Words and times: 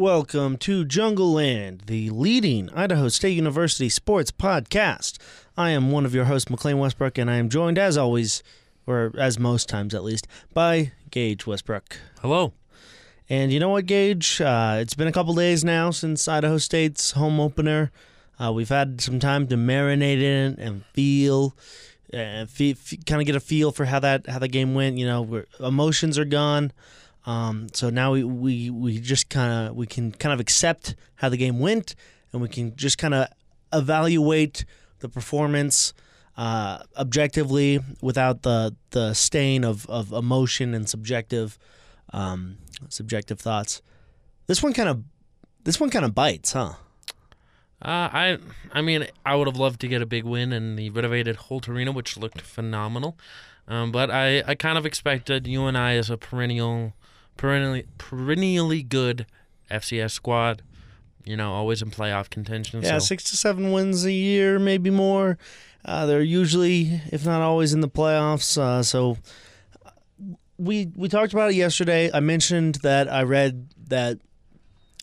Welcome 0.00 0.56
to 0.60 0.86
Jungle 0.86 1.30
Land, 1.34 1.82
the 1.84 2.08
leading 2.08 2.70
Idaho 2.70 3.10
State 3.10 3.36
University 3.36 3.90
sports 3.90 4.30
podcast. 4.30 5.18
I 5.58 5.72
am 5.72 5.90
one 5.90 6.06
of 6.06 6.14
your 6.14 6.24
hosts, 6.24 6.50
Maclane 6.50 6.78
Westbrook, 6.78 7.18
and 7.18 7.30
I 7.30 7.36
am 7.36 7.50
joined, 7.50 7.78
as 7.78 7.98
always, 7.98 8.42
or 8.86 9.12
as 9.18 9.38
most 9.38 9.68
times 9.68 9.94
at 9.94 10.02
least, 10.02 10.26
by 10.54 10.92
Gage 11.10 11.46
Westbrook. 11.46 11.98
Hello. 12.22 12.54
And 13.28 13.52
you 13.52 13.60
know 13.60 13.68
what, 13.68 13.84
Gage? 13.84 14.40
Uh, 14.40 14.78
it's 14.80 14.94
been 14.94 15.06
a 15.06 15.12
couple 15.12 15.34
days 15.34 15.64
now 15.64 15.90
since 15.90 16.26
Idaho 16.26 16.56
State's 16.56 17.10
home 17.10 17.38
opener. 17.38 17.92
Uh, 18.42 18.52
we've 18.54 18.70
had 18.70 19.02
some 19.02 19.20
time 19.20 19.48
to 19.48 19.56
marinate 19.56 20.22
in 20.22 20.54
it 20.54 20.58
and 20.58 20.82
feel, 20.94 21.54
uh, 22.14 22.46
fe- 22.46 22.70
f- 22.70 22.94
kind 23.04 23.20
of 23.20 23.26
get 23.26 23.36
a 23.36 23.40
feel 23.40 23.70
for 23.70 23.84
how 23.84 24.00
that 24.00 24.26
how 24.28 24.38
the 24.38 24.48
game 24.48 24.72
went. 24.74 24.96
You 24.96 25.06
know, 25.06 25.20
we're, 25.20 25.46
emotions 25.60 26.18
are 26.18 26.24
gone. 26.24 26.72
Um, 27.26 27.68
so 27.72 27.90
now 27.90 28.12
we, 28.12 28.24
we, 28.24 28.70
we 28.70 28.98
just 28.98 29.28
kind 29.28 29.68
of 29.68 29.76
we 29.76 29.86
can 29.86 30.12
kind 30.12 30.32
of 30.32 30.40
accept 30.40 30.94
how 31.16 31.28
the 31.28 31.36
game 31.36 31.58
went, 31.58 31.94
and 32.32 32.40
we 32.40 32.48
can 32.48 32.74
just 32.76 32.98
kind 32.98 33.14
of 33.14 33.28
evaluate 33.72 34.64
the 35.00 35.08
performance 35.08 35.92
uh, 36.36 36.78
objectively 36.96 37.80
without 38.00 38.42
the 38.42 38.74
the 38.90 39.12
stain 39.14 39.64
of, 39.64 39.88
of 39.90 40.12
emotion 40.12 40.74
and 40.74 40.88
subjective 40.88 41.58
um, 42.12 42.58
subjective 42.88 43.38
thoughts. 43.38 43.82
This 44.46 44.62
one 44.62 44.72
kind 44.72 44.88
of 44.88 45.04
this 45.64 45.78
one 45.78 45.90
kind 45.90 46.04
of 46.04 46.14
bites, 46.14 46.52
huh? 46.52 46.74
Uh, 47.82 48.08
I 48.12 48.38
I 48.72 48.82
mean, 48.82 49.06
I 49.24 49.36
would 49.36 49.46
have 49.46 49.56
loved 49.56 49.80
to 49.80 49.88
get 49.88 50.02
a 50.02 50.06
big 50.06 50.24
win 50.24 50.52
in 50.52 50.76
the 50.76 50.90
renovated 50.90 51.36
Holt 51.36 51.68
Arena, 51.68 51.92
which 51.92 52.16
looked 52.16 52.40
phenomenal. 52.40 53.18
Um, 53.68 53.92
but 53.92 54.10
I, 54.10 54.42
I 54.46 54.54
kind 54.54 54.76
of 54.76 54.84
expected 54.84 55.46
UNI 55.46 55.96
as 55.96 56.10
a 56.10 56.16
perennial, 56.16 56.94
perennially 57.36 57.86
perennially 57.98 58.82
good 58.82 59.26
FCS 59.70 60.12
squad. 60.12 60.62
You 61.24 61.36
know, 61.36 61.52
always 61.52 61.82
in 61.82 61.90
playoff 61.90 62.30
contention. 62.30 62.82
Yeah, 62.82 62.98
so. 62.98 63.06
six 63.06 63.24
to 63.24 63.36
seven 63.36 63.72
wins 63.72 64.04
a 64.04 64.12
year, 64.12 64.58
maybe 64.58 64.90
more. 64.90 65.38
Uh, 65.84 66.06
they're 66.06 66.22
usually, 66.22 67.00
if 67.10 67.24
not 67.24 67.40
always, 67.40 67.72
in 67.72 67.80
the 67.80 67.88
playoffs. 67.88 68.58
Uh, 68.58 68.82
so 68.82 69.16
we 70.58 70.90
we 70.94 71.08
talked 71.08 71.32
about 71.32 71.50
it 71.50 71.56
yesterday. 71.56 72.10
I 72.12 72.20
mentioned 72.20 72.76
that 72.76 73.10
I 73.10 73.22
read 73.22 73.68
that 73.88 74.18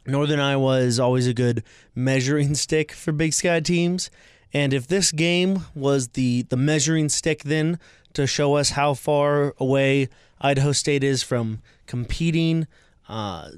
Northern 0.05 0.39
Iowa 0.39 0.80
is 0.80 1.00
always 1.00 1.28
a 1.28 1.33
good 1.33 1.64
measuring 1.95 2.55
stick 2.66 2.92
for 2.92 3.11
Big 3.11 3.33
Sky 3.33 3.59
teams, 3.59 4.09
and 4.53 4.73
if 4.73 4.88
this 4.88 5.11
game 5.11 5.66
was 5.75 6.09
the 6.09 6.44
the 6.44 6.58
measuring 6.58 7.09
stick, 7.09 7.44
then 7.44 7.80
to 8.14 8.28
show 8.28 8.55
us 8.55 8.72
how 8.72 8.94
far 8.94 9.53
away 9.59 10.09
Idaho 10.41 10.71
State 10.71 11.03
is 11.03 11.23
from 11.23 11.61
competing 11.85 12.67
uh, 13.09 13.49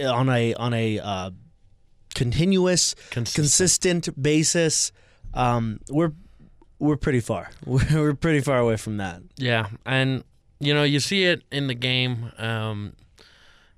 on 0.00 0.28
a 0.28 0.54
on 0.54 0.74
a 0.74 0.98
uh, 0.98 1.30
continuous, 2.14 2.94
Consistent. 3.10 3.34
consistent 3.34 4.22
basis, 4.22 4.92
um, 5.34 5.80
we're 5.90 6.12
we're 6.78 6.96
pretty 6.96 7.20
far. 7.20 7.50
We're 7.66 8.14
pretty 8.14 8.40
far 8.40 8.58
away 8.58 8.76
from 8.76 8.98
that. 8.98 9.22
Yeah, 9.36 9.68
and 9.86 10.24
you 10.60 10.74
know, 10.74 10.82
you 10.82 11.00
see 11.00 11.24
it 11.24 11.42
in 11.50 11.66
the 11.68 11.74
game. 11.74 12.30
Um, 12.38 12.92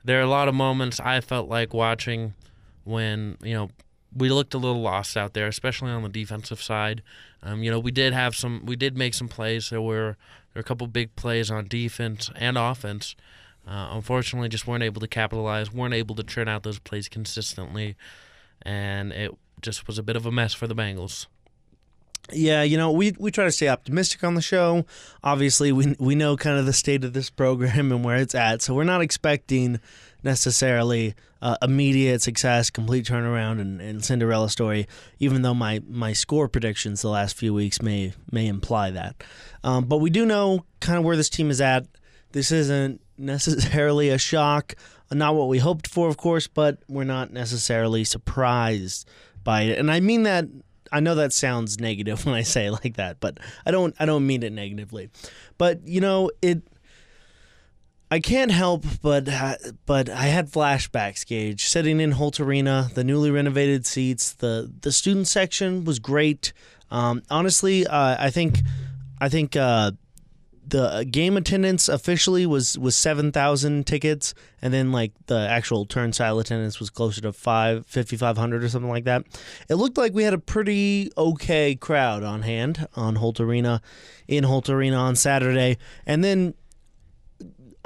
there 0.05 0.19
are 0.19 0.23
a 0.23 0.29
lot 0.29 0.49
of 0.49 0.55
moments 0.55 0.99
I 1.01 1.21
felt 1.21 1.49
like 1.49 1.73
watching 1.75 2.35
when 2.85 3.37
you 3.43 3.55
know 3.55 3.71
we 4.19 4.29
looked 4.29 4.55
a 4.55 4.59
little 4.59 4.83
lost 4.83 5.17
out 5.17 5.35
there, 5.35 5.47
especially 5.47 5.91
on 5.91 6.03
the 6.03 6.09
defensive 6.09 6.61
side. 6.61 7.03
Um, 7.43 7.63
you 7.63 7.71
know, 7.71 7.79
we 7.79 7.91
did 7.91 8.13
have 8.13 8.35
some, 8.35 8.65
we 8.67 8.77
did 8.77 8.97
make 8.97 9.15
some 9.15 9.29
plays. 9.29 9.71
There 9.71 9.81
were 9.81 10.17
there 10.53 10.57
were 10.57 10.61
a 10.61 10.65
couple 10.65 10.87
big 10.87 11.15
plays 11.17 11.51
on 11.51 11.67
defense 11.69 12.31
and 12.37 12.59
offense. 12.59 13.15
Uh, 13.67 13.91
unfortunately, 13.93 14.49
just 14.49 14.67
weren't 14.67 14.83
able 14.83 15.01
to 15.01 15.09
capitalize, 15.09 15.73
weren't 15.73 15.95
able 15.95 16.15
to 16.15 16.23
turn 16.23 16.49
out 16.49 16.63
those 16.63 16.79
plays 16.79 17.09
consistently, 17.09 17.97
and 18.63 19.13
it 19.13 19.31
just 19.61 19.87
was 19.87 19.99
a 19.99 20.03
bit 20.03 20.17
of 20.17 20.25
a 20.25 20.33
mess 20.33 20.55
for 20.55 20.67
the 20.67 20.75
Bengals. 20.75 21.27
Yeah, 22.33 22.63
you 22.63 22.77
know, 22.77 22.91
we 22.91 23.15
we 23.19 23.31
try 23.31 23.45
to 23.45 23.53
stay 23.53 23.69
optimistic 23.69 24.23
on 24.25 24.35
the 24.35 24.43
show. 24.43 24.85
Obviously, 25.23 25.73
we 25.73 25.97
we 25.99 26.15
know 26.15 26.37
kind 26.37 26.59
of 26.59 26.67
the 26.67 26.73
state 26.73 27.05
of 27.05 27.13
this 27.13 27.31
program 27.31 27.93
and 27.93 28.05
where 28.05 28.17
it's 28.17 28.35
at, 28.35 28.63
so 28.63 28.75
we're 28.75 28.85
not 28.85 29.01
expecting 29.01 29.81
necessarily 30.23 31.15
uh, 31.41 31.57
immediate 31.63 32.23
success, 32.23 32.71
complete 32.71 33.07
turnaround, 33.07 33.61
and, 33.61 33.81
and 33.81 34.05
Cinderella 34.05 34.51
story. 34.51 34.87
Even 35.19 35.43
though 35.43 35.55
my 35.55 35.81
my 35.89 36.13
score 36.13 36.49
predictions 36.49 37.03
the 37.03 37.09
last 37.09 37.37
few 37.37 37.55
weeks 37.55 37.81
may 37.81 38.13
may 38.31 38.47
imply 38.47 38.91
that, 38.91 39.23
um, 39.65 39.85
but 39.85 39.99
we 39.99 40.11
do 40.11 40.27
know 40.27 40.65
kind 40.81 40.99
of 40.99 41.05
where 41.05 41.17
this 41.17 41.31
team 41.31 41.51
is 41.51 41.61
at. 41.61 41.87
This 42.33 42.53
isn't 42.53 43.01
necessarily 43.17 44.11
a 44.11 44.19
shock, 44.19 44.75
not 45.11 45.35
what 45.35 45.49
we 45.49 45.59
hoped 45.59 45.87
for, 45.87 46.09
of 46.09 46.17
course, 46.17 46.47
but 46.47 46.79
we're 46.89 47.05
not 47.05 47.33
necessarily 47.33 48.05
surprised 48.05 49.09
by 49.45 49.63
it, 49.63 49.79
and 49.79 49.91
I 49.91 50.01
mean 50.01 50.25
that 50.25 50.47
I 50.93 51.01
know 51.01 51.15
that 51.17 51.33
sounds 51.33 51.79
negative 51.79 52.25
when 52.27 52.35
I 52.35 52.43
say 52.43 52.67
it 52.67 52.73
like 52.73 52.97
that, 52.97 53.21
but 53.21 53.39
I 53.65 53.71
don't 53.71 53.95
I 53.99 54.07
don't 54.07 54.27
mean 54.27 54.43
it 54.43 54.53
negatively. 54.53 55.11
But 55.57 55.87
you 55.87 56.01
know, 56.01 56.31
it 56.43 56.63
I 58.11 58.21
can't 58.21 58.51
help 58.51 58.85
but 59.03 59.29
but 59.87 60.09
I 60.09 60.27
had 60.27 60.51
flashbacks, 60.51 61.27
Gage, 61.27 61.65
sitting 61.67 62.01
in 62.01 62.13
Holt 62.13 62.41
Arena, 62.41 62.91
the 62.95 63.05
newly 63.05 63.31
renovated 63.31 63.87
seats, 63.87 64.33
the 64.33 64.73
the 64.81 64.93
student 64.93 65.29
section 65.29 65.85
was 65.85 65.99
great. 65.99 66.53
Um, 66.91 67.23
honestly, 67.31 67.87
uh, 67.87 68.17
I 68.19 68.31
think 68.31 68.61
I 69.21 69.29
think 69.29 69.57
uh, 69.57 69.93
the 70.69 71.07
game 71.11 71.37
attendance 71.37 71.89
officially 71.89 72.47
was 72.47 72.79
was 72.79 72.97
7,000 72.97 73.87
tickets 73.87 74.35
and 74.61 74.73
then 74.73 74.93
like 74.93 75.13
the 75.27 75.39
actual 75.39 75.87
turnstile 75.87 76.39
attendance 76.39 76.79
was 76.79 76.91
closer 76.91 77.21
to 77.23 77.33
5 77.33 77.87
5500 77.87 78.65
or 78.65 78.69
something 78.69 78.91
like 78.91 79.05
that. 79.05 79.25
It 79.69 79.77
looked 79.77 79.97
like 79.97 80.13
we 80.13 80.25
had 80.25 80.35
a 80.35 80.39
pretty 80.39 81.11
okay 81.17 81.75
crowd 81.75 82.23
on 82.23 82.43
hand 82.43 82.87
on 82.97 83.17
Holt 83.17 83.41
Arena 83.41 83.81
in 84.27 84.45
Holt 84.45 84.69
Arena 84.69 84.97
on 84.97 85.17
Saturday. 85.17 85.79
And 86.07 86.23
then 86.23 86.55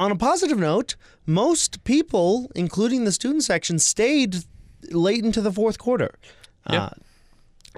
on 0.03 0.11
a 0.11 0.17
positive 0.17 0.59
note, 0.59 0.97
most 1.27 1.85
people 1.85 2.51
including 2.55 3.05
the 3.05 3.13
student 3.13 3.45
section 3.45 3.79
stayed 3.79 4.37
late 4.91 5.25
into 5.25 5.41
the 5.41 5.53
fourth 5.53 5.79
quarter. 5.79 6.15
Uh, 6.67 6.91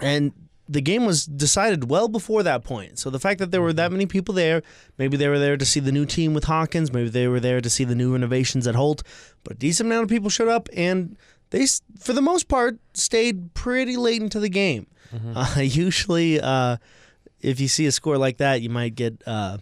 and 0.01 0.33
the 0.69 0.81
game 0.81 1.05
was 1.05 1.27
decided 1.27 1.91
well 1.91 2.09
before 2.09 2.43
that 2.43 2.65
point. 2.65 2.99
So 2.99 3.11
the 3.11 3.21
fact 3.21 3.39
that 3.41 3.51
there 3.51 3.61
were 3.61 3.75
that 3.75 3.93
many 3.93 4.07
people 4.07 4.35
there, 4.35 4.63
maybe 4.97 5.17
they 5.17 5.29
were 5.29 5.39
there 5.39 5.59
to 5.59 5.65
see 5.65 5.81
the 5.81 5.93
new 5.93 6.07
team 6.07 6.33
with 6.33 6.45
Hawkins, 6.45 6.93
maybe 6.93 7.11
they 7.11 7.29
were 7.29 7.41
there 7.41 7.61
to 7.61 7.69
see 7.69 7.85
the 7.85 7.95
new 7.95 8.13
renovations 8.15 8.67
at 8.67 8.75
Holt, 8.75 9.03
but 9.43 9.55
a 9.55 9.57
decent 9.57 9.89
amount 9.89 10.05
of 10.05 10.09
people 10.09 10.31
showed 10.31 10.49
up 10.49 10.69
and 10.75 11.17
they, 11.51 11.67
for 11.99 12.15
the 12.15 12.23
most 12.23 12.49
part, 12.49 12.79
stayed 12.95 13.53
pretty 13.55 13.97
late 13.97 14.23
into 14.23 14.41
the 14.41 14.49
game. 14.49 14.87
Uh, 15.37 15.61
usually, 15.61 16.41
uh, 16.41 16.77
if 17.41 17.61
you 17.61 17.69
see 17.69 17.87
a 17.87 17.93
score 17.93 18.19
like 18.19 18.39
that, 18.39 18.63
you 18.63 18.71
might 18.71 18.97
get 18.97 19.23
uh, 19.27 19.59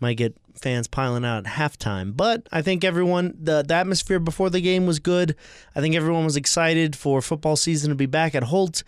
might 0.00 0.16
get 0.16 0.36
fans 0.62 0.86
piling 0.86 1.24
out 1.24 1.46
at 1.46 1.52
halftime. 1.52 2.16
But 2.16 2.46
I 2.52 2.62
think 2.62 2.84
everyone, 2.84 3.34
the, 3.38 3.62
the 3.62 3.74
atmosphere 3.74 4.18
before 4.18 4.50
the 4.50 4.60
game 4.60 4.86
was 4.86 4.98
good. 4.98 5.36
I 5.74 5.80
think 5.80 5.94
everyone 5.94 6.24
was 6.24 6.36
excited 6.36 6.96
for 6.96 7.20
football 7.20 7.56
season 7.56 7.90
to 7.90 7.94
be 7.94 8.06
back 8.06 8.34
at 8.34 8.44
Holt. 8.44 8.82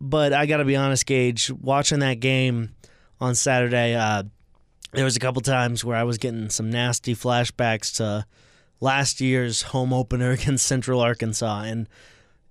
But 0.00 0.32
I 0.32 0.46
got 0.46 0.58
to 0.58 0.64
be 0.64 0.76
honest, 0.76 1.06
Gage, 1.06 1.50
watching 1.50 1.98
that 2.00 2.20
game 2.20 2.74
on 3.20 3.34
Saturday, 3.34 3.94
uh, 3.94 4.24
there 4.92 5.04
was 5.04 5.16
a 5.16 5.20
couple 5.20 5.42
times 5.42 5.84
where 5.84 5.96
I 5.96 6.04
was 6.04 6.18
getting 6.18 6.48
some 6.48 6.70
nasty 6.70 7.14
flashbacks 7.14 7.94
to 7.96 8.26
last 8.80 9.20
year's 9.20 9.62
home 9.62 9.92
opener 9.92 10.30
against 10.32 10.66
Central 10.66 11.00
Arkansas. 11.00 11.62
And 11.62 11.88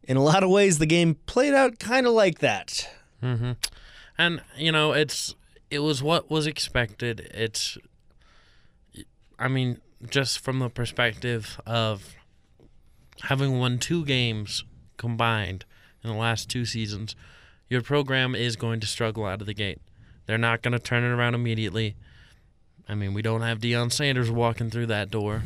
in 0.03 0.17
a 0.17 0.23
lot 0.23 0.43
of 0.43 0.49
ways, 0.49 0.77
the 0.77 0.85
game 0.85 1.15
played 1.25 1.53
out 1.53 1.79
kind 1.79 2.05
of 2.07 2.13
like 2.13 2.39
that. 2.39 2.87
Mm-hmm. 3.23 3.53
And 4.17 4.41
you 4.57 4.71
know, 4.71 4.91
it's 4.93 5.35
it 5.69 5.79
was 5.79 6.01
what 6.01 6.29
was 6.29 6.47
expected. 6.47 7.31
It's, 7.33 7.77
I 9.39 9.47
mean, 9.47 9.79
just 10.09 10.39
from 10.39 10.59
the 10.59 10.69
perspective 10.69 11.59
of 11.65 12.15
having 13.23 13.57
won 13.57 13.79
two 13.79 14.05
games 14.05 14.65
combined 14.97 15.65
in 16.03 16.09
the 16.09 16.15
last 16.15 16.49
two 16.49 16.65
seasons, 16.65 17.15
your 17.69 17.81
program 17.81 18.35
is 18.35 18.55
going 18.55 18.79
to 18.81 18.87
struggle 18.87 19.25
out 19.25 19.41
of 19.41 19.47
the 19.47 19.53
gate. 19.53 19.79
They're 20.25 20.37
not 20.37 20.61
going 20.61 20.73
to 20.73 20.79
turn 20.79 21.03
it 21.03 21.07
around 21.07 21.35
immediately. 21.35 21.95
I 22.87 22.95
mean, 22.95 23.13
we 23.13 23.21
don't 23.21 23.41
have 23.41 23.59
Deion 23.59 23.91
Sanders 23.91 24.29
walking 24.29 24.69
through 24.69 24.87
that 24.87 25.09
door. 25.09 25.43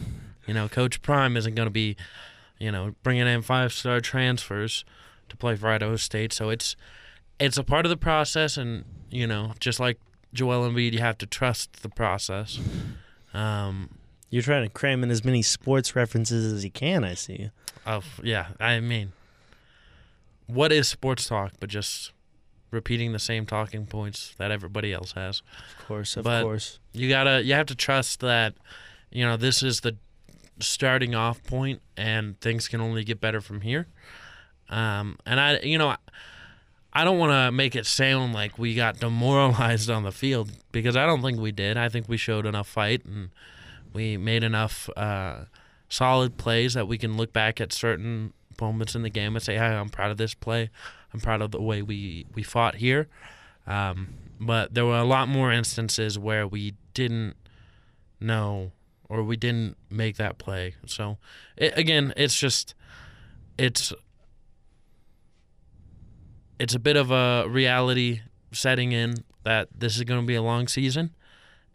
You 0.47 0.53
know, 0.53 0.67
Coach 0.67 1.01
Prime 1.01 1.37
isn't 1.37 1.55
going 1.55 1.67
to 1.67 1.71
be, 1.71 1.95
you 2.59 2.71
know, 2.71 2.95
bringing 3.03 3.27
in 3.27 3.41
five-star 3.41 4.01
transfers 4.01 4.83
to 5.29 5.37
play 5.37 5.55
for 5.55 5.69
Idaho 5.69 5.95
State. 5.95 6.33
So 6.33 6.49
it's 6.49 6.75
it's 7.39 7.57
a 7.57 7.63
part 7.63 7.85
of 7.85 7.89
the 7.89 7.97
process, 7.97 8.57
and 8.57 8.85
you 9.09 9.27
know, 9.27 9.53
just 9.59 9.79
like 9.79 9.99
Joel 10.33 10.69
Embiid, 10.69 10.93
you 10.93 10.99
have 10.99 11.17
to 11.19 11.25
trust 11.25 11.81
the 11.81 11.89
process. 11.89 12.59
Um, 13.33 13.89
You're 14.29 14.43
trying 14.43 14.63
to 14.63 14.69
cram 14.69 15.03
in 15.03 15.11
as 15.11 15.23
many 15.23 15.41
sports 15.41 15.95
references 15.95 16.51
as 16.53 16.63
you 16.63 16.71
can, 16.71 17.03
I 17.03 17.13
see. 17.15 17.49
of 17.85 18.19
yeah, 18.23 18.47
I 18.59 18.79
mean, 18.79 19.11
what 20.47 20.71
is 20.71 20.87
sports 20.87 21.27
talk 21.27 21.53
but 21.59 21.69
just 21.69 22.11
repeating 22.71 23.11
the 23.11 23.19
same 23.19 23.45
talking 23.45 23.85
points 23.85 24.33
that 24.37 24.51
everybody 24.51 24.93
else 24.93 25.13
has? 25.13 25.41
Of 25.79 25.85
course, 25.87 26.17
of 26.17 26.23
But- 26.23 26.43
course. 26.43 26.79
You 26.93 27.09
gotta, 27.09 27.43
you 27.43 27.53
have 27.53 27.65
to 27.67 27.75
trust 27.75 28.19
that, 28.21 28.53
you 29.11 29.23
know, 29.25 29.37
this 29.37 29.61
is 29.63 29.81
the 29.81 29.95
starting 30.59 31.15
off 31.15 31.43
point, 31.43 31.81
and 31.97 32.39
things 32.39 32.67
can 32.67 32.79
only 32.81 33.03
get 33.03 33.19
better 33.19 33.41
from 33.41 33.61
here. 33.61 33.87
Um, 34.69 35.17
and 35.25 35.39
I, 35.39 35.59
you 35.59 35.77
know, 35.77 35.89
I 35.89 35.97
don't 37.03 37.17
want 37.17 37.31
to 37.31 37.51
make 37.51 37.75
it 37.75 37.85
sound 37.85 38.33
like 38.33 38.59
we 38.59 38.75
got 38.75 38.99
demoralized 38.99 39.89
on 39.89 40.03
the 40.03 40.11
field 40.11 40.51
because 40.71 40.95
I 40.95 41.05
don't 41.05 41.21
think 41.21 41.39
we 41.39 41.51
did. 41.51 41.75
I 41.75 41.89
think 41.89 42.07
we 42.07 42.17
showed 42.17 42.45
enough 42.45 42.67
fight 42.67 43.03
and 43.05 43.29
we 43.93 44.17
made 44.17 44.43
enough 44.43 44.89
uh, 44.95 45.45
solid 45.89 46.37
plays 46.37 46.75
that 46.75 46.87
we 46.87 46.97
can 46.97 47.17
look 47.17 47.33
back 47.33 47.59
at 47.59 47.73
certain 47.73 48.33
moments 48.61 48.95
in 48.95 49.01
the 49.01 49.09
game 49.09 49.35
and 49.35 49.43
say, 49.43 49.55
"Hey, 49.55 49.65
I'm 49.65 49.89
proud 49.89 50.11
of 50.11 50.17
this 50.17 50.33
play. 50.33 50.69
I'm 51.13 51.19
proud 51.19 51.41
of 51.41 51.51
the 51.51 51.61
way 51.61 51.81
we 51.81 52.25
we 52.35 52.43
fought 52.43 52.75
here." 52.75 53.07
Um, 53.65 54.15
but 54.39 54.73
there 54.73 54.85
were 54.85 54.97
a 54.97 55.05
lot 55.05 55.27
more 55.27 55.51
instances 55.51 56.19
where 56.19 56.45
we 56.45 56.75
didn't 56.93 57.35
know 58.19 58.71
or 59.09 59.23
we 59.23 59.37
didn't 59.37 59.77
make 59.89 60.17
that 60.17 60.37
play. 60.37 60.75
So, 60.85 61.17
it, 61.55 61.77
again, 61.77 62.13
it's 62.17 62.37
just 62.39 62.73
it's 63.57 63.93
it's 66.63 66.73
a 66.73 66.79
bit 66.79 66.95
of 66.95 67.11
a 67.11 67.45
reality 67.49 68.21
setting 68.53 68.93
in 68.93 69.25
that 69.43 69.67
this 69.77 69.97
is 69.97 70.03
going 70.05 70.21
to 70.21 70.25
be 70.25 70.35
a 70.35 70.41
long 70.41 70.69
season 70.69 71.13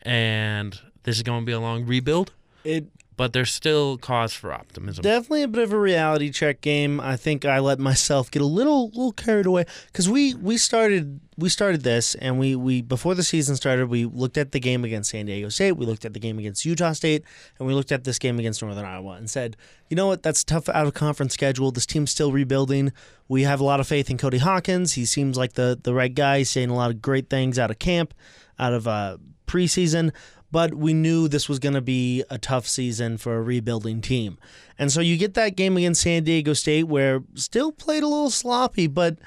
and 0.00 0.80
this 1.02 1.16
is 1.16 1.22
going 1.22 1.42
to 1.42 1.44
be 1.44 1.52
a 1.52 1.60
long 1.60 1.84
rebuild. 1.84 2.32
It 2.64 2.86
but 3.18 3.32
there's 3.32 3.52
still 3.52 3.98
cause 3.98 4.32
for 4.32 4.52
optimism. 4.52 5.02
Definitely 5.02 5.42
a 5.42 5.48
bit 5.48 5.64
of 5.64 5.72
a 5.72 5.78
reality 5.78 6.30
check 6.30 6.60
game. 6.60 7.00
I 7.00 7.16
think 7.16 7.44
I 7.44 7.58
let 7.58 7.80
myself 7.80 8.30
get 8.30 8.40
a 8.40 8.46
little 8.46 8.90
little 8.90 9.12
carried 9.12 9.44
away 9.44 9.64
because 9.88 10.08
we 10.08 10.34
we 10.34 10.56
started 10.56 11.20
we 11.36 11.48
started 11.48 11.82
this 11.82 12.14
and 12.14 12.38
we 12.38 12.54
we 12.54 12.80
before 12.80 13.16
the 13.16 13.24
season 13.24 13.56
started 13.56 13.88
we 13.88 14.04
looked 14.04 14.38
at 14.38 14.52
the 14.52 14.60
game 14.60 14.84
against 14.84 15.10
San 15.10 15.26
Diego 15.26 15.48
State, 15.48 15.72
we 15.72 15.84
looked 15.84 16.04
at 16.04 16.14
the 16.14 16.20
game 16.20 16.38
against 16.38 16.64
Utah 16.64 16.92
State, 16.92 17.24
and 17.58 17.66
we 17.66 17.74
looked 17.74 17.90
at 17.90 18.04
this 18.04 18.20
game 18.20 18.38
against 18.38 18.62
Northern 18.62 18.84
Iowa 18.84 19.14
and 19.14 19.28
said, 19.28 19.56
you 19.88 19.96
know 19.96 20.06
what, 20.06 20.22
that's 20.22 20.44
tough 20.44 20.68
out 20.68 20.86
of 20.86 20.94
conference 20.94 21.34
schedule. 21.34 21.72
This 21.72 21.86
team's 21.86 22.12
still 22.12 22.30
rebuilding. 22.30 22.92
We 23.26 23.42
have 23.42 23.60
a 23.60 23.64
lot 23.64 23.80
of 23.80 23.88
faith 23.88 24.08
in 24.10 24.16
Cody 24.16 24.38
Hawkins. 24.38 24.92
He 24.92 25.04
seems 25.04 25.36
like 25.36 25.54
the 25.54 25.76
the 25.82 25.92
right 25.92 26.14
guy. 26.14 26.38
He's 26.38 26.50
saying 26.50 26.70
a 26.70 26.76
lot 26.76 26.92
of 26.92 27.02
great 27.02 27.28
things 27.28 27.58
out 27.58 27.72
of 27.72 27.80
camp, 27.80 28.14
out 28.60 28.72
of 28.72 28.86
uh, 28.86 29.18
preseason 29.48 30.12
but 30.50 30.74
we 30.74 30.94
knew 30.94 31.28
this 31.28 31.48
was 31.48 31.58
going 31.58 31.74
to 31.74 31.80
be 31.80 32.24
a 32.30 32.38
tough 32.38 32.66
season 32.66 33.18
for 33.18 33.36
a 33.36 33.42
rebuilding 33.42 34.00
team. 34.00 34.38
And 34.78 34.90
so 34.90 35.00
you 35.00 35.16
get 35.16 35.34
that 35.34 35.56
game 35.56 35.76
against 35.76 36.02
San 36.02 36.24
Diego 36.24 36.52
State 36.54 36.84
where 36.84 37.22
still 37.34 37.72
played 37.72 38.02
a 38.02 38.08
little 38.08 38.30
sloppy, 38.30 38.86
but 38.86 39.18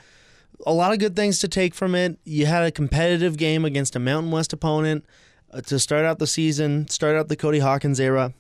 a 0.66 0.74
lot 0.74 0.94
of 0.94 1.00
good 1.00 1.16
things 1.16 1.40
to 1.40 1.48
take 1.48 1.74
from 1.74 1.96
it. 1.96 2.20
You 2.24 2.46
had 2.46 2.64
a 2.64 2.72
competitive 2.72 3.38
game 3.38 3.66
against 3.66 3.96
a 3.96 4.00
Mountain 4.00 4.32
West 4.32 4.54
opponent 4.54 5.06
uh, 5.52 5.62
to 5.62 5.80
start 5.80 6.06
out 6.06 6.20
the 6.20 6.28
season, 6.28 6.88
start 6.88 7.16
out 7.16 7.28
the 7.28 7.36
Cody 7.36 7.60
Hawkins 7.60 8.00
era. 8.00 8.34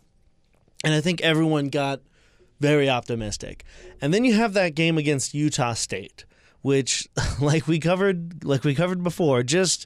And 0.83 0.93
I 0.93 1.01
think 1.01 1.21
everyone 1.21 1.69
got 1.69 2.01
very 2.59 2.89
optimistic. 2.89 3.63
And 4.01 4.13
then 4.13 4.23
you 4.25 4.33
have 4.33 4.53
that 4.53 4.75
game 4.75 4.97
against 4.97 5.33
Utah 5.33 5.73
State, 5.73 6.25
which 6.61 7.07
like 7.41 7.67
we 7.67 7.79
covered 7.79 8.43
like 8.43 8.63
we 8.63 8.73
covered 8.73 9.03
before, 9.03 9.43
just 9.43 9.85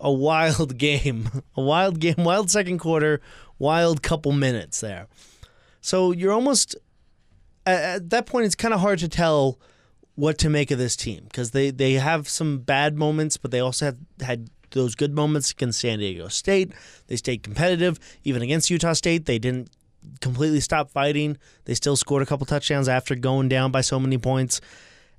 a 0.00 0.12
wild 0.12 0.78
game, 0.78 1.30
a 1.56 1.62
wild 1.62 2.00
game, 2.00 2.16
wild 2.18 2.50
second 2.50 2.78
quarter, 2.78 3.20
wild 3.58 4.02
couple 4.02 4.32
minutes 4.32 4.80
there. 4.80 5.06
So 5.80 6.12
you're 6.12 6.32
almost 6.32 6.76
at, 7.66 8.10
that 8.10 8.26
point. 8.26 8.46
It's 8.46 8.54
kind 8.54 8.74
of 8.74 8.80
hard 8.80 8.98
to 9.00 9.08
tell 9.08 9.58
what 10.14 10.36
to 10.38 10.50
make 10.50 10.70
of 10.70 10.78
this 10.78 10.96
team 10.96 11.24
because 11.24 11.52
they 11.52 11.70
they 11.70 11.94
have 11.94 12.28
some 12.28 12.58
bad 12.58 12.96
moments, 12.96 13.36
but 13.36 13.50
they 13.50 13.60
also 13.60 13.86
have 13.86 13.98
had 14.20 14.50
those 14.70 14.94
good 14.94 15.14
moments 15.14 15.50
against 15.52 15.80
San 15.80 15.98
Diego 15.98 16.28
State. 16.28 16.72
They 17.06 17.16
stayed 17.16 17.42
competitive 17.42 17.98
even 18.24 18.42
against 18.42 18.70
Utah 18.70 18.92
State. 18.92 19.26
They 19.26 19.38
didn't 19.38 19.70
completely 20.20 20.60
stop 20.60 20.90
fighting. 20.90 21.38
They 21.64 21.74
still 21.74 21.96
scored 21.96 22.22
a 22.22 22.26
couple 22.26 22.46
touchdowns 22.46 22.88
after 22.88 23.14
going 23.14 23.48
down 23.48 23.70
by 23.70 23.80
so 23.80 23.98
many 23.98 24.18
points. 24.18 24.60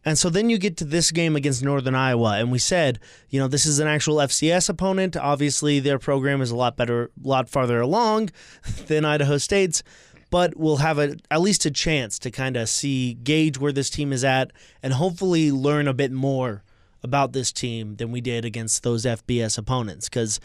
And 0.06 0.18
so 0.18 0.30
then 0.30 0.50
you 0.50 0.58
get 0.58 0.78
to 0.78 0.86
this 0.86 1.12
game 1.12 1.36
against 1.36 1.64
Northern 1.64 1.96
Iowa, 1.96 2.38
and 2.38 2.52
we 2.52 2.60
said, 2.60 3.00
you 3.30 3.40
know, 3.40 3.48
this 3.48 3.66
is 3.66 3.80
an 3.80 3.88
actual 3.88 4.18
FCS 4.18 4.70
opponent. 4.70 5.18
Obviously, 5.18 5.80
their 5.80 6.00
program 6.00 6.42
is 6.42 6.52
a 6.52 6.56
lot 6.56 6.78
better, 6.78 7.12
a 7.24 7.28
lot 7.28 7.50
farther 7.50 7.82
along 7.82 8.30
than 8.88 9.04
Idaho 9.04 9.38
State's, 9.38 9.84
but 10.30 10.56
we'll 10.58 10.78
have 10.78 11.00
a, 11.00 11.18
at 11.30 11.42
least 11.42 11.66
a 11.66 11.72
chance 11.72 12.18
to 12.20 12.32
kind 12.32 12.56
of 12.56 12.70
see, 12.70 13.16
gauge 13.16 13.58
where 13.58 13.72
this 13.72 13.90
team 13.90 14.14
is 14.14 14.24
at, 14.24 14.52
and 14.82 14.94
hopefully 14.94 15.52
learn 15.52 15.88
a 15.88 15.94
bit 15.94 16.12
more 16.12 16.64
about 17.04 17.34
this 17.34 17.52
team 17.52 17.96
than 17.96 18.12
we 18.12 18.22
did 18.22 18.46
against 18.46 18.84
those 18.84 19.06
FBS 19.06 19.58
opponents. 19.58 20.08
Because 20.08 20.40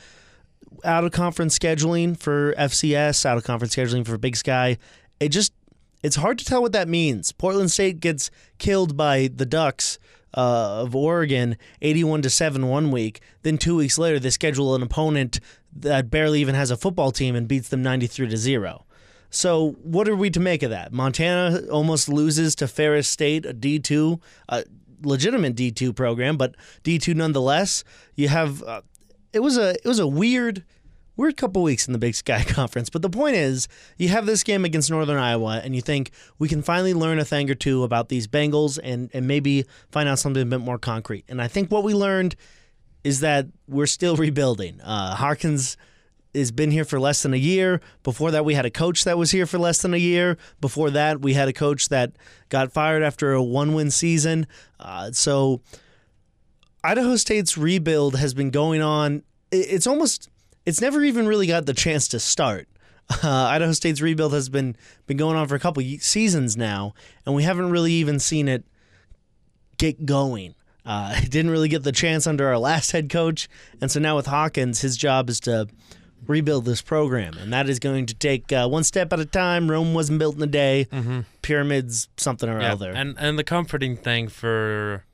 out 0.85 1.05
of 1.05 1.13
conference 1.13 1.59
scheduling 1.59 2.19
for 2.19 2.55
FCS, 2.55 3.27
out 3.27 3.37
of 3.37 3.45
conference 3.45 3.75
scheduling 3.75 4.07
for 4.07 4.19
Big 4.19 4.37
Sky, 4.37 4.79
it 5.21 5.29
just 5.29 5.53
it's 6.05 6.17
hard 6.17 6.39
to 6.39 6.45
tell 6.45 6.61
what 6.61 6.73
that 6.73 6.87
means. 6.87 7.33
Portland 7.33 7.71
State 7.71 7.99
gets 7.99 8.31
killed 8.59 8.95
by 8.95 9.31
the 9.35 9.47
Ducks 9.47 9.99
uh, 10.35 10.83
of 10.83 10.95
Oregon, 10.95 11.57
81 11.81 12.21
to 12.23 12.31
7 12.31 12.69
one 12.69 12.91
week. 12.91 13.23
Then 13.43 13.57
2 13.57 13.75
weeks 13.75 13.97
later 13.97 14.19
they 14.19 14.29
schedule 14.29 14.75
an 14.75 14.83
opponent 14.83 15.41
that 15.75 16.11
barely 16.11 16.43
even 16.43 16.55
has 16.55 16.71
a 16.71 16.77
football 16.77 17.11
team 17.11 17.35
and 17.35 17.49
beats 17.49 17.71
them 17.71 17.83
93 17.83 18.29
to 18.29 18.37
0. 18.37 18.85
So, 19.31 19.79
what 19.83 20.07
are 20.07 20.15
we 20.15 20.29
to 20.31 20.41
make 20.41 20.63
of 20.63 20.71
that? 20.71 20.93
Montana 20.93 21.63
almost 21.69 22.11
loses 22.11 22.55
to 22.57 22.69
Ferris 22.69 23.09
State, 23.09 23.47
a 23.47 23.55
D2, 23.55 24.21
a 24.51 24.65
legitimate 25.03 25.57
D2 25.57 25.97
program, 25.97 26.37
but 26.37 26.55
D2 26.85 27.15
nonetheless. 27.17 27.83
You 28.15 28.29
have 28.29 28.63
uh, 28.63 28.83
it 29.33 29.41
was 29.41 29.57
a 29.57 29.71
it 29.71 29.87
was 29.87 29.99
a 29.99 30.07
weird 30.07 30.65
we're 31.17 31.29
a 31.29 31.33
couple 31.33 31.63
weeks 31.63 31.87
in 31.87 31.93
the 31.93 31.99
Big 31.99 32.15
Sky 32.15 32.43
Conference, 32.49 32.91
but 32.91 33.03
the 33.03 33.11
point 33.11 33.37
is, 33.37 33.69
you 33.99 34.09
have 34.09 34.27
this 34.27 34.43
game 34.43 34.65
against 34.65 34.91
Northern 34.91 35.19
Iowa, 35.19 35.61
and 35.63 35.75
you 35.75 35.81
think 35.83 36.11
we 36.39 36.49
can 36.49 36.63
finally 36.63 36.95
learn 36.95 37.19
a 37.19 37.25
thing 37.25 37.51
or 37.51 37.55
two 37.55 37.85
about 37.85 38.09
these 38.09 38.27
Bengals 38.27 38.79
and, 38.83 39.11
and 39.15 39.27
maybe 39.27 39.65
find 39.91 40.09
out 40.09 40.19
something 40.19 40.43
a 40.43 40.47
bit 40.47 40.61
more 40.61 40.79
concrete. 40.79 41.25
And 41.29 41.41
I 41.41 41.49
think 41.49 41.71
what 41.71 41.85
we 41.85 41.95
learned 41.95 42.35
is 43.05 43.21
that 43.21 43.47
we're 43.69 43.87
still 43.87 44.17
rebuilding. 44.27 44.81
Uh, 44.81 45.15
Hawkins 45.15 45.77
has 46.35 46.51
been 46.51 46.73
here 46.73 46.85
for 46.85 46.99
less 46.99 47.23
than 47.23 47.33
a 47.33 47.39
year. 47.39 47.81
Before 48.03 48.33
that, 48.33 48.45
we 48.45 48.55
had 48.55 48.67
a 48.67 48.71
coach 48.71 49.05
that 49.05 49.17
was 49.17 49.31
here 49.31 49.47
for 49.47 49.59
less 49.59 49.83
than 49.83 49.95
a 49.95 49.99
year. 49.99 50.37
Before 50.61 50.91
that, 50.91 51.21
we 51.21 51.35
had 51.35 51.49
a 51.49 51.53
coach 51.53 51.91
that 51.91 52.13
got 52.49 52.73
fired 52.73 53.05
after 53.05 53.33
a 53.33 53.43
one 53.43 53.75
win 53.75 53.93
season. 53.93 54.49
Uh, 54.81 55.13
so, 55.13 55.61
Idaho 56.83 57.17
State's 57.17 57.57
rebuild 57.57 58.17
has 58.17 58.35
been 58.35 58.51
going 58.51 58.83
on. 58.83 59.23
It's 59.53 59.87
almost 59.87 60.29
it's 60.67 60.81
never 60.81 61.03
even 61.03 61.27
really 61.27 61.47
got 61.47 61.67
the 61.67 61.75
chance 61.75 62.09
to 62.09 62.21
start. 62.21 62.69
Uh, 63.23 63.29
Idaho 63.29 63.73
State's 63.73 64.01
rebuild 64.01 64.33
has 64.33 64.49
been 64.49 64.77
been 65.07 65.17
going 65.17 65.37
on 65.37 65.47
for 65.47 65.55
a 65.55 65.61
couple 65.61 65.83
seasons 66.01 66.57
now, 66.57 66.95
and 67.27 67.35
we 67.35 67.43
haven't 67.43 67.71
really 67.71 67.93
even 67.93 68.19
seen 68.19 68.49
it 68.49 68.65
get 69.77 70.07
going. 70.07 70.55
Uh, 70.87 71.15
it 71.23 71.31
didn't 71.31 71.51
really 71.51 71.69
get 71.69 71.83
the 71.83 71.93
chance 71.93 72.27
under 72.27 72.49
our 72.49 72.59
last 72.59 72.93
head 72.93 73.11
coach, 73.11 73.49
and 73.81 73.91
so 73.91 74.01
now 74.01 74.17
with 74.17 74.27
Hawkins, 74.27 74.81
his 74.81 74.97
job 74.97 75.29
is 75.29 75.39
to 75.41 75.69
rebuild 76.27 76.65
this 76.65 76.81
program, 76.81 77.37
and 77.37 77.53
that 77.53 77.69
is 77.69 77.79
going 77.79 78.07
to 78.07 78.15
take 78.15 78.51
uh, 78.53 78.67
one 78.69 78.85
step 78.85 79.13
at 79.13 79.21
a 79.21 79.27
time. 79.27 79.71
Rome 79.71 79.93
wasn't 79.93 80.19
built 80.19 80.37
in 80.37 80.43
a 80.43 80.47
day. 80.47 80.87
Mm-hmm. 80.91 81.21
Pyramids, 81.43 82.09
something 82.17 82.49
or 82.49 82.61
yeah, 82.61 82.73
other. 82.73 82.91
And 82.91 83.17
and 83.19 83.39
the 83.39 83.45
comforting 83.45 83.97
thing 83.97 84.29
for 84.29 85.05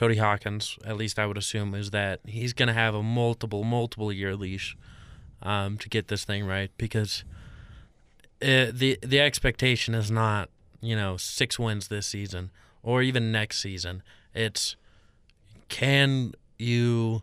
Cody 0.00 0.16
Hawkins, 0.16 0.78
at 0.82 0.96
least 0.96 1.18
I 1.18 1.26
would 1.26 1.36
assume, 1.36 1.74
is 1.74 1.90
that 1.90 2.20
he's 2.24 2.54
going 2.54 2.68
to 2.68 2.72
have 2.72 2.94
a 2.94 3.02
multiple, 3.02 3.64
multiple 3.64 4.10
year 4.10 4.34
leash 4.34 4.74
um, 5.42 5.76
to 5.76 5.90
get 5.90 6.08
this 6.08 6.24
thing 6.24 6.46
right 6.46 6.70
because 6.78 7.22
it, 8.40 8.78
the 8.78 8.98
the 9.02 9.20
expectation 9.20 9.94
is 9.94 10.10
not 10.10 10.48
you 10.80 10.96
know 10.96 11.18
six 11.18 11.58
wins 11.58 11.88
this 11.88 12.06
season 12.06 12.50
or 12.82 13.02
even 13.02 13.30
next 13.30 13.60
season. 13.60 14.02
It's 14.34 14.74
can 15.68 16.32
you 16.56 17.20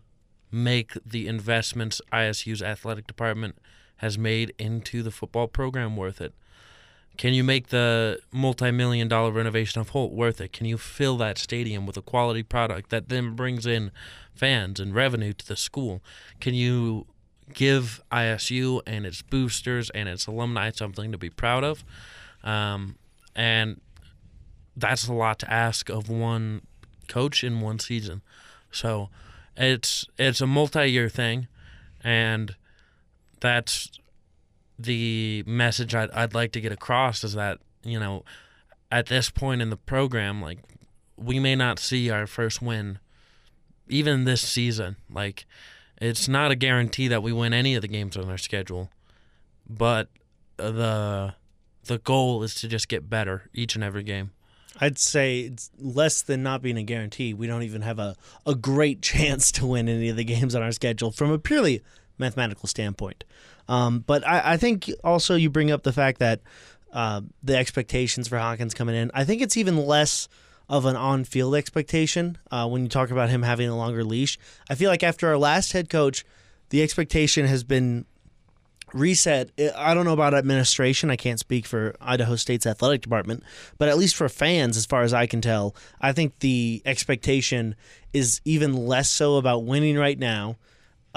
make 0.51 0.93
the 1.03 1.27
investments 1.27 1.99
ISU's 2.13 2.61
athletic 2.61 3.07
department 3.07 3.57
has 3.97 4.19
made 4.19 4.53
into 4.59 5.01
the 5.01 5.09
football 5.09 5.47
program 5.47 5.97
worth 5.97 6.21
it? 6.21 6.35
Can 7.17 7.33
you 7.33 7.43
make 7.43 7.67
the 7.67 8.19
multi-million 8.31 9.07
dollar 9.07 9.31
renovation 9.31 9.81
of 9.81 9.89
Holt 9.89 10.13
worth 10.13 10.39
it? 10.39 10.53
Can 10.53 10.67
you 10.67 10.77
fill 10.77 11.17
that 11.17 11.37
stadium 11.37 11.85
with 11.85 11.97
a 11.97 12.01
quality 12.01 12.43
product 12.43 12.91
that 12.91 13.09
then 13.09 13.35
brings 13.35 13.65
in 13.65 13.91
fans 14.35 14.79
and 14.79 14.93
revenue 14.93 15.33
to 15.33 15.47
the 15.47 15.55
school? 15.55 16.01
Can 16.39 16.53
you 16.53 17.07
give 17.53 18.01
ISU 18.11 18.81
and 18.85 19.05
its 19.05 19.23
boosters 19.23 19.89
and 19.91 20.07
its 20.07 20.27
alumni 20.27 20.69
something 20.71 21.11
to 21.11 21.17
be 21.17 21.29
proud 21.29 21.63
of? 21.63 21.83
Um, 22.43 22.97
and 23.35 23.81
that's 24.75 25.07
a 25.07 25.13
lot 25.13 25.39
to 25.39 25.51
ask 25.51 25.89
of 25.89 26.09
one 26.09 26.61
coach 27.07 27.43
in 27.43 27.61
one 27.61 27.79
season. 27.79 28.21
So 28.71 29.09
it's 29.55 30.05
it's 30.19 30.39
a 30.39 30.47
multi-year 30.47 31.09
thing, 31.09 31.47
and 32.03 32.55
that's 33.39 33.89
the 34.79 35.43
message 35.45 35.95
I'd, 35.95 36.11
I'd 36.11 36.33
like 36.33 36.51
to 36.53 36.61
get 36.61 36.71
across 36.71 37.23
is 37.23 37.33
that 37.33 37.59
you 37.83 37.99
know 37.99 38.23
at 38.91 39.07
this 39.07 39.29
point 39.29 39.61
in 39.61 39.69
the 39.69 39.77
program 39.77 40.41
like 40.41 40.59
we 41.17 41.39
may 41.39 41.55
not 41.55 41.79
see 41.79 42.09
our 42.09 42.27
first 42.27 42.61
win 42.61 42.99
even 43.87 44.25
this 44.25 44.41
season 44.41 44.97
like 45.09 45.45
it's 45.99 46.27
not 46.27 46.51
a 46.51 46.55
guarantee 46.55 47.07
that 47.07 47.23
we 47.23 47.33
win 47.33 47.53
any 47.53 47.73
of 47.75 47.81
the 47.81 47.87
games 47.87 48.15
on 48.15 48.29
our 48.29 48.37
schedule 48.37 48.89
but 49.67 50.09
the 50.57 51.33
the 51.87 51.97
goal 51.99 52.43
is 52.43 52.53
to 52.55 52.67
just 52.67 52.87
get 52.87 53.09
better 53.09 53.49
each 53.53 53.75
and 53.75 53.83
every 53.83 54.03
game. 54.03 54.31
I'd 54.79 54.99
say 54.99 55.39
it's 55.41 55.71
less 55.79 56.21
than 56.21 56.43
not 56.43 56.61
being 56.61 56.77
a 56.77 56.83
guarantee. 56.83 57.33
We 57.33 57.47
don't 57.47 57.63
even 57.63 57.81
have 57.81 57.97
a, 57.97 58.15
a 58.45 58.53
great 58.53 59.01
chance 59.13 59.51
to 59.53 59.65
win 59.65 59.89
any 59.89 60.09
of 60.09 60.15
the 60.15 60.23
games 60.23 60.53
on 60.53 60.61
our 60.61 60.71
schedule 60.71 61.11
from 61.11 61.31
a 61.31 61.39
purely 61.39 61.81
mathematical 62.17 62.67
standpoint. 62.67 63.23
Um, 63.67 63.99
but 63.99 64.25
I, 64.25 64.53
I, 64.53 64.57
think 64.57 64.89
also 65.03 65.35
you 65.35 65.49
bring 65.49 65.71
up 65.71 65.83
the 65.83 65.91
fact 65.91 66.19
that 66.19 66.41
uh, 66.93 67.21
the 67.43 67.57
expectations 67.57 68.27
for 68.27 68.37
Hawkins 68.37 68.73
coming 68.73 68.95
in, 68.95 69.11
I 69.13 69.25
think 69.25 69.41
it's 69.41 69.57
even 69.57 69.77
less 69.77 70.29
of 70.69 70.85
an 70.85 70.95
on 70.95 71.23
field 71.23 71.55
expectation 71.55 72.37
uh, 72.51 72.67
when 72.67 72.83
you 72.83 72.89
talk 72.89 73.11
about 73.11 73.29
him 73.29 73.43
having 73.43 73.69
a 73.69 73.75
longer 73.75 74.03
leash. 74.03 74.37
I 74.69 74.75
feel 74.75 74.89
like 74.89 75.03
after 75.03 75.27
our 75.27 75.37
last 75.37 75.73
head 75.73 75.89
coach, 75.89 76.25
the 76.69 76.83
expectation 76.83 77.45
has 77.45 77.63
been 77.63 78.05
reset. 78.93 79.49
I 79.75 79.93
don't 79.93 80.05
know 80.05 80.13
about 80.13 80.33
administration. 80.33 81.09
I 81.09 81.15
can't 81.15 81.39
speak 81.39 81.65
for 81.65 81.95
Idaho 82.01 82.35
State's 82.35 82.65
athletic 82.65 83.01
department, 83.01 83.43
but 83.77 83.89
at 83.89 83.97
least 83.97 84.15
for 84.15 84.29
fans, 84.29 84.77
as 84.77 84.85
far 84.85 85.03
as 85.03 85.13
I 85.13 85.25
can 85.25 85.41
tell, 85.41 85.75
I 86.01 86.11
think 86.13 86.39
the 86.39 86.81
expectation 86.85 87.75
is 88.13 88.41
even 88.45 88.87
less 88.87 89.09
so 89.09 89.37
about 89.37 89.65
winning 89.65 89.97
right 89.97 90.17
now. 90.17 90.57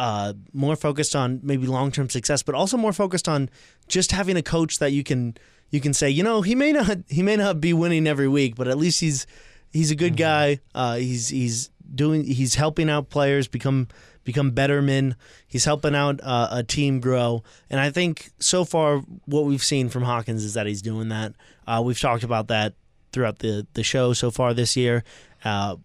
Uh, 0.01 0.33
more 0.55 0.77
focused 0.77 1.15
on 1.15 1.41
maybe 1.43 1.67
long 1.67 1.93
term 1.93 2.09
success, 2.09 2.43
but 2.43 2.55
also 2.55 2.79
more 2.79 2.95
focused 2.95 3.29
on 3.29 3.51
just 3.87 4.13
having 4.13 4.35
a 4.35 4.43
coach 4.43 4.79
that 4.79 4.93
you 4.93 5.05
can 5.05 5.37
you 5.69 5.79
can 5.79 5.93
say, 5.93 6.09
you 6.09 6.23
know, 6.23 6.41
he 6.41 6.55
may 6.55 6.73
not 6.73 7.01
he 7.07 7.23
may 7.23 7.37
not 7.37 7.61
be 7.61 7.75
winning 7.75 8.07
every 8.07 8.27
week, 8.27 8.57
but 8.57 8.67
at 8.67 8.79
least 8.79 9.01
he's 9.01 9.27
he's 9.71 9.91
a 9.91 9.95
good 9.95 10.15
mm-hmm. 10.15 10.57
guy. 10.57 10.61
Uh, 10.75 10.97
he's 10.97 11.29
he's 11.29 11.69
doing 11.95 12.25
he's 12.25 12.55
helping 12.55 12.89
out 12.89 13.11
players 13.11 13.47
become 13.47 13.89
become 14.25 14.53
better 14.53 14.81
men. 14.81 15.17
He's 15.47 15.67
helping 15.67 15.95
out 15.95 16.19
uh, 16.23 16.49
a 16.51 16.63
team 16.63 17.01
grow, 17.01 17.43
and 17.69 17.79
I 17.79 17.91
think 17.91 18.31
so 18.39 18.65
far 18.65 19.03
what 19.27 19.45
we've 19.45 19.63
seen 19.63 19.91
from 19.91 20.05
Hawkins 20.05 20.45
is 20.45 20.55
that 20.55 20.67
he's 20.67 20.81
doing 20.81 21.11
that. 21.11 21.35
Uh, 21.67 21.83
we've 21.85 22.01
talked 22.01 22.25
about 22.25 22.49
that 22.49 22.73
throughout 23.13 23.41
the 23.41 23.67
the 23.75 23.83
show 23.83 24.15
so 24.15 24.31
far 24.31 24.55
this 24.55 24.79
year. 24.79 25.05
Uh, 25.45 25.77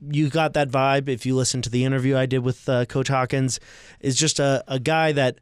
you 0.00 0.28
got 0.28 0.54
that 0.54 0.68
vibe 0.68 1.08
if 1.08 1.26
you 1.26 1.34
listen 1.34 1.62
to 1.62 1.70
the 1.70 1.84
interview 1.84 2.16
I 2.16 2.26
did 2.26 2.40
with 2.40 2.68
uh, 2.68 2.84
Coach 2.86 3.08
Hawkins. 3.08 3.60
Is 4.00 4.16
just 4.16 4.38
a, 4.38 4.62
a 4.68 4.78
guy 4.78 5.12
that 5.12 5.38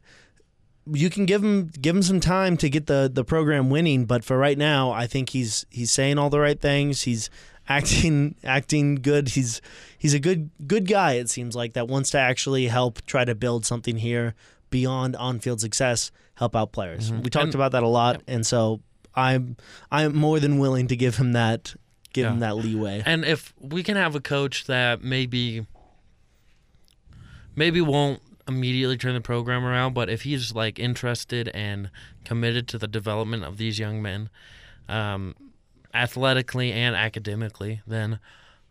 you 0.91 1.09
can 1.09 1.25
give 1.25 1.43
him 1.43 1.67
give 1.81 1.95
him 1.95 2.03
some 2.03 2.19
time 2.19 2.57
to 2.57 2.69
get 2.69 2.87
the 2.87 3.09
the 3.11 3.23
program 3.23 3.69
winning, 3.69 4.05
but 4.05 4.23
for 4.23 4.37
right 4.37 4.57
now, 4.57 4.91
I 4.91 5.07
think 5.07 5.29
he's 5.29 5.65
he's 5.69 5.91
saying 5.91 6.17
all 6.17 6.29
the 6.29 6.39
right 6.39 6.59
things. 6.59 7.03
He's 7.03 7.29
acting 7.67 8.35
acting 8.43 8.95
good. 8.95 9.29
He's 9.29 9.61
he's 9.97 10.13
a 10.13 10.19
good 10.19 10.51
good 10.67 10.87
guy. 10.87 11.13
It 11.13 11.29
seems 11.29 11.55
like 11.55 11.73
that 11.73 11.87
wants 11.87 12.11
to 12.11 12.19
actually 12.19 12.67
help 12.67 13.03
try 13.05 13.25
to 13.25 13.35
build 13.35 13.65
something 13.65 13.97
here 13.97 14.35
beyond 14.69 15.15
on 15.15 15.39
field 15.39 15.61
success, 15.61 16.11
help 16.35 16.55
out 16.55 16.71
players. 16.71 17.11
Mm-hmm. 17.11 17.21
We 17.21 17.29
talked 17.29 17.45
and, 17.45 17.55
about 17.55 17.71
that 17.71 17.83
a 17.83 17.87
lot, 17.87 18.21
and 18.27 18.45
so 18.45 18.81
I'm 19.15 19.57
I'm 19.91 20.15
more 20.15 20.39
than 20.39 20.59
willing 20.59 20.87
to 20.87 20.95
give 20.95 21.17
him 21.17 21.33
that 21.33 21.75
give 22.15 22.23
yeah. 22.23 22.31
him 22.31 22.39
that 22.39 22.55
leeway. 22.55 23.03
And 23.05 23.25
if 23.25 23.53
we 23.59 23.83
can 23.83 23.97
have 23.97 24.15
a 24.15 24.21
coach 24.21 24.65
that 24.65 25.03
maybe 25.03 25.67
maybe 27.55 27.81
won't 27.81 28.21
immediately 28.47 28.97
turn 28.97 29.13
the 29.13 29.21
program 29.21 29.65
around, 29.65 29.93
but 29.93 30.09
if 30.09 30.21
he's 30.21 30.55
like 30.55 30.79
interested 30.79 31.49
and 31.49 31.91
committed 32.23 32.67
to 32.69 32.77
the 32.77 32.87
development 32.87 33.43
of 33.43 33.57
these 33.57 33.77
young 33.77 34.01
men, 34.01 34.29
um, 34.87 35.35
athletically 35.93 36.71
and 36.71 36.95
academically, 36.95 37.81
then 37.85 38.19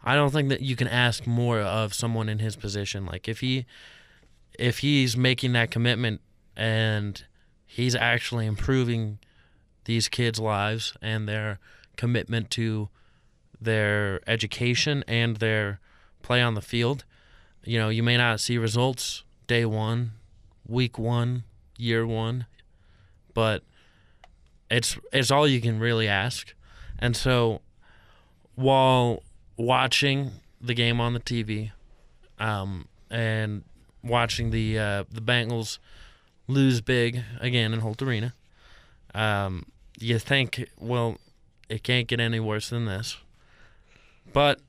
I 0.03 0.15
don't 0.15 0.31
think 0.31 0.49
that 0.49 0.63
you 0.63 0.75
can 0.75 0.89
ask 0.89 1.27
more 1.27 1.61
of 1.61 1.93
someone 1.93 2.29
in 2.29 2.39
his 2.39 2.57
position. 2.57 3.05
Like 3.05 3.29
if 3.29 3.41
he 3.41 3.67
if 4.59 4.79
he's 4.79 5.17
making 5.17 5.53
that 5.53 5.71
commitment 5.71 6.21
and 6.57 7.23
he's 7.67 7.95
actually 7.95 8.47
improving 8.47 9.19
these 9.85 10.09
kids' 10.09 10.39
lives 10.39 10.95
and 11.03 11.29
their 11.29 11.59
commitment 11.97 12.51
to 12.51 12.89
their 13.65 14.21
education 14.29 15.05
and 15.09 15.37
their 15.37 15.81
play 16.23 16.41
on 16.41 16.55
the 16.55 16.63
field, 16.63 17.05
you 17.65 17.79
know, 17.79 17.89
you 17.89 18.03
may 18.03 18.17
not 18.17 18.41
see 18.41 18.59
results 18.59 19.25
day 19.47 19.65
1, 19.65 20.13
week 20.67 20.99
1, 20.99 21.45
year 21.79 22.07
1, 22.07 22.47
but 23.33 23.63
it's 24.71 24.99
it's 25.13 25.31
all 25.31 25.47
you 25.47 25.61
can 25.61 25.79
really 25.79 26.09
ask. 26.09 26.55
And 26.99 27.17
so 27.17 27.61
while 28.55 29.23
watching 29.57 30.33
the 30.61 30.75
game 30.75 31.01
on 31.01 31.13
the 31.13 31.21
TV 31.21 31.73
um, 32.39 32.89
and 33.11 33.63
watching 34.03 34.51
the 34.51 34.79
uh, 34.79 35.05
the 35.11 35.21
Bengals 35.21 35.79
lose 36.47 36.81
big 36.81 37.23
again 37.41 37.73
in 37.73 37.81
Holt 37.81 38.01
Arena, 38.03 38.35
um, 39.15 39.67
you 39.99 40.19
think, 40.19 40.69
well, 40.79 41.19
it 41.69 41.83
can't 41.83 42.07
get 42.07 42.21
any 42.21 42.41
worse 42.41 42.71
than 42.71 42.87
this. 42.87 43.17
But 44.35 44.61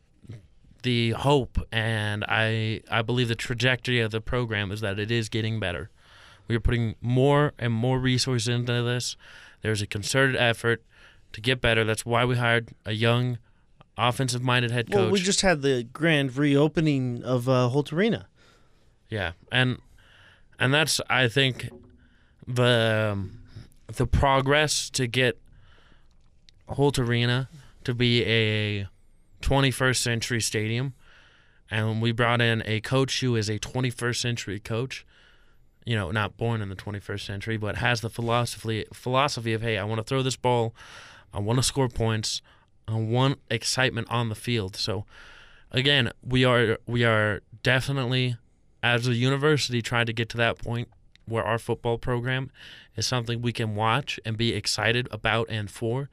the 0.83 1.11
hope 1.11 1.57
and 1.71 2.23
I 2.27 2.81
I 2.89 3.01
believe 3.01 3.27
the 3.27 3.35
trajectory 3.35 3.99
of 3.99 4.11
the 4.11 4.21
program 4.21 4.71
is 4.71 4.79
that 4.81 4.99
it 4.99 5.11
is 5.11 5.27
getting 5.27 5.59
better. 5.59 5.89
We 6.47 6.55
are 6.55 6.59
putting 6.59 6.95
more 7.01 7.53
and 7.57 7.73
more 7.73 7.99
resources 7.99 8.47
into 8.47 8.83
this. 8.83 9.17
There's 9.61 9.81
a 9.81 9.87
concerted 9.87 10.35
effort 10.35 10.83
to 11.33 11.41
get 11.41 11.59
better. 11.59 11.83
That's 11.83 12.05
why 12.05 12.23
we 12.23 12.35
hired 12.35 12.69
a 12.85 12.91
young, 12.91 13.39
offensive 13.97 14.43
minded 14.43 14.69
head 14.69 14.91
coach. 14.91 15.01
Well, 15.01 15.09
we 15.09 15.19
just 15.19 15.41
had 15.41 15.63
the 15.63 15.83
grand 15.83 16.37
reopening 16.37 17.23
of 17.23 17.49
uh, 17.49 17.67
Holt 17.69 17.91
Arena. 17.91 18.27
Yeah, 19.09 19.31
and 19.51 19.79
and 20.59 20.71
that's 20.71 21.01
I 21.09 21.27
think 21.27 21.71
the 22.47 23.09
um, 23.13 23.39
the 23.87 24.05
progress 24.05 24.91
to 24.91 25.07
get 25.07 25.39
Holt 26.67 26.99
Arena 26.99 27.49
to 27.83 27.95
be 27.95 28.23
a 28.25 28.87
21st 29.41 29.97
century 29.97 30.41
stadium, 30.41 30.93
and 31.69 32.01
we 32.01 32.11
brought 32.11 32.41
in 32.41 32.63
a 32.65 32.81
coach 32.81 33.21
who 33.21 33.35
is 33.35 33.49
a 33.49 33.59
21st 33.59 34.17
century 34.17 34.59
coach. 34.59 35.05
You 35.85 35.95
know, 35.95 36.09
not 36.09 36.35
born 36.35 36.61
in 36.61 36.69
the 36.69 36.75
21st 36.75 37.25
century, 37.25 37.57
but 37.57 37.75
has 37.75 38.01
the 38.01 38.09
philosophy 38.09 38.85
philosophy 38.91 39.53
of 39.53 39.61
hey, 39.61 39.77
I 39.77 39.83
want 39.83 39.99
to 39.99 40.03
throw 40.03 40.23
this 40.23 40.35
ball 40.35 40.73
I 41.35 41.39
want 41.39 41.59
to 41.59 41.63
score 41.63 41.89
points. 41.89 42.41
I 42.87 42.95
want 42.95 43.39
excitement 43.51 44.07
on 44.09 44.29
the 44.29 44.35
field. 44.35 44.77
So 44.77 45.05
again, 45.71 46.11
we 46.23 46.45
are 46.45 46.77
we 46.87 47.03
are 47.03 47.41
definitely 47.61 48.37
as 48.81 49.07
a 49.07 49.13
university 49.13 49.81
trying 49.81 50.05
to 50.05 50.13
get 50.13 50.29
to 50.29 50.37
that 50.37 50.57
point 50.57 50.87
where 51.25 51.43
our 51.43 51.59
football 51.59 51.97
program 51.97 52.51
is 52.95 53.05
something 53.05 53.41
we 53.41 53.51
can 53.51 53.75
watch 53.75 54.19
and 54.23 54.37
be 54.37 54.53
excited 54.53 55.09
about 55.11 55.47
and 55.49 55.69
for 55.69 56.09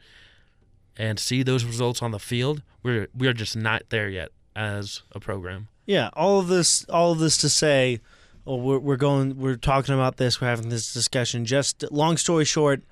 and 0.97 1.19
see 1.19 1.43
those 1.43 1.65
results 1.65 2.03
on 2.03 2.11
the 2.11 2.19
field. 2.19 2.63
We're 2.83 3.09
we 3.17 3.27
are 3.29 3.33
just 3.33 3.57
not 3.57 3.83
there 3.89 4.09
yet 4.09 4.31
as 4.55 5.03
a 5.13 5.21
program. 5.21 5.69
Yeah, 5.87 6.11
all 6.15 6.39
of 6.39 6.49
this 6.49 6.85
all 6.87 7.13
of 7.13 7.19
this 7.19 7.37
to 7.39 7.49
say 7.49 8.01
well, 8.45 8.61
we're, 8.61 8.79
we're 8.79 8.97
going 8.97 9.39
we're 9.39 9.57
talking 9.57 9.95
about 9.95 10.17
this, 10.17 10.41
we're 10.41 10.49
having 10.49 10.69
this 10.69 10.93
discussion. 10.93 11.45
Just 11.45 11.85
long 11.93 12.17
story 12.17 12.45
short, 12.45 12.83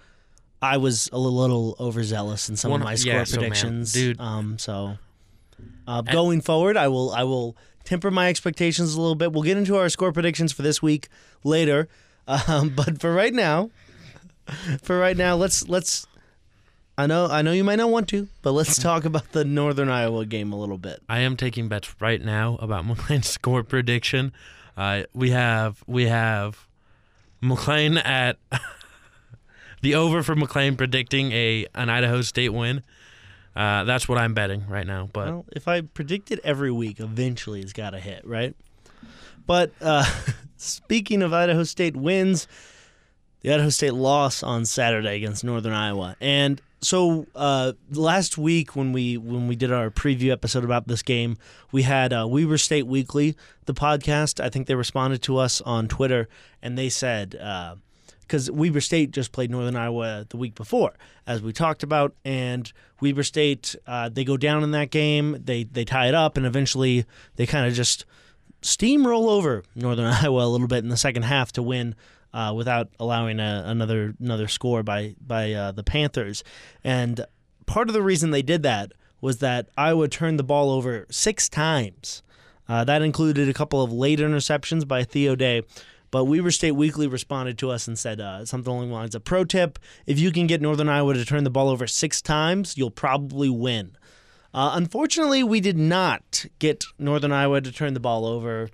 I 0.63 0.77
was 0.77 1.09
a 1.13 1.19
little 1.19 1.77
overzealous 1.81 2.49
in 2.49 2.57
some 2.57 2.71
One, 2.71 2.81
of 2.81 2.85
my 2.85 2.95
score 2.95 3.13
yeah, 3.13 3.25
predictions, 3.25 3.93
so 3.93 3.99
man, 3.99 4.09
dude. 4.09 4.21
Um, 4.21 4.59
so 4.59 4.99
uh, 5.87 6.03
going 6.03 6.41
forward, 6.41 6.77
I 6.77 6.89
will 6.89 7.11
I 7.11 7.25
will 7.25 7.57
temper 7.85 8.11
my 8.11 8.29
expectations 8.29 8.95
a 8.95 9.01
little 9.01 9.17
bit. 9.17 9.33
We'll 9.33 9.43
get 9.43 9.57
into 9.57 9.77
our 9.77 9.89
score 9.89 10.13
predictions 10.13 10.53
for 10.53 10.63
this 10.63 10.81
week 10.81 11.09
later, 11.43 11.89
um, 12.29 12.71
but 12.71 13.01
for 13.01 13.13
right 13.13 13.35
now, 13.35 13.71
for 14.83 14.99
right 14.99 15.17
now, 15.17 15.37
let's 15.37 15.69
let's. 15.69 16.07
I 17.01 17.07
know 17.07 17.29
I 17.29 17.41
know 17.41 17.53
you 17.53 17.65
might 17.65 17.77
not 17.77 17.89
want 17.89 18.09
to, 18.09 18.29
but 18.43 18.53
let's 18.53 18.77
talk 18.83 19.07
about 19.07 19.33
the 19.33 19.43
Northern 19.43 19.89
Iowa 19.89 20.27
game 20.27 20.53
a 20.53 20.61
little 20.61 20.77
bit. 20.77 21.03
I 21.09 21.21
am 21.21 21.35
taking 21.35 21.67
bets 21.67 21.95
right 21.99 22.23
now 22.23 22.59
about 22.61 22.85
Maclane's 22.87 23.27
score 23.29 23.63
prediction. 23.63 24.33
Uh, 24.77 25.05
we 25.15 25.31
have 25.31 25.83
we 25.87 26.07
have 26.07 26.69
Maclane 27.43 28.05
at 28.05 28.37
the 29.81 29.95
over 29.95 30.23
for 30.23 30.37
McLean 30.37 30.77
predicting 30.77 31.33
a 31.33 31.67
an 31.75 31.89
Idaho 31.89 32.21
State 32.21 32.51
win. 32.51 32.83
Uh, 33.57 33.85
that's 33.85 34.07
what 34.07 34.19
I'm 34.19 34.35
betting 34.35 34.67
right 34.69 34.87
now. 34.87 35.09
But 35.11 35.27
well, 35.27 35.47
if 35.53 35.69
I 35.69 35.81
predict 35.81 36.31
it 36.31 36.39
every 36.45 36.71
week, 36.71 37.01
eventually 37.01 37.63
it's 37.63 37.73
got 37.73 37.91
to 37.91 37.99
hit, 37.99 38.27
right? 38.27 38.55
But 39.47 39.73
uh, 39.81 40.05
speaking 40.59 41.23
of 41.23 41.33
Idaho 41.33 41.65
State 41.65 41.97
wins, 41.97 42.47
the 43.41 43.55
Idaho 43.55 43.71
State 43.71 43.95
loss 43.95 44.43
on 44.43 44.67
Saturday 44.67 45.17
against 45.17 45.45
Northern 45.45 45.73
Iowa, 45.73 46.15
and 46.21 46.61
so 46.83 47.27
uh, 47.35 47.73
last 47.91 48.39
week 48.39 48.75
when 48.75 48.93
we 48.93 49.17
when 49.17 49.49
we 49.49 49.57
did 49.57 49.71
our 49.73 49.91
preview 49.91 50.31
episode 50.31 50.65
about 50.65 50.89
this 50.89 51.03
game, 51.03 51.37
we 51.73 51.83
had 51.83 52.13
uh, 52.13 52.27
Weber 52.29 52.59
State 52.59 52.87
Weekly, 52.87 53.37
the 53.67 53.75
podcast. 53.75 54.43
I 54.43 54.49
think 54.49 54.67
they 54.67 54.75
responded 54.75 55.23
to 55.23 55.37
us 55.37 55.61
on 55.61 55.89
Twitter, 55.89 56.29
and 56.63 56.79
they 56.79 56.89
said. 56.89 57.37
Uh, 57.37 57.77
because 58.23 58.49
Weber 58.49 58.81
State 58.81 59.11
just 59.11 59.33
played 59.33 59.51
Northern 59.51 59.75
Iowa 59.75 60.25
the 60.29 60.37
week 60.37 60.55
before, 60.55 60.93
as 61.27 61.43
we 61.43 61.53
talked 61.53 61.83
about, 61.83 62.15
and 62.25 62.73
Weber 63.01 63.25
State 63.25 63.75
uh, 63.89 64.09
they 64.09 64.23
go 64.23 64.37
down 64.37 64.63
in 64.63 64.71
that 64.71 64.91
game, 64.91 65.37
they 65.45 65.65
they 65.65 65.85
tie 65.85 66.07
it 66.07 66.15
up, 66.15 66.37
and 66.37 66.47
eventually 66.47 67.07
they 67.35 67.45
kind 67.45 67.67
of 67.67 67.75
just 67.75 68.05
steamroll 68.63 69.27
over 69.27 69.65
Northern 69.75 70.07
Iowa 70.23 70.45
a 70.45 70.47
little 70.47 70.69
bit 70.69 70.85
in 70.85 70.91
the 70.91 70.97
second 70.97 71.25
half 71.25 71.51
to 71.53 71.63
win 71.63 71.97
uh, 72.33 72.53
without 72.57 72.89
allowing 72.99 73.41
a, 73.41 73.63
another 73.67 74.15
another 74.21 74.49
score 74.49 74.83
by 74.83 75.15
by 75.25 75.53
uh, 75.53 75.73
the 75.73 75.83
Panthers. 75.83 76.43
And 76.85 77.25
part 77.67 77.89
of 77.89 77.95
the 77.95 78.03
reason 78.03 78.31
they 78.31 78.43
did 78.43 78.63
that 78.63 78.93
was 79.21 79.39
that 79.39 79.69
Iowa 79.77 80.09
turned 80.09 80.39
the 80.39 80.45
ball 80.45 80.71
over 80.71 81.07
six 81.11 81.49
times. 81.49 82.23
Uh, 82.69 82.85
that 82.85 83.03
included 83.03 83.49
a 83.49 83.55
couple 83.55 83.83
of 83.83 83.93
late 83.93 84.21
interceptions 84.21 84.87
by 84.87 85.03
Theo 85.03 85.35
Day. 85.35 85.63
But 86.11 86.25
Weber 86.25 86.51
State 86.51 86.73
Weekly 86.73 87.07
responded 87.07 87.57
to 87.59 87.71
us 87.71 87.87
and 87.87 87.99
said 87.99 88.21
uh, 88.21 88.45
something 88.45 88.73
along 88.73 88.89
the 88.89 88.95
lines 88.95 89.15
of 89.15 89.25
Pro 89.25 89.45
tip 89.45 89.79
if 90.07 90.19
you 90.19 90.33
can 90.33 90.47
get 90.47 90.61
Northern 90.61 90.89
Iowa 90.89 91.15
to 91.15 91.25
turn 91.25 91.45
the 91.45 91.51
ball 91.51 91.69
over 91.69 91.87
six 91.87 92.21
times, 92.21 92.77
you'll 92.77 92.91
probably 92.91 93.49
win. 93.49 93.97
Uh, 94.53 94.73
unfortunately, 94.75 95.45
we 95.45 95.61
did 95.61 95.79
not 95.79 96.47
get 96.59 96.85
Northern 96.99 97.31
Iowa 97.31 97.61
to 97.61 97.71
turn 97.71 97.95
the 97.95 98.01
ball 98.01 98.27
over 98.27 98.69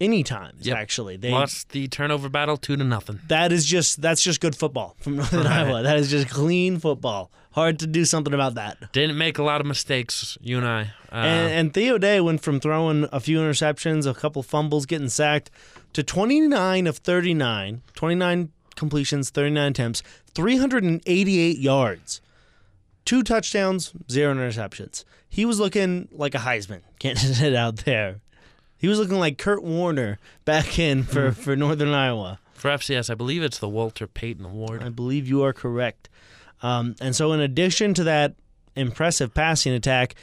any 0.00 0.22
times. 0.22 0.66
Yep. 0.66 0.76
Actually, 0.76 1.16
they 1.16 1.30
Lost 1.30 1.70
the 1.70 1.86
turnover 1.88 2.28
battle 2.28 2.56
two 2.56 2.76
to 2.76 2.84
nothing. 2.84 3.20
that 3.28 3.52
is 3.52 3.66
just 3.66 4.00
that's 4.00 4.22
just 4.22 4.40
good 4.40 4.56
football 4.56 4.96
from 5.00 5.16
Northern 5.18 5.44
Right. 5.44 5.66
Iowa. 5.66 5.82
That 5.82 5.98
is 5.98 6.10
just 6.10 6.28
clean 6.28 6.78
football. 6.78 7.30
Hard 7.52 7.80
to 7.80 7.86
do 7.88 8.04
something 8.04 8.32
about 8.32 8.54
that. 8.54 8.92
Didn't 8.92 9.18
make 9.18 9.36
a 9.38 9.42
lot 9.42 9.60
of 9.60 9.66
mistakes, 9.66 10.38
UNI. 10.40 10.64
Uh, 10.66 10.84
and, 11.12 11.52
and 11.52 11.74
Theo 11.74 11.98
Day 11.98 12.20
went 12.20 12.42
from 12.42 12.60
throwing 12.60 13.08
a 13.10 13.18
few 13.18 13.38
interceptions, 13.40 14.06
a 14.08 14.14
couple 14.14 14.42
fumbles, 14.44 14.86
getting 14.86 15.08
sacked, 15.08 15.50
to 15.94 16.04
29 16.04 16.86
of 16.86 16.98
39, 16.98 17.82
29 17.94 18.52
completions, 18.76 19.30
39 19.30 19.70
attempts, 19.72 20.02
388 20.32 21.58
yards, 21.58 22.20
two 23.04 23.22
touchdowns, 23.24 23.92
zero 24.10 24.32
interceptions. 24.34 25.04
He 25.28 25.44
was 25.44 25.58
looking 25.60 26.08
like 26.12 26.34
a 26.34 26.38
Heisman 26.38 26.82
candidate 27.00 27.54
out 27.54 27.78
there. 27.78 28.20
He 28.80 28.88
was 28.88 28.98
looking 28.98 29.18
like 29.18 29.36
Kurt 29.36 29.62
Warner 29.62 30.18
back 30.46 30.78
in 30.78 31.02
for, 31.02 31.32
for 31.32 31.54
Northern 31.54 31.90
Iowa. 31.90 32.38
for 32.54 32.70
FCS, 32.70 33.10
I 33.10 33.14
believe 33.14 33.42
it's 33.42 33.58
the 33.58 33.68
Walter 33.68 34.06
Payton 34.06 34.44
Award. 34.46 34.82
I 34.82 34.88
believe 34.88 35.28
you 35.28 35.44
are 35.44 35.52
correct. 35.52 36.08
Um, 36.62 36.94
and 37.00 37.14
so, 37.14 37.32
in 37.32 37.40
addition 37.40 37.92
to 37.94 38.04
that 38.04 38.34
impressive 38.74 39.34
passing 39.34 39.74
attack, 39.74 40.14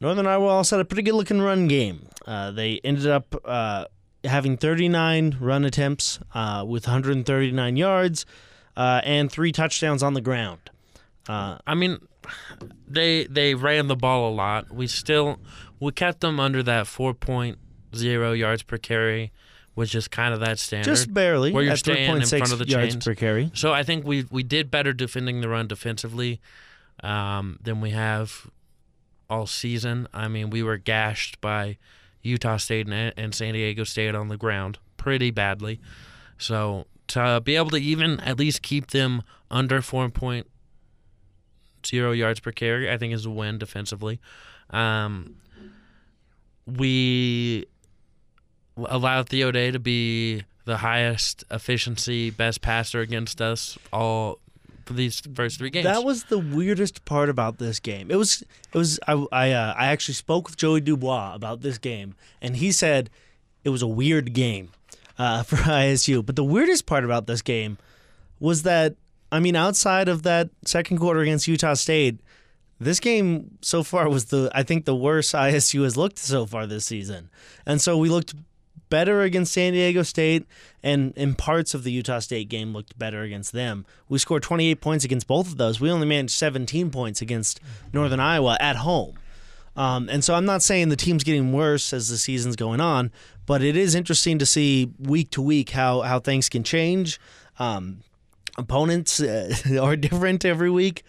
Northern 0.00 0.26
Iowa 0.26 0.48
also 0.48 0.76
had 0.78 0.86
a 0.86 0.86
pretty 0.86 1.02
good 1.02 1.14
looking 1.14 1.40
run 1.40 1.68
game. 1.68 2.08
Uh, 2.26 2.50
they 2.50 2.80
ended 2.82 3.06
up 3.06 3.34
uh, 3.44 3.84
having 4.24 4.56
39 4.56 5.36
run 5.38 5.64
attempts 5.64 6.18
uh, 6.34 6.64
with 6.66 6.86
139 6.86 7.76
yards 7.76 8.26
uh, 8.76 9.00
and 9.04 9.30
three 9.30 9.52
touchdowns 9.52 10.02
on 10.02 10.14
the 10.14 10.20
ground. 10.20 10.70
Uh, 11.28 11.58
I 11.66 11.74
mean, 11.74 11.98
they 12.88 13.24
they 13.24 13.54
ran 13.54 13.86
the 13.86 13.96
ball 13.96 14.28
a 14.30 14.34
lot. 14.34 14.72
We 14.72 14.86
still 14.86 15.38
we 15.82 15.90
kept 15.90 16.20
them 16.20 16.38
under 16.38 16.62
that 16.62 16.86
4.0 16.86 18.38
yards 18.38 18.62
per 18.62 18.78
carry, 18.78 19.32
which 19.74 19.96
is 19.96 20.06
kind 20.06 20.32
of 20.32 20.38
that 20.38 20.60
standard. 20.60 20.88
just 20.88 21.12
barely 21.12 21.50
Where 21.52 21.64
you're 21.64 21.76
staying 21.76 22.08
in 22.08 22.22
3.6 22.22 22.38
front 22.38 22.52
of 22.52 22.58
the 22.60 22.68
yards 22.68 22.94
chains. 22.94 23.04
per 23.04 23.16
carry. 23.16 23.50
So 23.54 23.72
I 23.72 23.82
think 23.82 24.06
we 24.06 24.24
we 24.30 24.44
did 24.44 24.70
better 24.70 24.92
defending 24.92 25.40
the 25.40 25.48
run 25.48 25.66
defensively 25.66 26.40
um, 27.02 27.58
than 27.60 27.80
we 27.80 27.90
have 27.90 28.48
all 29.28 29.46
season. 29.46 30.06
I 30.14 30.28
mean, 30.28 30.50
we 30.50 30.62
were 30.62 30.76
gashed 30.76 31.40
by 31.40 31.78
Utah 32.22 32.58
State 32.58 32.86
and, 32.88 33.12
and 33.16 33.34
San 33.34 33.54
Diego 33.54 33.82
State 33.82 34.14
on 34.14 34.28
the 34.28 34.36
ground 34.36 34.78
pretty 34.96 35.32
badly. 35.32 35.80
So 36.38 36.86
to 37.08 37.40
be 37.42 37.56
able 37.56 37.70
to 37.70 37.78
even 37.78 38.20
at 38.20 38.38
least 38.38 38.62
keep 38.62 38.92
them 38.92 39.22
under 39.50 39.80
4.0 39.80 40.44
yards 42.16 42.38
per 42.38 42.52
carry, 42.52 42.88
I 42.88 42.96
think 42.98 43.12
is 43.12 43.26
a 43.26 43.30
win 43.30 43.58
defensively. 43.58 44.20
Um, 44.70 45.38
we 46.66 47.66
allowed 48.76 49.28
Theo 49.28 49.50
Day 49.50 49.70
to 49.70 49.78
be 49.78 50.44
the 50.64 50.78
highest 50.78 51.44
efficiency, 51.50 52.30
best 52.30 52.60
passer 52.60 53.00
against 53.00 53.40
us 53.40 53.78
all 53.92 54.38
for 54.84 54.94
these 54.94 55.20
first 55.34 55.58
three 55.58 55.70
games. 55.70 55.84
That 55.84 56.04
was 56.04 56.24
the 56.24 56.38
weirdest 56.38 57.04
part 57.04 57.28
about 57.28 57.58
this 57.58 57.80
game. 57.80 58.10
It 58.10 58.16
was 58.16 58.42
it 58.42 58.78
was 58.78 58.98
I 59.06 59.24
I, 59.32 59.52
uh, 59.52 59.74
I 59.76 59.86
actually 59.86 60.14
spoke 60.14 60.48
with 60.48 60.56
Joey 60.56 60.80
Dubois 60.80 61.34
about 61.34 61.62
this 61.62 61.78
game, 61.78 62.14
and 62.40 62.56
he 62.56 62.72
said 62.72 63.10
it 63.64 63.70
was 63.70 63.82
a 63.82 63.86
weird 63.86 64.32
game 64.32 64.70
uh, 65.18 65.42
for 65.44 65.56
ISU. 65.56 66.24
But 66.24 66.36
the 66.36 66.44
weirdest 66.44 66.86
part 66.86 67.04
about 67.04 67.26
this 67.26 67.42
game 67.42 67.78
was 68.40 68.62
that 68.62 68.96
I 69.30 69.40
mean, 69.40 69.56
outside 69.56 70.08
of 70.08 70.24
that 70.24 70.50
second 70.64 70.98
quarter 70.98 71.20
against 71.20 71.48
Utah 71.48 71.74
State, 71.74 72.20
this 72.84 73.00
game 73.00 73.58
so 73.60 73.82
far 73.82 74.08
was 74.08 74.26
the 74.26 74.50
I 74.54 74.62
think 74.62 74.84
the 74.84 74.96
worst 74.96 75.34
ISU 75.34 75.84
has 75.84 75.96
looked 75.96 76.18
so 76.18 76.46
far 76.46 76.66
this 76.66 76.84
season, 76.84 77.30
and 77.66 77.80
so 77.80 77.96
we 77.96 78.08
looked 78.08 78.34
better 78.92 79.22
against 79.22 79.54
San 79.54 79.72
Diego 79.72 80.02
State, 80.02 80.46
and 80.82 81.14
in 81.16 81.34
parts 81.34 81.72
of 81.72 81.82
the 81.82 81.90
Utah 81.90 82.18
State 82.18 82.50
game 82.50 82.74
looked 82.74 82.98
better 82.98 83.22
against 83.22 83.52
them. 83.52 83.86
We 84.06 84.18
scored 84.18 84.42
28 84.42 84.82
points 84.82 85.02
against 85.02 85.26
both 85.26 85.46
of 85.46 85.56
those. 85.56 85.80
We 85.80 85.90
only 85.90 86.06
managed 86.06 86.34
17 86.34 86.90
points 86.90 87.22
against 87.22 87.58
Northern 87.94 88.20
Iowa 88.20 88.58
at 88.60 88.76
home. 88.76 89.18
Um, 89.74 90.10
and 90.10 90.22
so 90.22 90.34
I'm 90.34 90.44
not 90.44 90.62
saying 90.62 90.90
the 90.90 90.96
team's 90.96 91.24
getting 91.24 91.54
worse 91.54 91.94
as 91.94 92.10
the 92.10 92.18
season's 92.18 92.54
going 92.54 92.82
on, 92.82 93.10
but 93.46 93.62
it 93.62 93.76
is 93.76 93.94
interesting 93.94 94.38
to 94.38 94.44
see 94.44 94.92
week 94.98 95.30
to 95.30 95.40
week 95.40 95.70
how 95.70 96.02
how 96.02 96.20
things 96.20 96.50
can 96.50 96.62
change. 96.62 97.18
Um, 97.58 98.00
opponents 98.58 99.20
uh, 99.20 99.54
are 99.80 99.96
different 99.96 100.44
every 100.44 100.70
week, 100.70 101.02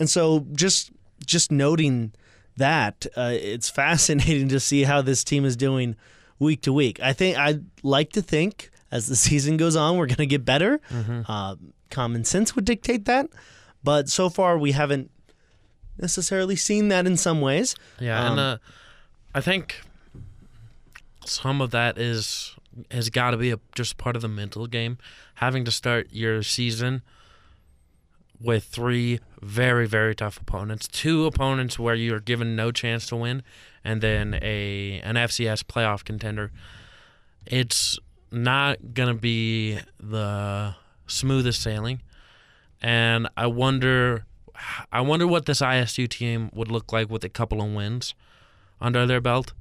and 0.00 0.10
so 0.10 0.46
just 0.52 0.90
just 1.24 1.50
noting 1.52 2.12
that 2.56 3.06
uh, 3.16 3.32
it's 3.32 3.68
fascinating 3.82 4.48
to 4.48 4.60
see 4.60 4.84
how 4.84 5.02
this 5.02 5.24
team 5.24 5.44
is 5.44 5.56
doing 5.56 5.96
week 6.38 6.62
to 6.62 6.72
week. 6.72 7.00
I 7.00 7.12
think 7.12 7.36
I'd 7.38 7.64
like 7.82 8.12
to 8.12 8.22
think 8.22 8.70
as 8.90 9.06
the 9.06 9.16
season 9.28 9.56
goes 9.56 9.76
on, 9.76 9.96
we're 9.96 10.06
going 10.06 10.16
to 10.16 10.26
get 10.26 10.44
better. 10.44 10.80
Uh, 11.28 11.56
common 11.90 12.24
sense 12.24 12.54
would 12.54 12.64
dictate 12.64 13.04
that, 13.06 13.28
but 13.82 14.08
so 14.08 14.28
far 14.28 14.56
we 14.58 14.72
haven't 14.72 15.10
necessarily 15.98 16.56
seen 16.56 16.88
that 16.88 17.06
in 17.06 17.16
some 17.16 17.40
ways. 17.40 17.74
Yeah, 17.98 18.20
Um, 18.20 18.30
and 18.32 18.40
uh, 18.40 18.58
I 19.34 19.40
think 19.40 19.80
some 21.24 21.60
of 21.60 21.70
that 21.72 21.98
is 21.98 22.54
has 22.90 23.10
got 23.10 23.32
to 23.32 23.36
be 23.36 23.50
a, 23.50 23.58
just 23.74 23.96
part 23.98 24.16
of 24.16 24.22
the 24.22 24.28
mental 24.28 24.66
game. 24.66 24.98
Having 25.36 25.64
to 25.66 25.70
start 25.70 26.08
your 26.12 26.42
season 26.42 27.02
with 28.40 28.64
three 28.64 29.20
very 29.42 29.86
very 29.86 30.14
tough 30.14 30.40
opponents, 30.40 30.88
two 30.88 31.26
opponents 31.26 31.78
where 31.78 31.94
you're 31.94 32.20
given 32.20 32.56
no 32.56 32.72
chance 32.72 33.06
to 33.08 33.16
win, 33.16 33.42
and 33.84 34.00
then 34.00 34.38
a 34.42 35.00
an 35.04 35.16
FCS 35.16 35.64
playoff 35.64 36.04
contender. 36.04 36.50
It's 37.46 37.98
not 38.30 38.94
gonna 38.94 39.14
be 39.14 39.78
the 39.98 40.74
smoothest 41.06 41.62
sailing, 41.62 42.02
and 42.80 43.28
I 43.36 43.46
wonder 43.46 44.24
I 44.92 45.00
wonder 45.00 45.26
what 45.26 45.46
this 45.46 45.60
ISU 45.60 46.08
team 46.08 46.50
would 46.52 46.70
look 46.70 46.92
like 46.92 47.10
with 47.10 47.24
a 47.24 47.28
couple 47.28 47.62
of 47.62 47.72
wins 47.72 48.14
under 48.80 49.06
their 49.06 49.20
belt. 49.20 49.52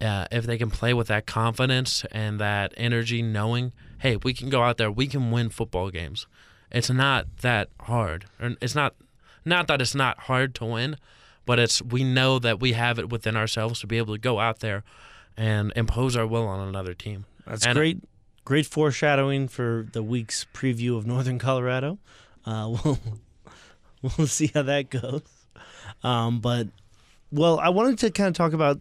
Uh, 0.00 0.26
if 0.30 0.44
they 0.44 0.58
can 0.58 0.70
play 0.70 0.92
with 0.92 1.08
that 1.08 1.26
confidence 1.26 2.04
and 2.12 2.38
that 2.38 2.74
energy, 2.76 3.22
knowing, 3.22 3.72
hey, 4.00 4.16
we 4.16 4.34
can 4.34 4.50
go 4.50 4.62
out 4.62 4.76
there, 4.76 4.90
we 4.90 5.06
can 5.06 5.30
win 5.30 5.48
football 5.48 5.90
games. 5.90 6.26
It's 6.70 6.90
not 6.90 7.26
that 7.42 7.68
hard, 7.82 8.26
or 8.40 8.56
it's 8.60 8.74
not 8.74 8.94
not 9.44 9.68
that 9.68 9.80
it's 9.80 9.94
not 9.94 10.18
hard 10.20 10.54
to 10.56 10.64
win, 10.64 10.96
but 11.44 11.58
it's 11.58 11.80
we 11.80 12.02
know 12.04 12.38
that 12.38 12.60
we 12.60 12.72
have 12.72 12.98
it 12.98 13.08
within 13.10 13.36
ourselves 13.36 13.80
to 13.80 13.86
be 13.86 13.98
able 13.98 14.14
to 14.14 14.20
go 14.20 14.40
out 14.40 14.60
there 14.60 14.82
and 15.36 15.72
impose 15.76 16.16
our 16.16 16.26
will 16.26 16.46
on 16.46 16.66
another 16.66 16.94
team. 16.94 17.24
That's 17.46 17.64
And- 17.66 17.76
great. 17.76 17.98
Great 18.44 18.66
foreshadowing 18.66 19.48
for 19.48 19.88
the 19.92 20.04
week's 20.04 20.46
preview 20.54 20.96
of 20.96 21.04
Northern 21.04 21.36
Colorado. 21.36 21.98
Uh, 22.44 22.76
we'll 22.84 22.98
we'll 24.16 24.26
see 24.28 24.52
how 24.54 24.62
that 24.62 24.88
goes. 24.88 25.22
Um, 26.04 26.38
but 26.40 26.68
well, 27.32 27.58
I 27.58 27.70
wanted 27.70 27.98
to 27.98 28.10
kind 28.12 28.28
of 28.28 28.34
talk 28.34 28.52
about 28.52 28.80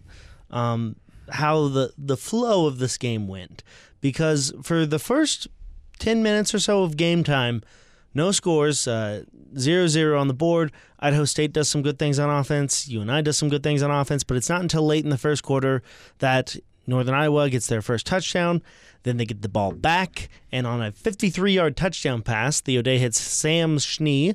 um, 0.52 0.98
how 1.30 1.68
the 1.68 1.94
the 1.98 2.16
flow 2.16 2.68
of 2.68 2.78
this 2.78 2.96
game 3.00 3.28
went 3.28 3.64
because 4.02 4.54
for 4.62 4.86
the 4.86 5.00
first 5.00 5.48
ten 6.00 6.24
minutes 6.24 6.54
or 6.54 6.60
so 6.60 6.84
of 6.84 6.98
game 6.98 7.24
time, 7.24 7.62
no 8.14 8.32
scores, 8.32 8.88
uh, 8.88 9.24
zero 9.58 9.88
zero 9.88 10.20
on 10.20 10.28
the 10.28 10.34
board. 10.34 10.72
Idaho 11.00 11.26
State 11.26 11.54
does 11.54 11.70
some 11.70 11.82
good 11.82 12.00
things 12.00 12.18
on 12.18 12.30
offense. 12.30 12.88
UNI 12.88 13.22
does 13.22 13.38
some 13.38 13.50
good 13.50 13.64
things 13.64 13.84
on 13.84 13.92
offense, 13.92 14.24
but 14.24 14.38
it's 14.38 14.50
not 14.50 14.62
until 14.62 14.86
late 14.86 15.04
in 15.04 15.10
the 15.10 15.18
first 15.18 15.44
quarter 15.44 15.84
that 16.20 16.56
Northern 16.88 17.14
Iowa 17.14 17.50
gets 17.50 17.68
their 17.68 17.82
first 17.82 18.06
touchdown. 18.06 18.62
Then 19.04 19.18
they 19.18 19.26
get 19.26 19.42
the 19.42 19.50
ball 19.50 19.72
back, 19.72 20.30
and 20.52 20.66
on 20.66 20.82
a 20.82 20.92
53 20.92 21.54
yard 21.54 21.78
touchdown 21.78 22.22
pass, 22.22 22.62
Theo 22.62 22.82
Day 22.82 22.98
hits 22.98 23.20
Sam 23.22 23.78
Schnee 23.78 24.34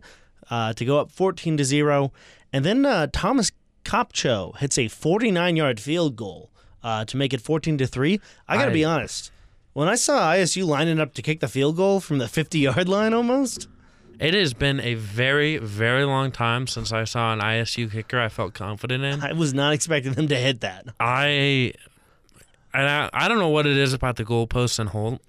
uh, 0.49 0.73
to 0.75 0.85
go 0.85 0.99
up 0.99 1.11
14 1.11 1.57
to 1.57 1.65
0. 1.65 2.13
And 2.53 2.65
then 2.65 2.85
uh, 2.87 3.09
Thomas 3.13 3.51
Kopcho 3.85 4.57
hits 4.59 4.79
a 4.79 4.89
49 4.89 5.57
yard 5.57 5.81
field 5.81 6.17
goal 6.17 6.51
uh, 6.83 7.05
to 7.07 7.17
make 7.17 7.33
it 7.33 7.41
14 7.41 7.79
to 7.79 7.87
3. 7.87 8.21
I 8.49 8.57
got 8.57 8.67
to 8.67 8.71
be 8.71 8.85
honest. 8.85 9.33
When 9.73 9.89
I 9.89 9.95
saw 9.95 10.33
ISU 10.33 10.67
lining 10.67 10.99
up 10.99 11.15
to 11.15 11.23
kick 11.23 11.41
the 11.41 11.49
field 11.49 11.77
goal 11.77 12.01
from 12.01 12.19
the 12.19 12.29
50 12.29 12.59
yard 12.59 12.89
line 12.89 13.15
almost, 13.15 13.69
It 14.19 14.35
has 14.35 14.53
been 14.53 14.81
a 14.81 14.95
very, 14.95 15.59
very 15.59 16.05
long 16.05 16.33
time 16.33 16.67
since 16.67 16.93
I 16.93 17.05
saw 17.05 17.33
an 17.33 17.41
ISU 17.41 17.91
kicker 17.91 18.19
I 18.19 18.29
felt 18.29 18.53
confident 18.53 19.05
in. 19.05 19.21
I 19.23 19.33
was 19.33 19.55
not 19.55 19.73
expecting 19.73 20.13
them 20.13 20.29
to 20.29 20.37
hit 20.37 20.61
that. 20.61 20.87
I 20.99 21.73
And 22.75 22.89
I, 22.89 23.11
I 23.13 23.29
don't 23.29 23.39
know 23.39 23.49
what 23.49 23.67
it 23.67 23.77
is 23.77 23.93
about 23.93 24.17
the 24.17 24.25
goalposts 24.25 24.79
and 24.79 24.89
Holt. 24.91 25.21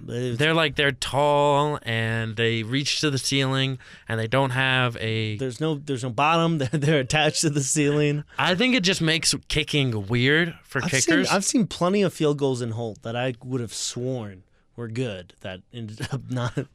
They're 0.00 0.54
like 0.54 0.76
they're 0.76 0.92
tall 0.92 1.78
and 1.82 2.36
they 2.36 2.62
reach 2.62 3.00
to 3.00 3.10
the 3.10 3.18
ceiling 3.18 3.78
and 4.08 4.18
they 4.20 4.26
don't 4.26 4.50
have 4.50 4.96
a. 4.98 5.36
There's 5.36 5.60
no 5.60 5.76
there's 5.76 6.02
no 6.02 6.10
bottom. 6.10 6.58
They're, 6.58 6.68
they're 6.72 7.00
attached 7.00 7.40
to 7.42 7.50
the 7.50 7.62
ceiling. 7.62 8.24
I 8.38 8.54
think 8.54 8.74
it 8.74 8.82
just 8.82 9.00
makes 9.00 9.34
kicking 9.48 10.06
weird 10.06 10.54
for 10.62 10.82
I've 10.82 10.90
kickers. 10.90 11.28
Seen, 11.28 11.36
I've 11.36 11.44
seen 11.44 11.66
plenty 11.66 12.02
of 12.02 12.12
field 12.12 12.38
goals 12.38 12.60
in 12.62 12.70
Holt 12.72 13.02
that 13.02 13.16
I 13.16 13.34
would 13.42 13.60
have 13.60 13.74
sworn 13.74 14.42
were 14.76 14.88
good 14.88 15.34
that 15.40 15.60
ended 15.72 16.06
up 16.12 16.22
not 16.30 16.56
not 16.56 16.66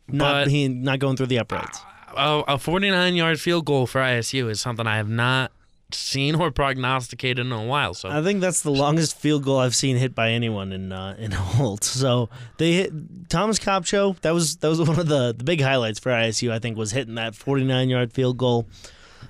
But- 0.44 0.46
being 0.48 0.84
not 0.84 1.00
going 1.00 1.16
through 1.18 1.28
the 1.28 1.40
uprights. 1.40 1.80
a, 2.16 2.44
a 2.48 2.58
49 2.58 3.16
yard 3.16 3.40
field 3.40 3.66
goal 3.66 3.86
for 3.88 4.02
ISU 4.02 4.50
is 4.50 4.60
something 4.62 4.88
I 4.88 4.98
have 4.98 5.10
not 5.10 5.52
seen 5.95 6.36
or 6.36 6.52
prognosticated 6.52 7.45
in 7.45 7.52
a 7.52 7.63
while. 7.65 7.93
So 7.93 8.10
I 8.10 8.21
think 8.21 8.41
that's 8.41 8.62
the 8.62 8.71
longest 8.71 9.17
field 9.17 9.43
goal 9.43 9.60
I've 9.60 9.75
seen 9.75 9.97
hit 9.97 10.13
by 10.15 10.32
anyone 10.32 10.71
in 10.71 10.91
uh, 10.91 11.15
in 11.17 11.32
Holt. 11.32 11.84
So 11.99 12.30
they 12.58 12.73
hit 12.73 13.30
Thomas 13.30 13.60
Copcho. 13.60 14.19
That 14.21 14.34
was 14.34 14.58
that 14.58 14.69
was 14.69 14.80
one 14.88 14.99
of 14.99 15.08
the, 15.08 15.34
the 15.36 15.43
big 15.43 15.62
highlights 15.62 15.99
for 15.99 16.12
ISU. 16.12 16.52
I 16.52 16.60
think 16.60 16.78
was 16.78 16.91
hitting 16.91 17.15
that 17.15 17.36
49 17.36 17.89
yard 17.89 18.13
field 18.13 18.38
goal. 18.38 18.67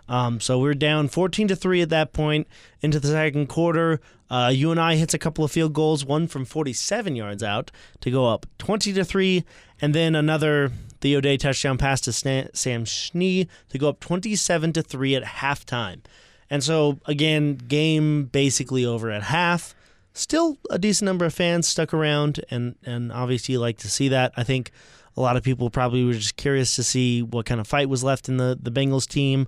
Um, 0.08 0.40
so 0.40 0.60
we're 0.60 0.74
down 0.74 1.08
14 1.08 1.48
to 1.50 1.56
three 1.56 1.82
at 1.82 1.90
that 1.90 2.14
point 2.14 2.48
into 2.82 3.00
the 3.00 3.08
second 3.08 3.48
quarter. 3.48 4.02
Uh, 4.30 4.52
UNI 4.54 4.98
hits 4.98 5.14
a 5.14 5.20
couple 5.20 5.44
of 5.44 5.52
field 5.52 5.74
goals, 5.74 6.06
one 6.06 6.28
from 6.28 6.46
47 6.46 7.16
yards 7.16 7.42
out 7.42 7.72
to 8.02 8.12
go 8.12 8.28
up 8.28 8.46
20 8.60 8.94
to 8.94 9.04
three, 9.04 9.44
and 9.82 9.96
then 9.96 10.16
another 10.16 10.72
Theo 11.02 11.22
Day 11.22 11.38
touchdown 11.38 11.78
pass 11.78 12.02
to 12.02 12.50
Sam 12.54 12.86
Schnee 12.86 13.48
to 13.70 13.78
go 13.78 13.90
up 13.90 14.00
27 14.00 14.74
to 14.74 14.82
three 14.82 15.16
at 15.16 15.24
halftime. 15.24 16.02
And 16.50 16.64
so 16.64 17.00
again, 17.06 17.56
game 17.56 18.26
basically 18.26 18.86
over 18.86 19.12
at 19.12 19.24
half. 19.24 19.76
Still 20.14 20.58
a 20.70 20.80
decent 20.80 21.06
number 21.06 21.26
of 21.26 21.34
fans 21.34 21.68
stuck 21.68 21.94
around, 21.94 22.44
and 22.50 22.76
and 22.84 23.12
obviously 23.12 23.54
you 23.54 23.60
like 23.60 23.78
to 23.80 23.90
see 23.90 24.10
that. 24.10 24.34
I 24.36 24.44
think 24.44 24.72
a 25.16 25.22
lot 25.22 25.38
of 25.38 25.44
people 25.44 25.70
probably 25.70 26.04
were 26.04 26.14
just 26.14 26.36
curious 26.36 26.76
to 26.76 26.84
see 26.84 27.22
what 27.22 27.46
kind 27.46 27.62
of 27.62 27.68
fight 27.68 27.90
was 27.90 28.04
left 28.04 28.28
in 28.28 28.38
the 28.38 28.58
the 28.60 28.72
Bengals 28.72 29.08
team. 29.08 29.48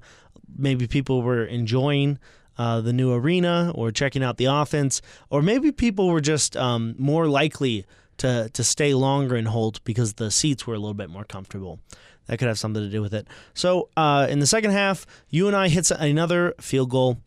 Maybe 0.55 0.87
people 0.87 1.23
were 1.23 1.43
enjoying 1.43 2.19
uh, 2.57 2.81
the 2.81 2.93
new 2.93 3.11
arena 3.11 3.71
or 3.73 3.91
checking 3.91 4.23
out 4.23 4.37
the 4.37 4.45
offense, 4.45 5.01
or 5.29 5.41
maybe 5.41 5.71
people 5.71 6.09
were 6.09 6.21
just 6.21 6.55
um, 6.55 6.95
more 6.97 7.27
likely 7.27 7.85
to 8.17 8.49
to 8.53 8.63
stay 8.63 8.93
longer 8.93 9.35
in 9.35 9.45
Holt 9.45 9.83
because 9.83 10.13
the 10.13 10.29
seats 10.29 10.67
were 10.67 10.75
a 10.75 10.79
little 10.79 10.93
bit 10.93 11.09
more 11.09 11.23
comfortable. 11.23 11.79
That 12.27 12.37
could 12.37 12.47
have 12.47 12.59
something 12.59 12.81
to 12.81 12.89
do 12.89 13.01
with 13.01 13.13
it. 13.13 13.27
So 13.53 13.89
uh, 13.97 14.27
in 14.29 14.39
the 14.39 14.47
second 14.47 14.71
half, 14.71 15.05
UNI 15.29 15.69
hits 15.69 15.91
another 15.91 16.53
field 16.59 16.89
goal. 16.89 17.17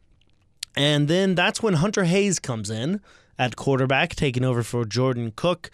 And 0.76 1.08
then 1.08 1.34
that's 1.34 1.62
when 1.62 1.74
Hunter 1.74 2.04
Hayes 2.04 2.38
comes 2.38 2.70
in 2.70 3.00
at 3.38 3.56
quarterback, 3.56 4.14
taking 4.14 4.44
over 4.44 4.62
for 4.62 4.84
Jordan 4.84 5.32
Cook. 5.34 5.70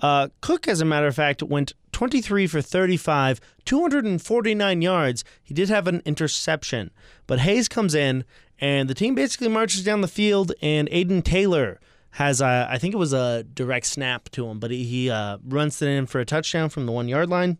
Uh, 0.00 0.28
Cook, 0.40 0.68
as 0.68 0.80
a 0.80 0.84
matter 0.84 1.06
of 1.06 1.14
fact, 1.14 1.42
went 1.42 1.72
23 1.92 2.46
for 2.46 2.60
35, 2.60 3.40
249 3.64 4.82
yards. 4.82 5.24
He 5.42 5.54
did 5.54 5.68
have 5.68 5.86
an 5.86 6.02
interception, 6.04 6.90
but 7.26 7.40
Hayes 7.40 7.68
comes 7.68 7.94
in, 7.94 8.24
and 8.58 8.90
the 8.90 8.94
team 8.94 9.14
basically 9.14 9.48
marches 9.48 9.84
down 9.84 10.00
the 10.00 10.08
field, 10.08 10.52
and 10.60 10.88
Aiden 10.90 11.24
Taylor 11.24 11.80
has, 12.12 12.40
a, 12.40 12.68
I 12.70 12.78
think 12.78 12.94
it 12.94 12.98
was 12.98 13.12
a 13.12 13.44
direct 13.44 13.86
snap 13.86 14.28
to 14.30 14.46
him, 14.46 14.58
but 14.58 14.70
he, 14.70 14.84
he 14.84 15.10
uh, 15.10 15.38
runs 15.44 15.80
it 15.80 15.88
in 15.88 16.06
for 16.06 16.20
a 16.20 16.24
touchdown 16.24 16.68
from 16.68 16.86
the 16.86 16.92
one 16.92 17.08
yard 17.08 17.28
line. 17.28 17.58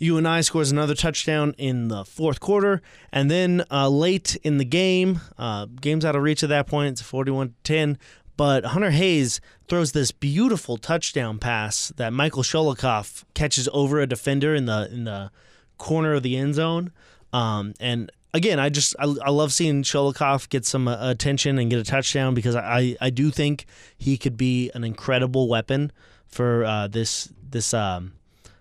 UNI 0.00 0.42
scores 0.42 0.70
another 0.70 0.94
touchdown 0.94 1.54
in 1.58 1.88
the 1.88 2.04
fourth 2.04 2.40
quarter, 2.40 2.80
and 3.12 3.30
then 3.30 3.64
uh, 3.70 3.88
late 3.88 4.36
in 4.42 4.58
the 4.58 4.64
game, 4.64 5.20
uh, 5.38 5.66
game's 5.66 6.04
out 6.04 6.16
of 6.16 6.22
reach 6.22 6.42
at 6.42 6.48
that 6.48 6.66
point. 6.66 6.92
It's 6.92 7.02
41 7.02 7.54
10. 7.64 7.98
But 8.36 8.64
Hunter 8.64 8.90
Hayes 8.90 9.38
throws 9.68 9.92
this 9.92 10.12
beautiful 10.12 10.78
touchdown 10.78 11.38
pass 11.38 11.92
that 11.96 12.14
Michael 12.14 12.42
Sholikoff 12.42 13.24
catches 13.34 13.68
over 13.70 14.00
a 14.00 14.06
defender 14.06 14.54
in 14.54 14.64
the 14.64 14.88
in 14.90 15.04
the 15.04 15.30
corner 15.76 16.14
of 16.14 16.22
the 16.22 16.38
end 16.38 16.54
zone. 16.54 16.90
Um, 17.34 17.74
and 17.78 18.10
again, 18.32 18.58
I 18.58 18.70
just 18.70 18.96
I, 18.98 19.04
I 19.22 19.30
love 19.30 19.52
seeing 19.52 19.82
Sholikoff 19.82 20.48
get 20.48 20.64
some 20.64 20.88
uh, 20.88 21.10
attention 21.10 21.58
and 21.58 21.68
get 21.68 21.80
a 21.80 21.84
touchdown 21.84 22.32
because 22.32 22.56
I, 22.56 22.96
I 22.98 23.10
do 23.10 23.30
think 23.30 23.66
he 23.98 24.16
could 24.16 24.38
be 24.38 24.70
an 24.74 24.84
incredible 24.84 25.46
weapon 25.46 25.92
for 26.26 26.64
uh, 26.64 26.88
this 26.88 27.30
this 27.46 27.74
um, 27.74 28.14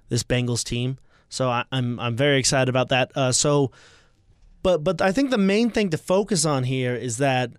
this 0.09 0.23
Bengals 0.23 0.65
team. 0.65 0.97
So 1.29 1.49
I, 1.49 1.63
I'm 1.71 1.99
I'm 1.99 2.15
very 2.15 2.39
excited 2.39 2.69
about 2.69 2.89
that. 2.89 3.11
Uh, 3.15 3.31
so, 3.31 3.71
but 4.63 4.83
but 4.83 5.01
I 5.01 5.11
think 5.11 5.29
the 5.29 5.37
main 5.37 5.69
thing 5.69 5.89
to 5.91 5.97
focus 5.97 6.45
on 6.45 6.63
here 6.63 6.95
is 6.95 7.17
that 7.17 7.51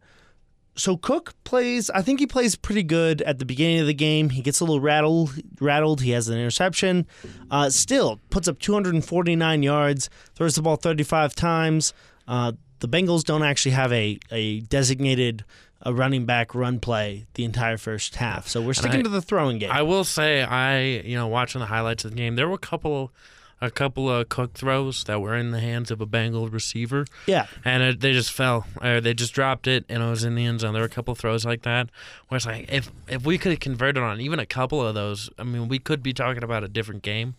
so 0.77 0.97
Cook 0.97 1.35
plays. 1.45 1.91
I 1.91 2.03
think 2.03 2.21
he 2.21 2.27
plays 2.27 2.57
pretty 2.57 2.83
good 2.83 3.23
at 3.23 3.39
the 3.39 3.45
beginning 3.45 3.81
of 3.81 3.87
the 3.87 3.95
game. 3.95 4.31
He 4.31 4.43
gets 4.43 4.61
a 4.61 4.65
little 4.65 4.81
rattled. 4.81 5.35
Rattled. 5.61 6.01
He 6.01 6.11
has 6.11 6.29
an 6.29 6.37
interception. 6.39 7.07
Uh, 7.51 7.71
still 7.71 8.19
puts 8.31 8.49
up 8.49 8.59
249 8.59 9.63
yards. 9.63 10.11
Throws 10.35 10.55
the 10.55 10.63
ball 10.63 10.77
35 10.77 11.35
times. 11.35 11.93
Uh, 12.27 12.53
the 12.79 12.89
Bengals 12.89 13.25
don't 13.25 13.43
actually 13.43 13.73
have 13.73 13.93
a 13.93 14.19
a 14.31 14.61
designated 14.61 15.45
a 15.83 15.95
running 15.95 16.27
back 16.27 16.55
run 16.55 16.79
play 16.79 17.27
the 17.35 17.45
entire 17.45 17.77
first 17.79 18.17
half. 18.17 18.47
So 18.49 18.61
we're 18.61 18.75
sticking 18.75 19.01
I- 19.01 19.05
to 19.05 19.09
the 19.09 19.23
throwing 19.23 19.59
game. 19.59 19.71
I 19.71 19.83
will 19.83 20.05
say, 20.05 20.43
I 20.43 20.83
you 21.05 21.17
know, 21.17 21.27
watching 21.27 21.61
the 21.61 21.67
highlights 21.67 22.05
of 22.05 22.11
the 22.13 22.17
game, 22.17 22.37
there 22.37 22.49
were 22.49 22.55
a 22.55 22.59
couple, 22.59 23.13
a 23.61 23.70
couple 23.70 24.09
of 24.09 24.29
Cook 24.29 24.55
throws 24.55 25.05
that 25.05 25.20
were 25.20 25.37
in 25.37 25.51
the 25.51 25.61
hands 25.61 25.90
of 25.90 26.01
a 26.01 26.07
Bengal 26.07 26.49
receiver, 26.49 27.05
yeah. 27.27 27.46
and 27.64 27.83
it, 27.83 28.01
they 28.01 28.12
just 28.12 28.33
fell, 28.33 28.66
or 28.83 29.01
they 29.01 29.12
just 29.12 29.35
dropped 29.35 29.66
it, 29.66 29.85
and 29.88 30.03
it 30.03 30.07
was 30.07 30.25
in 30.25 30.35
the 30.35 30.46
end 30.46 30.61
zone. 30.61 30.73
There 30.73 30.83
were 30.83 30.87
a 30.87 30.90
couple 30.90 31.12
of 31.12 31.18
throws 31.18 31.44
like 31.44 31.62
that, 31.62 31.90
where 32.29 32.37
it's 32.37 32.46
like, 32.46 32.73
if 32.73 32.90
if 33.09 33.25
we 33.25 33.37
could 33.38 33.53
have 33.53 33.61
converted 33.61 34.03
on 34.03 34.20
even 34.20 34.38
a 34.38 34.46
couple 34.46 34.85
of 34.85 34.94
those, 34.94 35.29
I 35.38 35.44
mean, 35.44 35.68
we 35.68 35.79
could 35.79 36.03
be 36.03 36.12
talking 36.12 36.42
about 36.42 36.64
a 36.64 36.68
different 36.68 37.03
game. 37.03 37.35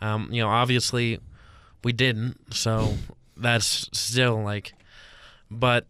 Um, 0.00 0.28
you 0.32 0.42
know, 0.42 0.48
obviously, 0.48 1.20
we 1.84 1.92
didn't, 1.92 2.54
so 2.54 2.94
that's 3.36 3.88
still 3.92 4.42
like, 4.42 4.74
but 5.50 5.86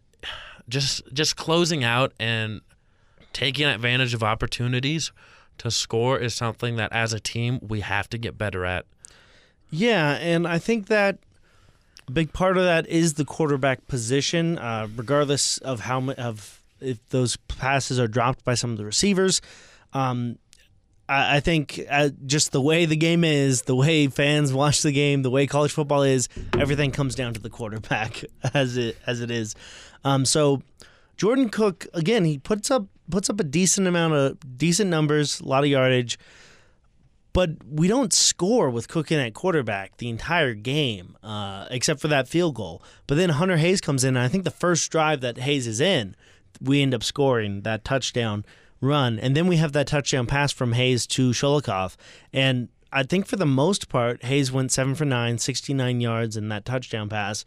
just 0.69 1.03
just 1.13 1.37
closing 1.37 1.83
out 1.83 2.13
and 2.21 2.61
taking 3.33 3.67
advantage 3.67 4.13
of 4.13 4.23
opportunities 4.23 5.13
to 5.59 5.71
score 5.71 6.19
is 6.19 6.35
something 6.35 6.77
that 6.77 6.93
as 6.93 7.13
a 7.13 7.21
team 7.21 7.59
we 7.67 7.81
have 7.81 8.09
to 8.11 8.19
get 8.19 8.37
better 8.37 8.65
at. 8.65 8.85
Yeah, 9.73 10.13
and 10.13 10.47
I 10.47 10.59
think 10.59 10.89
that 10.89 11.19
a 12.07 12.13
big 12.13 12.33
part 12.33 12.59
of 12.59 12.65
that 12.65 12.87
is 12.89 13.15
the 13.15 13.25
quarterback 13.25 13.87
position, 13.89 14.59
uh, 14.59 14.87
regardless 14.95 15.59
of 15.59 15.81
how 15.81 16.11
of 16.11 16.63
if 16.81 17.09
those 17.09 17.37
passes 17.37 17.99
are 17.99 18.07
dropped 18.07 18.45
by 18.45 18.55
some 18.55 18.71
of 18.71 18.77
the 18.77 18.85
receivers. 18.85 19.41
Um, 19.95 20.39
I, 21.09 21.37
I 21.37 21.41
think 21.41 21.81
uh, 21.89 22.11
just 22.27 22.53
the 22.53 22.61
way 22.61 22.85
the 22.85 22.97
game 22.97 23.25
is, 23.25 23.63
the 23.63 23.75
way 23.75 24.09
fans 24.09 24.53
watch 24.53 24.83
the 24.83 24.93
game, 24.93 25.23
the 25.23 25.31
way 25.31 25.47
college 25.47 25.73
football 25.73 26.03
is, 26.03 26.29
everything 26.59 26.91
comes 26.91 27.15
down 27.15 27.33
to 27.33 27.41
the 27.41 27.51
quarterback 27.51 28.23
as 28.55 28.77
it 28.77 28.99
as 29.07 29.23
it 29.23 29.31
is. 29.31 29.55
Um, 30.05 30.27
so 30.27 30.63
Jordan 31.17 31.49
Cook 31.49 31.87
again, 31.95 32.27
he 32.27 32.37
puts 32.37 32.71
up 32.71 32.87
puts 33.11 33.31
up 33.31 33.41
a 33.41 33.45
decent 33.45 33.87
amount 33.87 34.13
of 34.13 34.59
decent 34.59 34.91
numbers, 34.91 35.41
a 35.41 35.45
lot 35.47 35.65
of 35.65 35.71
yardage 35.71 36.19
but 37.33 37.51
we 37.67 37.89
don't 37.89 38.13
score 38.13 38.69
with 38.71 38.89
Cook 38.89 39.11
in 39.11 39.19
at 39.19 39.35
quarterback 39.35 39.97
the 39.97 40.09
entire 40.09 40.55
game, 40.55 41.17
uh, 41.23 41.67
except 41.71 42.01
for 42.01 42.09
that 42.09 42.29
field 42.29 42.55
goal. 42.55 42.83
But 43.07 43.17
then 43.17 43.31
Hunter 43.31 43.57
Hayes 43.57 43.81
comes 43.81 44.05
in, 44.05 44.17
and 44.17 44.25
I 44.25 44.29
think 44.29 44.45
the 44.45 44.51
first 44.51 44.91
drive 44.91 45.21
that 45.23 45.39
Hayes 45.39 45.67
is 45.67 45.81
in, 45.81 46.15
we 46.61 46.83
end 46.83 46.95
up 46.95 47.03
scoring 47.03 47.63
that 47.63 47.85
touchdown 47.85 48.45
run, 48.81 49.19
and 49.19 49.37
then 49.37 49.47
we 49.47 49.57
have 49.57 49.73
that 49.73 49.87
touchdown 49.87 50.27
pass 50.27 50.53
from 50.53 50.73
Hayes 50.73 51.07
to 51.09 51.31
Sholikoff, 51.31 51.97
and 52.33 52.69
I 52.93 53.05
think 53.05 53.27
for 53.27 53.37
the 53.37 53.47
most 53.47 53.89
part, 53.89 54.23
Hayes 54.25 54.53
went 54.53 54.71
seven 54.71 54.95
for 54.95 55.07
nine, 55.07 55.39
69 55.39 56.01
yards 56.01 56.37
in 56.37 56.51
that 56.51 56.67
touchdown 56.67 57.09
pass. 57.09 57.45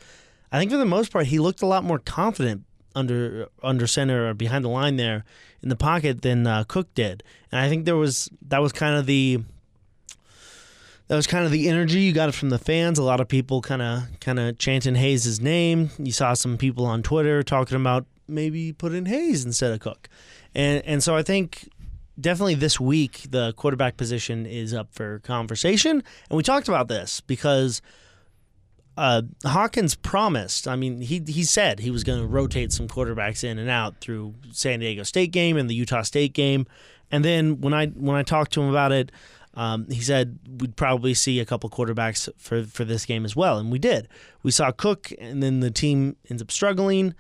I 0.52 0.58
think 0.58 0.72
for 0.72 0.78
the 0.78 0.86
most 0.86 1.12
part, 1.12 1.28
he 1.28 1.38
looked 1.38 1.62
a 1.62 1.68
lot 1.68 1.84
more 1.84 2.00
confident 2.00 2.64
under 2.96 3.50
under 3.62 3.86
center 3.86 4.30
or 4.30 4.34
behind 4.34 4.64
the 4.64 4.70
line 4.70 4.96
there 4.96 5.26
in 5.62 5.70
the 5.70 5.76
pocket 5.76 6.22
than 6.22 6.48
uh, 6.48 6.64
Cook 6.64 6.94
did, 6.96 7.24
and 7.52 7.62
I 7.62 7.70
think 7.70 7.86
there 7.86 7.98
was 7.98 8.30
that 8.48 8.62
was 8.62 8.72
kind 8.72 8.96
of 8.96 9.06
the 9.06 9.42
that 11.08 11.16
was 11.16 11.28
kind 11.28 11.46
of 11.46 11.52
the 11.52 11.70
energy 11.70 12.00
you 12.00 12.14
got 12.14 12.30
it 12.30 12.36
from 12.36 12.50
the 12.50 12.58
fans. 12.58 12.98
A 12.98 13.04
lot 13.04 13.20
of 13.20 13.28
people 13.28 13.62
kind 13.62 13.82
of 13.82 14.04
kind 14.20 14.40
of 14.40 14.58
chanting 14.58 14.96
Hayes' 14.96 15.40
name. 15.40 15.92
You 15.98 16.12
saw 16.12 16.34
some 16.34 16.58
people 16.58 16.86
on 16.86 17.04
Twitter 17.04 17.44
talking 17.44 17.78
about 17.80 18.06
maybe 18.28 18.74
put 18.74 18.94
in 18.94 19.06
Hayes 19.06 19.46
instead 19.46 19.72
of 19.72 19.80
Cook, 19.80 20.10
and 20.54 20.84
and 20.86 21.04
so 21.04 21.16
I 21.16 21.24
think 21.24 21.70
definitely 22.20 22.56
this 22.56 22.80
week 22.80 23.28
the 23.30 23.54
quarterback 23.54 23.98
position 23.98 24.46
is 24.46 24.74
up 24.74 24.94
for 24.94 25.20
conversation, 25.20 26.04
and 26.30 26.38
we 26.38 26.44
talked 26.44 26.68
about 26.68 26.88
this 26.88 27.22
because. 27.22 27.82
Uh, 28.98 29.24
Hawkins 29.44 29.94
promised. 29.94 30.70
I 30.70 30.78
mean, 30.78 31.02
he 31.02 31.22
he 31.28 31.44
said 31.44 31.82
he 31.82 31.92
was 31.92 32.06
going 32.06 32.22
to 32.22 32.26
rotate 32.26 32.72
some 32.72 32.88
quarterbacks 32.88 33.44
in 33.44 33.60
and 33.60 33.70
out 33.70 34.00
through 34.00 34.36
San 34.52 34.80
Diego 34.80 35.04
State 35.04 35.34
game 35.34 35.58
and 35.58 35.70
the 35.70 35.76
Utah 35.76 36.04
State 36.04 36.32
game, 36.32 36.66
and 37.12 37.26
then 37.26 37.60
when 37.60 37.74
I 37.74 37.88
when 37.88 38.16
I 38.16 38.24
talked 38.24 38.54
to 38.54 38.62
him 38.62 38.70
about 38.70 38.94
it, 38.94 39.12
um, 39.56 39.90
he 39.90 40.02
said 40.02 40.40
we'd 40.60 40.76
probably 40.76 41.14
see 41.14 41.40
a 41.40 41.46
couple 41.46 41.70
quarterbacks 41.70 42.30
for, 42.38 42.64
for 42.64 42.84
this 42.84 43.06
game 43.06 43.26
as 43.26 43.36
well, 43.36 43.58
and 43.58 43.72
we 43.72 43.80
did. 43.80 44.08
We 44.44 44.52
saw 44.52 44.72
Cook, 44.72 45.12
and 45.18 45.42
then 45.42 45.62
the 45.62 45.72
team 45.72 46.18
ends 46.30 46.42
up 46.42 46.52
struggling 46.52 47.16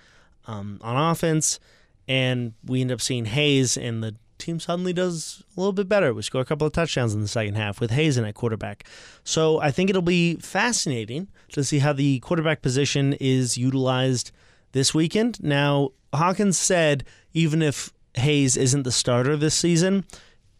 um, 0.46 0.80
on 0.82 1.12
offense, 1.12 1.60
and 2.08 2.54
we 2.64 2.82
end 2.82 2.92
up 2.92 3.02
seeing 3.02 3.26
Hayes, 3.26 3.78
and 3.78 4.04
the 4.04 4.16
team 4.38 4.60
suddenly 4.60 4.94
does 4.94 5.44
a 5.56 5.60
little 5.60 5.74
bit 5.74 5.88
better. 5.88 6.14
We 6.14 6.22
score 6.22 6.42
a 6.42 6.46
couple 6.46 6.68
of 6.68 6.74
touchdowns 6.74 7.14
in 7.14 7.22
the 7.22 7.28
second 7.28 7.56
half 7.56 7.80
with 7.80 7.92
Hayes 7.92 8.18
in 8.18 8.26
at 8.26 8.36
quarterback. 8.36 8.86
So 9.24 9.60
I 9.62 9.72
think 9.72 9.90
it'll 9.90 10.02
be 10.02 10.36
fascinating 10.36 11.30
to 11.54 11.64
see 11.64 11.80
how 11.80 11.94
the 11.94 12.20
quarterback 12.20 12.62
position 12.62 13.14
is 13.14 13.58
utilized 13.58 14.32
this 14.74 14.94
weekend. 14.94 15.42
Now, 15.42 15.92
Hawkins 16.14 16.58
said 16.58 17.06
even 17.34 17.62
if 17.62 17.94
Hayes 18.16 18.58
isn't 18.58 18.84
the 18.84 18.92
starter 18.92 19.38
this 19.38 19.56
season, 19.56 20.06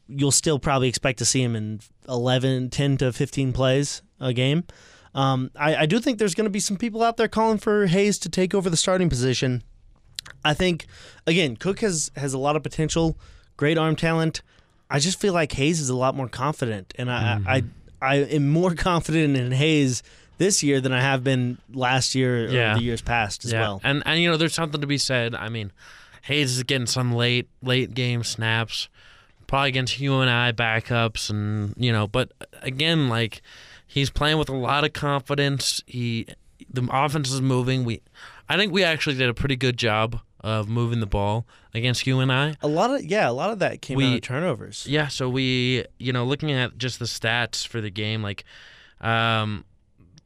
you'll 0.08 0.32
still 0.32 0.60
probably 0.60 0.88
expect 0.88 1.20
to 1.20 1.26
see 1.26 1.42
him 1.42 1.56
in 1.56 1.80
11, 2.08 2.70
10 2.70 2.98
to 2.98 3.14
15 3.14 3.54
plays 3.54 4.02
a 4.20 4.34
game. 4.34 4.64
Um, 5.14 5.50
I, 5.56 5.76
I 5.76 5.86
do 5.86 6.00
think 6.00 6.20
there's 6.20 6.36
going 6.36 6.46
to 6.46 6.52
be 6.52 6.60
some 6.60 6.78
people 6.78 7.02
out 7.02 7.18
there 7.18 7.28
calling 7.28 7.58
for 7.58 7.88
Hayes 7.88 8.20
to 8.20 8.30
take 8.30 8.54
over 8.54 8.70
the 8.70 8.78
starting 8.78 9.10
position. 9.10 9.64
I 10.44 10.54
think, 10.54 10.88
again, 11.26 11.56
Cook 11.56 11.80
has, 11.80 12.12
has 12.16 12.34
a 12.34 12.38
lot 12.38 12.56
of 12.56 12.64
potential, 12.64 13.18
great 13.58 13.78
arm 13.78 13.96
talent. 13.96 14.42
I 14.90 15.00
just 15.00 15.20
feel 15.20 15.34
like 15.34 15.52
Hayes 15.54 15.80
is 15.80 15.90
a 15.90 15.96
lot 15.96 16.16
more 16.16 16.28
confident, 16.28 16.94
and 16.98 17.12
I, 17.12 17.38
mm-hmm. 17.40 17.48
I, 17.48 17.64
I 18.02 18.16
am 18.18 18.50
more 18.50 18.76
confident 18.76 19.38
in 19.38 19.52
Hayes 19.52 20.04
this 20.38 20.64
year 20.64 20.82
than 20.82 20.92
I 20.92 21.02
have 21.02 21.24
been 21.24 21.58
last 21.74 22.16
year 22.16 22.48
yeah. 22.48 22.74
or 22.74 22.78
the 22.78 22.84
years 22.84 23.02
past 23.02 23.46
as 23.46 23.54
yeah. 23.54 23.62
well. 23.62 23.82
And 23.84 24.04
and 24.06 24.20
you 24.20 24.30
know, 24.30 24.38
there's 24.38 24.54
something 24.54 24.82
to 24.82 24.88
be 24.88 24.98
said. 24.98 25.34
I 25.34 25.50
mean, 25.50 25.72
Hayes 26.24 26.58
is 26.58 26.64
getting 26.64 26.88
some 26.88 27.14
late 27.14 27.48
late 27.62 27.94
game 27.94 28.24
snaps, 28.24 28.90
probably 29.48 29.70
against 29.70 30.00
UNI 30.00 30.54
backups, 30.54 31.30
and 31.30 31.74
you 31.78 31.92
know, 31.92 32.08
but 32.08 32.32
again, 32.62 33.10
like 33.10 33.42
he's 33.86 34.10
playing 34.10 34.38
with 34.38 34.50
a 34.50 34.56
lot 34.56 34.84
of 34.84 34.94
confidence. 34.94 35.82
He 35.86 36.28
the 36.70 36.88
offense 36.92 37.32
is 37.32 37.42
moving. 37.42 37.84
We, 37.84 38.02
I 38.50 38.58
think 38.58 38.74
we 38.74 38.84
actually 38.84 39.18
did 39.18 39.30
a 39.30 39.34
pretty 39.34 39.56
good 39.56 39.78
job 39.78 40.20
of 40.42 40.70
moving 40.70 41.00
the 41.00 41.08
ball 41.08 41.46
against 41.74 42.06
UNI. 42.06 42.56
A 42.62 42.68
lot 42.68 42.94
of 42.94 43.04
yeah, 43.04 43.30
a 43.30 43.32
lot 43.32 43.50
of 43.50 43.60
that 43.60 43.82
came 43.82 43.98
we, 43.98 44.08
out 44.08 44.16
of 44.16 44.22
turnovers. 44.22 44.86
Yeah, 44.88 45.08
so 45.08 45.30
we 45.30 45.86
you 45.98 46.14
know 46.14 46.26
looking 46.26 46.52
at 46.52 46.78
just 46.78 47.00
the 47.00 47.06
stats 47.06 47.66
for 47.66 47.82
the 47.82 47.92
game, 47.92 48.22
like. 48.22 48.44
Um, 49.02 49.66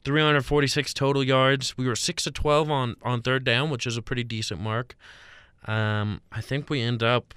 346 0.02 0.94
total 0.94 1.22
yards. 1.22 1.76
We 1.76 1.86
were 1.86 1.96
six 1.96 2.24
to 2.24 2.30
12 2.30 2.70
on 2.70 2.96
on 3.02 3.20
third 3.20 3.44
down, 3.44 3.68
which 3.68 3.86
is 3.86 3.98
a 3.98 4.02
pretty 4.02 4.24
decent 4.24 4.58
mark. 4.58 4.96
Um, 5.66 6.22
I 6.32 6.40
think 6.40 6.70
we 6.70 6.80
end 6.80 7.02
up 7.02 7.34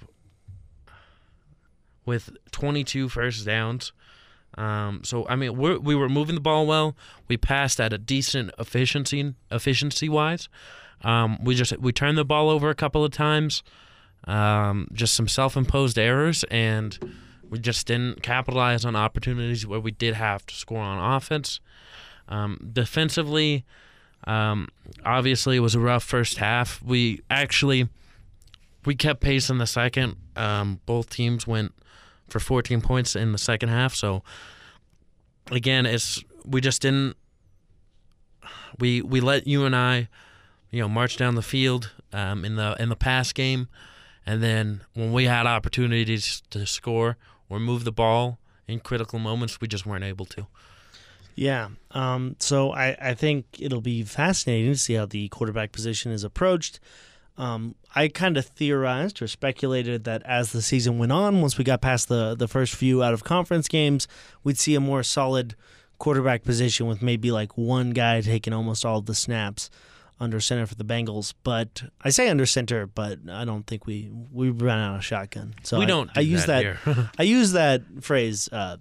with 2.06 2.30
22 2.50 3.08
first 3.08 3.44
downs. 3.46 3.92
Um, 4.56 5.00
so 5.02 5.26
I 5.28 5.36
mean, 5.36 5.56
we 5.56 5.76
we 5.78 5.94
were 5.94 6.08
moving 6.08 6.34
the 6.34 6.40
ball 6.40 6.66
well. 6.66 6.96
We 7.28 7.36
passed 7.36 7.80
at 7.80 7.92
a 7.92 7.98
decent 7.98 8.52
efficiency 8.58 9.34
efficiency 9.50 10.08
wise. 10.08 10.48
Um, 11.02 11.42
we 11.42 11.54
just 11.54 11.76
we 11.78 11.92
turned 11.92 12.16
the 12.16 12.24
ball 12.24 12.48
over 12.48 12.70
a 12.70 12.74
couple 12.74 13.04
of 13.04 13.10
times. 13.10 13.62
Um, 14.26 14.88
just 14.92 15.12
some 15.14 15.28
self-imposed 15.28 15.98
errors, 15.98 16.44
and 16.44 16.98
we 17.50 17.58
just 17.58 17.86
didn't 17.86 18.22
capitalize 18.22 18.84
on 18.84 18.96
opportunities 18.96 19.66
where 19.66 19.80
we 19.80 19.90
did 19.90 20.14
have 20.14 20.46
to 20.46 20.54
score 20.54 20.80
on 20.80 21.16
offense. 21.16 21.60
Um, 22.28 22.70
defensively, 22.72 23.66
um, 24.26 24.68
obviously, 25.04 25.56
it 25.56 25.60
was 25.60 25.74
a 25.74 25.80
rough 25.80 26.04
first 26.04 26.38
half. 26.38 26.82
We 26.82 27.20
actually 27.28 27.88
we 28.84 28.94
kept 28.94 29.20
pace 29.20 29.50
in 29.50 29.58
the 29.58 29.66
second. 29.66 30.16
Um, 30.36 30.80
both 30.86 31.10
teams 31.10 31.46
went 31.46 31.74
for 32.28 32.40
14 32.40 32.80
points 32.80 33.14
in 33.16 33.32
the 33.32 33.38
second 33.38 33.68
half. 33.68 33.94
So 33.94 34.22
again, 35.50 35.86
it's 35.86 36.22
we 36.44 36.60
just 36.60 36.82
didn't 36.82 37.16
we 38.78 39.02
we 39.02 39.20
let 39.20 39.46
UNI, 39.46 40.08
you 40.70 40.80
know, 40.80 40.88
march 40.88 41.16
down 41.16 41.34
the 41.34 41.42
field 41.42 41.92
um, 42.12 42.44
in 42.44 42.56
the 42.56 42.76
in 42.78 42.88
the 42.88 42.96
pass 42.96 43.32
game, 43.32 43.68
and 44.26 44.42
then 44.42 44.82
when 44.94 45.12
we 45.12 45.24
had 45.24 45.46
opportunities 45.46 46.42
to 46.50 46.66
score 46.66 47.16
or 47.48 47.60
move 47.60 47.84
the 47.84 47.92
ball 47.92 48.38
in 48.66 48.80
critical 48.80 49.18
moments, 49.18 49.60
we 49.60 49.68
just 49.68 49.86
weren't 49.86 50.04
able 50.04 50.24
to. 50.26 50.46
Yeah. 51.36 51.70
Um, 51.90 52.36
so 52.38 52.70
I, 52.70 52.96
I 53.00 53.14
think 53.14 53.46
it'll 53.58 53.80
be 53.80 54.04
fascinating 54.04 54.72
to 54.72 54.78
see 54.78 54.94
how 54.94 55.06
the 55.06 55.28
quarterback 55.28 55.72
position 55.72 56.12
is 56.12 56.22
approached. 56.22 56.78
Um, 57.36 57.74
I 57.94 58.08
kind 58.08 58.36
of 58.36 58.46
theorized 58.46 59.20
or 59.20 59.26
speculated 59.26 60.04
that 60.04 60.22
as 60.24 60.52
the 60.52 60.62
season 60.62 60.98
went 60.98 61.12
on, 61.12 61.40
once 61.40 61.58
we 61.58 61.64
got 61.64 61.80
past 61.80 62.08
the 62.08 62.34
the 62.34 62.46
first 62.48 62.74
few 62.74 63.02
out 63.02 63.12
of 63.12 63.24
conference 63.24 63.68
games, 63.68 64.06
we'd 64.44 64.58
see 64.58 64.74
a 64.74 64.80
more 64.80 65.02
solid 65.02 65.56
quarterback 65.98 66.44
position 66.44 66.86
with 66.86 67.02
maybe 67.02 67.30
like 67.30 67.56
one 67.56 67.90
guy 67.90 68.20
taking 68.20 68.52
almost 68.52 68.84
all 68.84 69.00
the 69.00 69.14
snaps 69.14 69.70
under 70.20 70.38
center 70.40 70.66
for 70.66 70.74
the 70.76 70.84
Bengals. 70.84 71.34
But 71.42 71.84
I 72.02 72.10
say 72.10 72.28
under 72.28 72.46
center, 72.46 72.86
but 72.86 73.18
I 73.28 73.44
don't 73.44 73.66
think 73.66 73.86
we 73.86 74.10
we 74.32 74.50
ran 74.50 74.78
out 74.78 74.96
of 74.96 75.04
shotgun. 75.04 75.54
So 75.64 75.78
we 75.78 75.86
don't. 75.86 76.10
I, 76.10 76.14
do 76.14 76.20
I 76.20 76.22
use 76.22 76.46
that. 76.46 76.84
that 76.84 77.10
I 77.18 77.22
use 77.24 77.52
that 77.52 77.82
phrase 78.00 78.48
uh, 78.52 78.76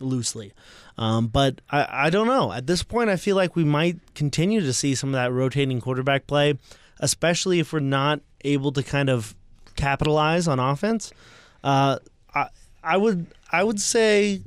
loosely. 0.00 0.52
Um, 0.98 1.28
but 1.28 1.60
I, 1.70 2.06
I 2.06 2.10
don't 2.10 2.26
know. 2.26 2.52
At 2.52 2.66
this 2.66 2.82
point, 2.82 3.10
I 3.10 3.16
feel 3.16 3.36
like 3.36 3.54
we 3.54 3.64
might 3.64 4.14
continue 4.14 4.60
to 4.60 4.72
see 4.72 4.94
some 4.94 5.10
of 5.10 5.14
that 5.14 5.32
rotating 5.32 5.80
quarterback 5.80 6.26
play 6.26 6.58
especially 7.00 7.60
if 7.60 7.72
we're 7.72 7.80
not 7.80 8.20
able 8.44 8.72
to 8.72 8.82
kind 8.82 9.10
of 9.10 9.34
capitalize 9.76 10.48
on 10.48 10.58
offense. 10.58 11.12
Uh, 11.62 11.98
I 12.34 12.48
I 12.82 12.96
would 12.96 13.26
I 13.50 13.62
would 13.62 13.80
say 13.80 14.42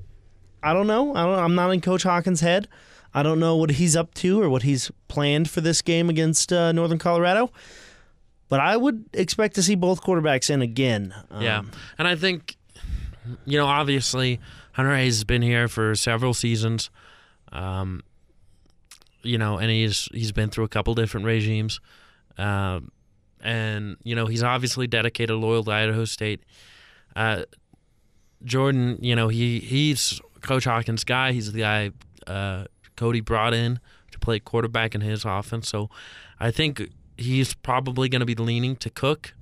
I 0.61 0.73
don't 0.73 0.87
know. 0.87 1.15
I 1.15 1.23
don't, 1.25 1.39
I'm 1.39 1.55
not 1.55 1.71
in 1.71 1.81
Coach 1.81 2.03
Hawkins' 2.03 2.41
head. 2.41 2.67
I 3.13 3.23
don't 3.23 3.39
know 3.39 3.55
what 3.55 3.71
he's 3.71 3.95
up 3.95 4.13
to 4.15 4.41
or 4.41 4.49
what 4.49 4.63
he's 4.63 4.91
planned 5.07 5.49
for 5.49 5.61
this 5.61 5.81
game 5.81 6.09
against 6.09 6.53
uh, 6.53 6.71
Northern 6.71 6.99
Colorado. 6.99 7.51
But 8.49 8.59
I 8.59 8.77
would 8.77 9.05
expect 9.13 9.55
to 9.55 9.63
see 9.63 9.75
both 9.75 10.01
quarterbacks 10.01 10.49
in 10.49 10.61
again. 10.61 11.13
Um, 11.29 11.41
yeah, 11.41 11.61
and 11.97 12.07
I 12.07 12.15
think 12.15 12.57
you 13.45 13.57
know 13.57 13.67
obviously 13.67 14.39
Hunter 14.73 14.95
Hayes 14.95 15.17
has 15.17 15.23
been 15.23 15.41
here 15.41 15.67
for 15.67 15.95
several 15.95 16.33
seasons. 16.33 16.89
Um, 17.51 18.03
you 19.21 19.37
know, 19.37 19.57
and 19.57 19.69
he's 19.69 20.07
he's 20.13 20.31
been 20.31 20.49
through 20.49 20.63
a 20.63 20.69
couple 20.69 20.95
different 20.95 21.25
regimes. 21.25 21.79
Um, 22.39 22.91
and 23.41 23.97
you 24.03 24.15
know 24.15 24.25
he's 24.25 24.43
obviously 24.43 24.87
dedicated, 24.87 25.35
loyal 25.35 25.63
to 25.65 25.71
Idaho 25.71 26.05
State. 26.05 26.41
Uh, 27.15 27.43
Jordan, 28.43 28.97
you 29.01 29.15
know 29.15 29.27
he 29.27 29.59
he's 29.59 30.19
Coach 30.41 30.63
Hawkins' 30.63 31.03
guy. 31.03 31.33
He's 31.33 31.51
the 31.51 31.59
guy 31.59 31.91
uh, 32.27 32.65
Cody 32.95 33.21
brought 33.21 33.53
in 33.53 33.79
to 34.11 34.19
play 34.19 34.39
quarterback 34.39 34.95
in 34.95 35.01
his 35.01 35.25
offense. 35.25 35.69
So 35.69 35.89
I 36.39 36.51
think 36.51 36.89
he's 37.17 37.53
probably 37.53 38.09
going 38.09 38.21
to 38.21 38.25
be 38.25 38.35
leaning 38.35 38.75
to 38.77 38.89
Cook, 38.89 39.33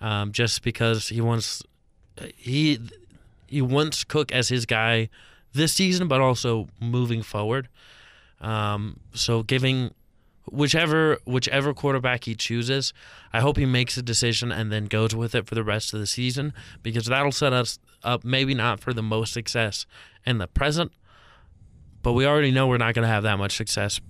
um, 0.00 0.32
just 0.32 0.62
because 0.62 1.08
he 1.08 1.20
wants 1.20 1.62
he 2.36 2.80
he 3.46 3.62
wants 3.62 4.04
Cook 4.04 4.32
as 4.32 4.48
his 4.48 4.66
guy 4.66 5.08
this 5.52 5.72
season, 5.72 6.08
but 6.08 6.20
also 6.20 6.68
moving 6.80 7.22
forward. 7.22 7.68
Um, 8.40 9.00
so 9.14 9.42
giving 9.42 9.94
whichever 10.50 11.18
whichever 11.24 11.74
quarterback 11.74 12.24
he 12.24 12.34
chooses, 12.34 12.92
I 13.32 13.40
hope 13.40 13.56
he 13.56 13.66
makes 13.66 13.96
a 13.96 14.02
decision 14.02 14.52
and 14.52 14.70
then 14.72 14.86
goes 14.86 15.14
with 15.14 15.34
it 15.34 15.46
for 15.46 15.54
the 15.54 15.64
rest 15.64 15.92
of 15.92 16.00
the 16.00 16.06
season 16.06 16.52
because 16.82 17.06
that'll 17.06 17.32
set 17.32 17.52
us 17.52 17.78
up 18.02 18.24
maybe 18.24 18.54
not 18.54 18.80
for 18.80 18.92
the 18.92 19.02
most 19.02 19.32
success 19.32 19.86
in 20.24 20.38
the 20.38 20.46
present, 20.46 20.92
but 22.02 22.12
we 22.12 22.26
already 22.26 22.50
know 22.50 22.66
we're 22.66 22.78
not 22.78 22.94
going 22.94 23.02
to 23.02 23.12
have 23.12 23.24
that 23.24 23.38
much 23.38 23.56
success 23.56 24.00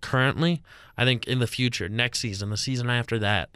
currently. 0.00 0.62
I 0.96 1.04
think 1.04 1.26
in 1.26 1.40
the 1.40 1.46
future, 1.46 1.88
next 1.88 2.20
season, 2.20 2.50
the 2.50 2.56
season 2.56 2.88
after 2.88 3.18
that, 3.18 3.50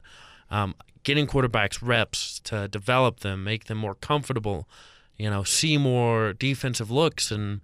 um, 0.50 0.74
getting 1.04 1.26
quarterbacks 1.26 1.78
reps 1.80 2.40
to 2.40 2.68
develop 2.68 3.20
them, 3.20 3.44
make 3.44 3.66
them 3.66 3.78
more 3.78 3.94
comfortable, 3.94 4.68
you 5.16 5.30
know, 5.30 5.44
see 5.44 5.78
more 5.78 6.32
defensive 6.32 6.90
looks 6.90 7.30
and 7.30 7.60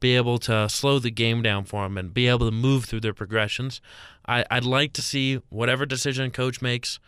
be 0.00 0.16
able 0.16 0.38
to 0.38 0.68
slow 0.68 0.98
the 0.98 1.10
game 1.10 1.42
down 1.42 1.64
for 1.64 1.84
them 1.84 1.96
and 1.96 2.12
be 2.12 2.28
able 2.28 2.46
to 2.46 2.52
move 2.52 2.84
through 2.84 3.00
their 3.00 3.14
progressions. 3.14 3.80
I, 4.26 4.44
I'd 4.50 4.64
like 4.64 4.92
to 4.94 5.02
see 5.02 5.40
whatever 5.48 5.86
decision 5.86 6.30
coach 6.30 6.60
makes, 6.60 6.98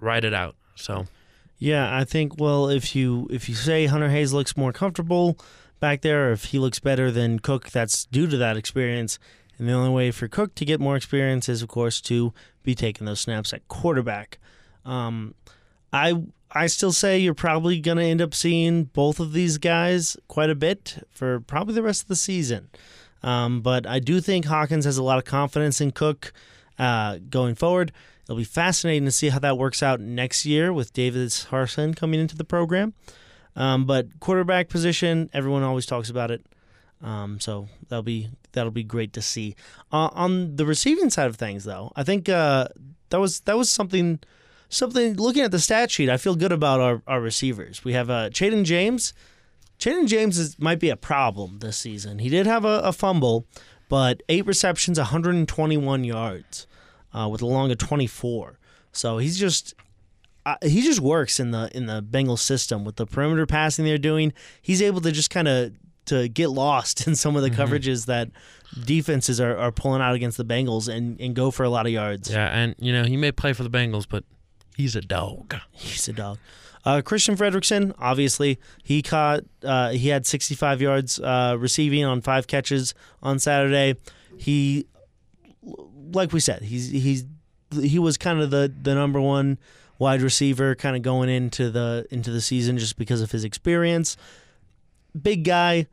write 0.00 0.24
it 0.24 0.34
out. 0.34 0.56
So, 0.76 1.06
yeah, 1.58 1.96
I 1.96 2.04
think 2.04 2.38
well, 2.38 2.68
if 2.68 2.94
you 2.94 3.26
if 3.30 3.48
you 3.48 3.54
say 3.54 3.86
Hunter 3.86 4.10
Hayes 4.10 4.32
looks 4.32 4.56
more 4.56 4.72
comfortable 4.72 5.38
back 5.80 6.02
there, 6.02 6.28
or 6.28 6.32
if 6.32 6.46
he 6.46 6.58
looks 6.58 6.80
better 6.80 7.10
than 7.10 7.38
Cook, 7.38 7.70
that's 7.70 8.06
due 8.06 8.26
to 8.26 8.36
that 8.36 8.56
experience. 8.56 9.18
And 9.58 9.68
the 9.68 9.72
only 9.72 9.90
way 9.90 10.10
for 10.10 10.26
Cook 10.26 10.54
to 10.56 10.64
get 10.64 10.80
more 10.80 10.96
experience 10.96 11.48
is, 11.48 11.62
of 11.62 11.68
course, 11.68 12.00
to 12.02 12.32
be 12.64 12.74
taking 12.74 13.06
those 13.06 13.20
snaps 13.20 13.52
at 13.52 13.66
quarterback. 13.68 14.38
Um, 14.84 15.34
I 15.92 16.22
I 16.54 16.68
still 16.68 16.92
say 16.92 17.18
you're 17.18 17.34
probably 17.34 17.80
going 17.80 17.98
to 17.98 18.04
end 18.04 18.22
up 18.22 18.32
seeing 18.32 18.84
both 18.84 19.18
of 19.18 19.32
these 19.32 19.58
guys 19.58 20.16
quite 20.28 20.50
a 20.50 20.54
bit 20.54 21.04
for 21.10 21.40
probably 21.40 21.74
the 21.74 21.82
rest 21.82 22.02
of 22.02 22.08
the 22.08 22.16
season. 22.16 22.68
Um, 23.24 23.60
but 23.60 23.86
I 23.86 23.98
do 23.98 24.20
think 24.20 24.44
Hawkins 24.44 24.84
has 24.84 24.96
a 24.96 25.02
lot 25.02 25.18
of 25.18 25.24
confidence 25.24 25.80
in 25.80 25.90
Cook 25.90 26.32
uh, 26.78 27.18
going 27.28 27.54
forward. 27.56 27.90
It'll 28.24 28.36
be 28.36 28.44
fascinating 28.44 29.04
to 29.04 29.10
see 29.10 29.30
how 29.30 29.38
that 29.40 29.58
works 29.58 29.82
out 29.82 30.00
next 30.00 30.46
year 30.46 30.72
with 30.72 30.92
David 30.92 31.28
Harsin 31.28 31.96
coming 31.96 32.20
into 32.20 32.36
the 32.36 32.44
program. 32.44 32.94
Um, 33.56 33.84
but 33.84 34.20
quarterback 34.20 34.68
position, 34.68 35.30
everyone 35.32 35.62
always 35.62 35.86
talks 35.86 36.10
about 36.10 36.30
it. 36.30 36.44
Um, 37.02 37.38
so 37.40 37.68
that'll 37.88 38.02
be 38.02 38.30
that'll 38.52 38.70
be 38.70 38.84
great 38.84 39.12
to 39.12 39.22
see. 39.22 39.56
Uh, 39.92 40.08
on 40.12 40.56
the 40.56 40.64
receiving 40.64 41.10
side 41.10 41.26
of 41.26 41.36
things, 41.36 41.64
though, 41.64 41.92
I 41.96 42.02
think 42.02 42.28
uh, 42.28 42.68
that 43.10 43.20
was 43.20 43.40
that 43.40 43.58
was 43.58 43.70
something 43.70 44.20
something 44.74 45.14
looking 45.14 45.42
at 45.42 45.50
the 45.50 45.58
stat 45.58 45.90
sheet, 45.90 46.10
I 46.10 46.16
feel 46.16 46.34
good 46.34 46.52
about 46.52 46.80
our, 46.80 47.02
our 47.06 47.20
receivers. 47.20 47.84
We 47.84 47.92
have 47.92 48.10
uh, 48.10 48.30
Chaden 48.30 48.64
James. 48.64 49.12
Chaden 49.78 50.06
James 50.06 50.38
is, 50.38 50.58
might 50.58 50.80
be 50.80 50.90
a 50.90 50.96
problem 50.96 51.58
this 51.60 51.76
season. 51.76 52.18
He 52.18 52.28
did 52.28 52.46
have 52.46 52.64
a, 52.64 52.80
a 52.80 52.92
fumble, 52.92 53.46
but 53.88 54.22
eight 54.28 54.46
receptions, 54.46 54.98
121 54.98 56.04
yards, 56.04 56.66
uh, 57.12 57.28
with 57.30 57.42
a 57.42 57.46
long 57.46 57.70
of 57.70 57.78
24. 57.78 58.58
So 58.92 59.18
he's 59.18 59.38
just 59.38 59.74
uh, 60.46 60.56
he 60.62 60.82
just 60.82 61.00
works 61.00 61.40
in 61.40 61.50
the 61.50 61.70
in 61.74 61.86
the 61.86 62.02
Bengals 62.02 62.40
system 62.40 62.84
with 62.84 62.96
the 62.96 63.06
perimeter 63.06 63.46
passing 63.46 63.84
they're 63.84 63.98
doing. 63.98 64.32
He's 64.60 64.82
able 64.82 65.00
to 65.00 65.10
just 65.10 65.30
kind 65.30 65.48
of 65.48 65.72
to 66.06 66.28
get 66.28 66.50
lost 66.50 67.06
in 67.06 67.16
some 67.16 67.36
of 67.36 67.42
the 67.42 67.50
mm-hmm. 67.50 67.60
coverages 67.60 68.06
that 68.06 68.30
defenses 68.84 69.40
are, 69.40 69.56
are 69.56 69.72
pulling 69.72 70.02
out 70.02 70.14
against 70.14 70.36
the 70.36 70.44
Bengals 70.44 70.92
and, 70.92 71.20
and 71.20 71.34
go 71.34 71.50
for 71.50 71.64
a 71.64 71.70
lot 71.70 71.86
of 71.86 71.92
yards. 71.92 72.30
Yeah, 72.30 72.46
and 72.46 72.74
you 72.78 72.92
know 72.92 73.04
he 73.04 73.16
may 73.16 73.32
play 73.32 73.52
for 73.52 73.62
the 73.62 73.70
Bengals, 73.70 74.06
but 74.08 74.24
he's 74.76 74.96
a 74.96 75.00
dog. 75.00 75.56
He's 75.72 76.08
a 76.08 76.12
dog. 76.12 76.38
Uh, 76.84 77.00
Christian 77.00 77.34
Fredrickson, 77.36 77.94
obviously, 77.98 78.58
he 78.82 79.00
caught. 79.00 79.40
Uh, 79.62 79.90
he 79.90 80.08
had 80.08 80.26
65 80.26 80.82
yards 80.82 81.18
uh, 81.18 81.56
receiving 81.58 82.04
on 82.04 82.20
five 82.20 82.46
catches 82.46 82.94
on 83.22 83.38
Saturday. 83.38 83.96
He, 84.36 84.86
like 86.12 86.32
we 86.32 86.40
said, 86.40 86.62
he's 86.62 86.90
he's 86.90 87.24
he 87.72 87.98
was 87.98 88.16
kind 88.18 88.40
of 88.40 88.50
the 88.50 88.72
the 88.82 88.94
number 88.94 89.20
one 89.20 89.58
wide 89.98 90.20
receiver, 90.20 90.74
kind 90.74 90.94
of 90.94 91.02
going 91.02 91.30
into 91.30 91.70
the 91.70 92.06
into 92.10 92.30
the 92.30 92.40
season 92.40 92.76
just 92.76 92.98
because 92.98 93.22
of 93.22 93.30
his 93.30 93.44
experience. 93.44 94.16
Big 95.20 95.44
guy. 95.44 95.86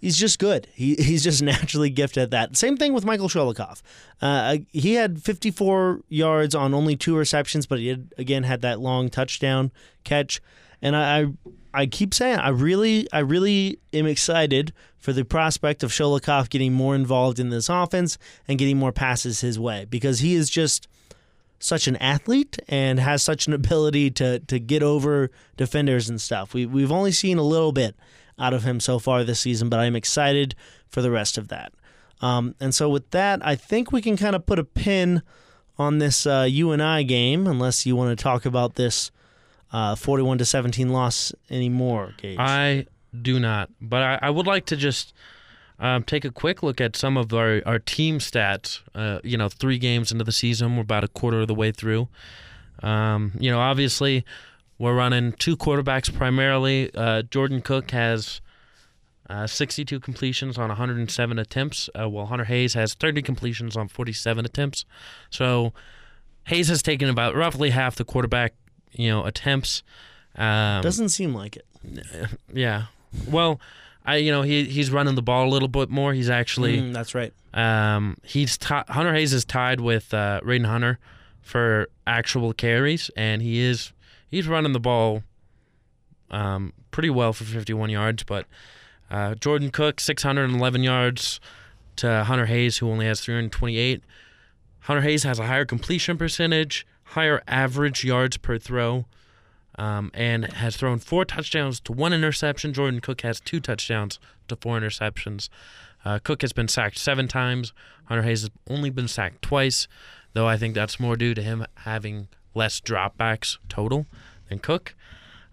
He's 0.00 0.16
just 0.16 0.38
good. 0.38 0.66
He, 0.72 0.94
he's 0.98 1.24
just 1.24 1.42
naturally 1.42 1.90
gifted 1.90 2.22
at 2.24 2.30
that. 2.30 2.56
Same 2.56 2.76
thing 2.76 2.92
with 2.92 3.04
Michael 3.04 3.28
Shulikov. 3.28 3.82
Uh, 4.20 4.58
he 4.70 4.94
had 4.94 5.22
54 5.22 6.02
yards 6.08 6.54
on 6.54 6.74
only 6.74 6.96
two 6.96 7.16
receptions, 7.16 7.66
but 7.66 7.78
he 7.78 7.88
had, 7.88 8.12
again 8.16 8.44
had 8.44 8.62
that 8.62 8.80
long 8.80 9.08
touchdown 9.08 9.70
catch. 10.04 10.40
And 10.82 10.96
I, 10.96 11.20
I, 11.20 11.26
I 11.72 11.86
keep 11.86 12.14
saying 12.14 12.38
I 12.38 12.48
really 12.48 13.06
I 13.12 13.20
really 13.20 13.78
am 13.92 14.06
excited 14.06 14.72
for 14.98 15.12
the 15.12 15.24
prospect 15.24 15.82
of 15.82 15.90
Shulikov 15.90 16.50
getting 16.50 16.72
more 16.72 16.94
involved 16.94 17.38
in 17.38 17.50
this 17.50 17.68
offense 17.68 18.18
and 18.48 18.58
getting 18.58 18.76
more 18.76 18.92
passes 18.92 19.40
his 19.40 19.58
way 19.58 19.86
because 19.88 20.20
he 20.20 20.34
is 20.34 20.50
just 20.50 20.88
such 21.58 21.86
an 21.86 21.96
athlete 21.96 22.58
and 22.68 22.98
has 22.98 23.22
such 23.22 23.46
an 23.46 23.52
ability 23.52 24.10
to 24.12 24.40
to 24.40 24.58
get 24.58 24.82
over 24.82 25.30
defenders 25.56 26.08
and 26.08 26.20
stuff. 26.20 26.54
We 26.54 26.66
we've 26.66 26.92
only 26.92 27.12
seen 27.12 27.38
a 27.38 27.42
little 27.42 27.72
bit 27.72 27.94
out 28.40 28.54
of 28.54 28.64
him 28.64 28.80
so 28.80 28.98
far 28.98 29.22
this 29.22 29.40
season, 29.40 29.68
but 29.68 29.78
I'm 29.78 29.94
excited 29.94 30.54
for 30.88 31.02
the 31.02 31.10
rest 31.10 31.38
of 31.38 31.48
that. 31.48 31.72
Um, 32.20 32.54
and 32.60 32.74
so 32.74 32.88
with 32.88 33.10
that, 33.10 33.44
I 33.46 33.54
think 33.54 33.92
we 33.92 34.02
can 34.02 34.16
kind 34.16 34.34
of 34.34 34.46
put 34.46 34.58
a 34.58 34.64
pin 34.64 35.22
on 35.78 35.98
this 35.98 36.26
uh, 36.26 36.46
UNI 36.48 37.04
game, 37.04 37.46
unless 37.46 37.86
you 37.86 37.96
want 37.96 38.16
to 38.16 38.22
talk 38.22 38.44
about 38.44 38.74
this 38.74 39.10
uh, 39.72 39.94
41 39.94 40.38
to 40.38 40.44
17 40.44 40.88
loss 40.90 41.32
anymore. 41.48 42.14
Gage. 42.18 42.38
I 42.38 42.86
do 43.20 43.40
not, 43.40 43.70
but 43.80 44.02
I, 44.02 44.18
I 44.22 44.30
would 44.30 44.46
like 44.46 44.66
to 44.66 44.76
just. 44.76 45.14
Um, 45.82 46.02
take 46.02 46.26
a 46.26 46.30
quick 46.30 46.62
look 46.62 46.78
at 46.78 46.94
some 46.94 47.16
of 47.16 47.32
our, 47.32 47.62
our 47.64 47.78
team 47.78 48.18
stats. 48.18 48.80
Uh, 48.94 49.20
you 49.24 49.38
know, 49.38 49.48
three 49.48 49.78
games 49.78 50.12
into 50.12 50.24
the 50.24 50.30
season, 50.30 50.76
we're 50.76 50.82
about 50.82 51.04
a 51.04 51.08
quarter 51.08 51.40
of 51.40 51.48
the 51.48 51.54
way 51.54 51.72
through. 51.72 52.06
Um, 52.82 53.32
you 53.38 53.50
know, 53.50 53.60
obviously, 53.60 54.26
we're 54.80 54.94
running 54.94 55.32
two 55.32 55.58
quarterbacks 55.58 56.12
primarily. 56.12 56.90
Uh, 56.94 57.20
Jordan 57.20 57.60
Cook 57.60 57.90
has 57.90 58.40
uh, 59.28 59.46
62 59.46 60.00
completions 60.00 60.56
on 60.56 60.68
107 60.68 61.38
attempts, 61.38 61.90
uh, 61.94 62.08
while 62.08 62.26
Hunter 62.26 62.46
Hayes 62.46 62.72
has 62.72 62.94
30 62.94 63.20
completions 63.20 63.76
on 63.76 63.88
47 63.88 64.46
attempts. 64.46 64.86
So 65.28 65.74
Hayes 66.44 66.68
has 66.68 66.82
taken 66.82 67.10
about 67.10 67.36
roughly 67.36 67.70
half 67.70 67.96
the 67.96 68.06
quarterback, 68.06 68.54
you 68.92 69.10
know, 69.10 69.26
attempts. 69.26 69.82
Um, 70.34 70.80
Doesn't 70.80 71.10
seem 71.10 71.34
like 71.34 71.56
it. 71.56 71.66
Yeah. 72.52 72.84
Well, 73.28 73.60
I 74.06 74.16
you 74.16 74.32
know 74.32 74.42
he 74.42 74.64
he's 74.64 74.90
running 74.90 75.14
the 75.14 75.22
ball 75.22 75.46
a 75.46 75.50
little 75.50 75.68
bit 75.68 75.90
more. 75.90 76.14
He's 76.14 76.30
actually 76.30 76.78
mm, 76.78 76.92
that's 76.92 77.14
right. 77.14 77.32
Um, 77.52 78.16
he's 78.24 78.56
t- 78.56 78.74
Hunter 78.88 79.12
Hayes 79.14 79.32
is 79.32 79.44
tied 79.44 79.80
with 79.80 80.14
uh, 80.14 80.40
Raiden 80.42 80.66
Hunter 80.66 80.98
for 81.42 81.88
actual 82.06 82.52
carries, 82.52 83.10
and 83.16 83.42
he 83.42 83.60
is 83.60 83.92
he's 84.30 84.46
running 84.48 84.72
the 84.72 84.80
ball 84.80 85.22
um, 86.30 86.72
pretty 86.90 87.10
well 87.10 87.32
for 87.32 87.44
51 87.44 87.90
yards. 87.90 88.22
But 88.22 88.46
uh, 89.10 89.34
Jordan 89.34 89.70
Cook, 89.70 90.00
611 90.00 90.82
yards 90.82 91.40
to 91.96 92.24
Hunter 92.24 92.46
Hayes, 92.46 92.78
who 92.78 92.90
only 92.90 93.06
has 93.06 93.20
328. 93.20 94.02
Hunter 94.80 95.02
Hayes 95.02 95.24
has 95.24 95.38
a 95.38 95.46
higher 95.46 95.64
completion 95.64 96.16
percentage, 96.16 96.86
higher 97.04 97.42
average 97.46 98.04
yards 98.04 98.36
per 98.36 98.58
throw, 98.58 99.06
um, 99.78 100.10
and 100.14 100.52
has 100.54 100.76
thrown 100.76 100.98
four 100.98 101.24
touchdowns 101.24 101.80
to 101.80 101.92
one 101.92 102.12
interception. 102.12 102.72
Jordan 102.72 103.00
Cook 103.00 103.20
has 103.22 103.40
two 103.40 103.60
touchdowns 103.60 104.18
to 104.48 104.56
four 104.56 104.78
interceptions. 104.80 105.48
Uh, 106.04 106.18
Cook 106.18 106.42
has 106.42 106.52
been 106.52 106.68
sacked 106.68 106.98
seven 106.98 107.28
times. 107.28 107.72
Hunter 108.06 108.22
Hayes 108.22 108.42
has 108.42 108.50
only 108.68 108.90
been 108.90 109.08
sacked 109.08 109.42
twice, 109.42 109.86
though 110.32 110.48
I 110.48 110.56
think 110.56 110.74
that's 110.74 110.98
more 110.98 111.16
due 111.16 111.34
to 111.34 111.42
him 111.42 111.66
having 111.76 112.28
less 112.54 112.80
dropbacks 112.80 113.58
total 113.68 114.06
than 114.48 114.58
Cook. 114.58 114.94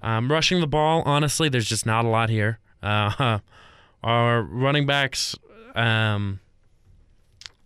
Um, 0.01 0.31
rushing 0.31 0.61
the 0.61 0.67
ball, 0.67 1.03
honestly, 1.05 1.49
there's 1.49 1.67
just 1.67 1.85
not 1.85 2.05
a 2.05 2.07
lot 2.07 2.29
here. 2.29 2.59
Uh, 2.81 3.39
our 4.03 4.41
running 4.41 4.85
backs 4.85 5.35
um, 5.75 6.39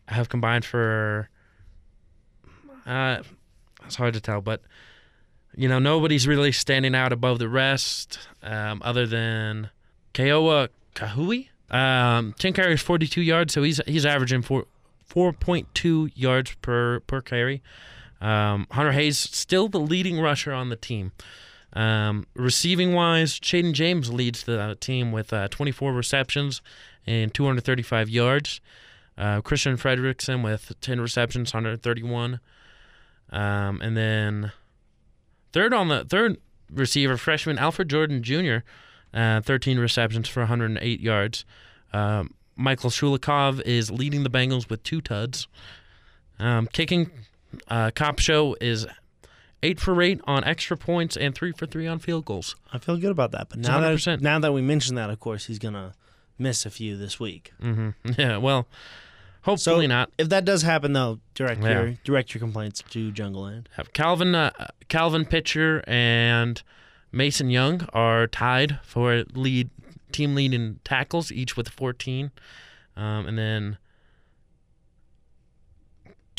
have 0.07 0.29
combined 0.29 0.65
for. 0.65 1.29
Uh, 2.85 3.21
it's 3.85 3.95
hard 3.95 4.13
to 4.13 4.21
tell, 4.21 4.41
but 4.41 4.61
you 5.55 5.67
know 5.67 5.79
nobody's 5.79 6.27
really 6.27 6.51
standing 6.51 6.95
out 6.95 7.11
above 7.11 7.39
the 7.39 7.49
rest, 7.49 8.19
um, 8.41 8.81
other 8.83 9.05
than 9.05 9.69
Keoa 10.13 10.69
Kahui. 10.95 11.49
Um, 11.69 12.33
ten 12.39 12.53
carries, 12.53 12.81
forty-two 12.81 13.21
yards, 13.21 13.53
so 13.53 13.63
he's 13.63 13.81
he's 13.85 14.05
averaging 14.05 14.41
four 14.41 14.65
four 15.05 15.33
point 15.33 15.67
two 15.73 16.09
yards 16.15 16.55
per 16.61 17.01
per 17.01 17.21
carry. 17.21 17.61
Um, 18.21 18.67
Hunter 18.71 18.91
Hayes 18.91 19.17
still 19.17 19.67
the 19.67 19.79
leading 19.79 20.19
rusher 20.19 20.53
on 20.53 20.69
the 20.69 20.75
team. 20.75 21.12
Um, 21.73 22.27
receiving 22.36 22.93
wise, 22.93 23.39
Chaden 23.39 23.73
James 23.73 24.12
leads 24.12 24.43
the 24.43 24.77
team 24.79 25.12
with 25.12 25.34
uh, 25.34 25.47
24 25.47 25.93
receptions 25.93 26.62
and 27.07 27.34
235 27.34 28.10
yards. 28.10 28.62
Uh, 29.17 29.41
Christian 29.41 29.77
Fredrickson 29.77 30.43
with 30.43 30.73
10 30.81 31.01
receptions, 31.01 31.53
131. 31.53 32.39
Um, 33.31 33.81
and 33.81 33.95
then 33.95 34.51
third 35.53 35.73
on 35.73 35.88
the 35.88 36.05
third 36.05 36.38
receiver, 36.71 37.17
freshman 37.17 37.57
Alfred 37.57 37.89
Jordan 37.89 38.23
Jr., 38.23 38.57
uh, 39.13 39.41
13 39.41 39.79
receptions 39.79 40.27
for 40.27 40.41
108 40.41 40.99
yards. 40.99 41.45
Um, 41.93 42.34
Michael 42.55 42.89
Shulikov 42.89 43.62
is 43.62 43.91
leading 43.91 44.23
the 44.23 44.29
Bengals 44.29 44.69
with 44.69 44.84
two 44.84 45.01
tuds. 45.01 45.47
Um, 46.39 46.67
kicking 46.67 47.12
uh, 47.67 47.91
Cop 47.93 48.19
Show 48.19 48.55
is 48.61 48.87
eight 49.63 49.79
for 49.79 50.01
eight 50.01 50.21
on 50.25 50.43
extra 50.43 50.77
points 50.77 51.15
and 51.15 51.35
three 51.35 51.51
for 51.51 51.65
three 51.65 51.87
on 51.87 51.99
field 51.99 52.25
goals. 52.25 52.55
I 52.71 52.77
feel 52.77 52.97
good 52.97 53.11
about 53.11 53.31
that. 53.31 53.49
But 53.49 53.59
now 53.59 53.79
that 53.79 54.21
now 54.21 54.39
that 54.39 54.53
we 54.53 54.61
mentioned 54.61 54.97
that, 54.97 55.09
of 55.09 55.19
course, 55.19 55.45
he's 55.45 55.59
gonna 55.59 55.93
miss 56.37 56.65
a 56.65 56.69
few 56.69 56.97
this 56.97 57.19
week. 57.19 57.53
Mm-hmm. 57.61 57.89
Yeah. 58.19 58.37
Well, 58.37 58.67
hopefully 59.43 59.85
so 59.85 59.89
not. 59.89 60.11
If 60.17 60.29
that 60.29 60.45
does 60.45 60.63
happen, 60.63 60.93
though, 60.93 61.19
direct 61.33 61.61
yeah. 61.61 61.71
your 61.71 61.91
direct 62.03 62.33
your 62.33 62.39
complaints 62.39 62.83
to 62.89 63.11
Jungle 63.11 63.43
Land. 63.43 63.69
Have 63.75 63.93
Calvin 63.93 64.35
uh, 64.35 64.51
Calvin 64.89 65.25
Pitcher 65.25 65.83
and 65.87 66.61
Mason 67.11 67.49
Young 67.49 67.87
are 67.93 68.27
tied 68.27 68.79
for 68.83 69.23
lead 69.33 69.69
team 70.11 70.35
lead 70.35 70.53
in 70.53 70.79
tackles, 70.83 71.31
each 71.31 71.55
with 71.55 71.69
14, 71.69 72.31
um, 72.97 73.25
and 73.25 73.37
then 73.37 73.77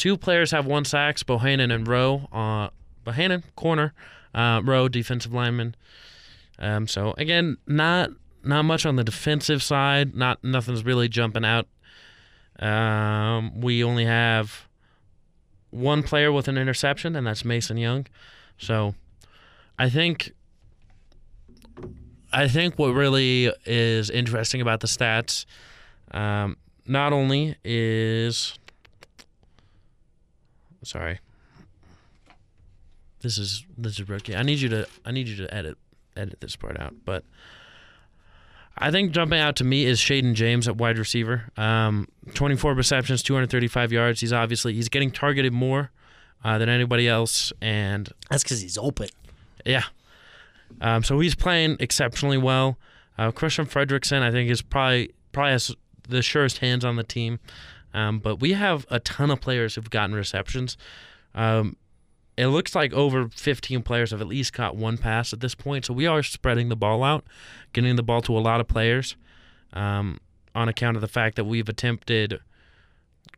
Two 0.02 0.16
players 0.16 0.50
have 0.50 0.66
one 0.66 0.84
sacks, 0.84 1.22
Bohannon 1.22 1.72
and 1.72 1.86
Rowe. 1.86 2.26
Uh, 2.32 2.70
Bohannon, 3.06 3.44
corner, 3.54 3.94
uh, 4.34 4.60
Rowe, 4.64 4.88
defensive 4.88 5.32
lineman. 5.32 5.76
Um, 6.58 6.88
so 6.88 7.14
again, 7.18 7.56
not 7.68 8.10
not 8.42 8.64
much 8.64 8.84
on 8.84 8.96
the 8.96 9.04
defensive 9.04 9.62
side. 9.62 10.16
Not 10.16 10.42
nothing's 10.42 10.84
really 10.84 11.08
jumping 11.08 11.44
out. 11.44 11.68
Um, 12.58 13.60
we 13.60 13.84
only 13.84 14.04
have 14.04 14.66
one 15.70 16.02
player 16.02 16.32
with 16.32 16.48
an 16.48 16.58
interception, 16.58 17.14
and 17.14 17.24
that's 17.24 17.44
Mason 17.44 17.76
Young. 17.76 18.08
So 18.58 18.96
I 19.78 19.88
think 19.88 20.32
I 22.32 22.48
think 22.48 22.76
what 22.76 22.88
really 22.88 23.52
is 23.64 24.10
interesting 24.10 24.60
about 24.60 24.80
the 24.80 24.88
stats, 24.88 25.46
um, 26.10 26.56
not 26.88 27.12
only 27.12 27.54
is 27.62 28.58
Sorry. 30.82 31.20
This 33.20 33.38
is 33.38 33.64
this 33.78 33.98
is 34.00 34.08
rookie. 34.08 34.34
I 34.34 34.42
need 34.42 34.58
you 34.60 34.68
to 34.70 34.86
I 35.04 35.12
need 35.12 35.28
you 35.28 35.36
to 35.36 35.54
edit 35.54 35.78
edit 36.16 36.40
this 36.40 36.56
part 36.56 36.78
out. 36.78 36.94
But 37.04 37.24
I 38.76 38.90
think 38.90 39.12
jumping 39.12 39.38
out 39.38 39.56
to 39.56 39.64
me 39.64 39.84
is 39.84 40.00
Chaden 40.00 40.34
James 40.34 40.66
at 40.66 40.76
wide 40.76 40.98
receiver. 40.98 41.50
Um, 41.56 42.08
24 42.34 42.74
receptions, 42.74 43.22
235 43.22 43.92
yards. 43.92 44.20
He's 44.20 44.32
obviously 44.32 44.72
he's 44.74 44.88
getting 44.88 45.10
targeted 45.10 45.52
more 45.52 45.90
uh, 46.44 46.58
than 46.58 46.68
anybody 46.68 47.06
else, 47.08 47.52
and 47.60 48.08
That's 48.30 48.42
because 48.42 48.60
he's 48.60 48.78
open. 48.78 49.08
yeah. 49.64 49.84
Um, 50.80 51.04
so 51.04 51.20
he's 51.20 51.34
playing 51.34 51.76
exceptionally 51.80 52.38
well. 52.38 52.78
Uh, 53.18 53.30
Christian 53.30 53.66
Fredrickson, 53.66 54.22
I 54.22 54.30
think, 54.32 54.50
is 54.50 54.62
probably 54.62 55.12
probably 55.30 55.52
has 55.52 55.74
the 56.08 56.22
surest 56.22 56.58
hands 56.58 56.84
on 56.84 56.96
the 56.96 57.04
team. 57.04 57.38
Um, 57.94 58.18
but 58.18 58.36
we 58.36 58.52
have 58.52 58.86
a 58.90 59.00
ton 59.00 59.30
of 59.30 59.40
players 59.40 59.74
who've 59.74 59.90
gotten 59.90 60.14
receptions. 60.14 60.76
Um, 61.34 61.76
it 62.36 62.46
looks 62.46 62.74
like 62.74 62.92
over 62.94 63.28
15 63.28 63.82
players 63.82 64.10
have 64.10 64.20
at 64.20 64.26
least 64.26 64.52
caught 64.52 64.76
one 64.76 64.96
pass 64.96 65.32
at 65.32 65.40
this 65.40 65.54
point. 65.54 65.84
So 65.84 65.92
we 65.92 66.06
are 66.06 66.22
spreading 66.22 66.68
the 66.68 66.76
ball 66.76 67.04
out, 67.04 67.24
getting 67.72 67.96
the 67.96 68.02
ball 68.02 68.22
to 68.22 68.36
a 68.36 68.40
lot 68.40 68.60
of 68.60 68.68
players 68.68 69.16
um, 69.72 70.18
on 70.54 70.68
account 70.68 70.96
of 70.96 71.02
the 71.02 71.08
fact 71.08 71.36
that 71.36 71.44
we've 71.44 71.68
attempted 71.68 72.40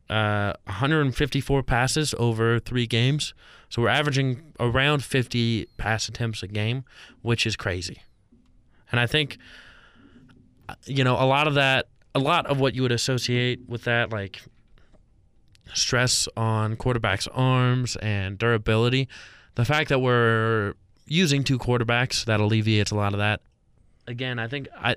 uh, 0.09 0.53
154 0.65 1.63
passes 1.63 2.13
over 2.17 2.59
three 2.59 2.87
games. 2.87 3.33
So 3.69 3.81
we're 3.81 3.89
averaging 3.89 4.53
around 4.59 5.03
50 5.03 5.67
pass 5.77 6.07
attempts 6.07 6.43
a 6.43 6.47
game, 6.47 6.85
which 7.21 7.45
is 7.45 7.55
crazy. 7.55 8.01
And 8.91 8.99
I 8.99 9.07
think, 9.07 9.37
uh, 10.69 10.75
you 10.85 11.03
know, 11.03 11.15
a 11.15 11.25
lot 11.25 11.47
of 11.47 11.55
that, 11.55 11.87
a 12.15 12.19
lot 12.19 12.47
of 12.47 12.59
what 12.59 12.73
you 12.73 12.81
would 12.81 12.93
associate 12.93 13.67
with 13.67 13.83
that, 13.83 14.11
like 14.11 14.41
stress 15.73 16.27
on 16.37 16.77
quarterbacks' 16.77 17.27
arms 17.33 17.97
and 17.97 18.37
durability, 18.37 19.09
the 19.55 19.65
fact 19.65 19.89
that 19.89 19.99
we're 19.99 20.73
using 21.05 21.43
two 21.43 21.59
quarterbacks 21.59 22.25
that 22.25 22.39
alleviates 22.39 22.91
a 22.91 22.95
lot 22.95 23.13
of 23.13 23.19
that. 23.19 23.41
Again, 24.07 24.39
I 24.39 24.47
think 24.47 24.69
I, 24.75 24.95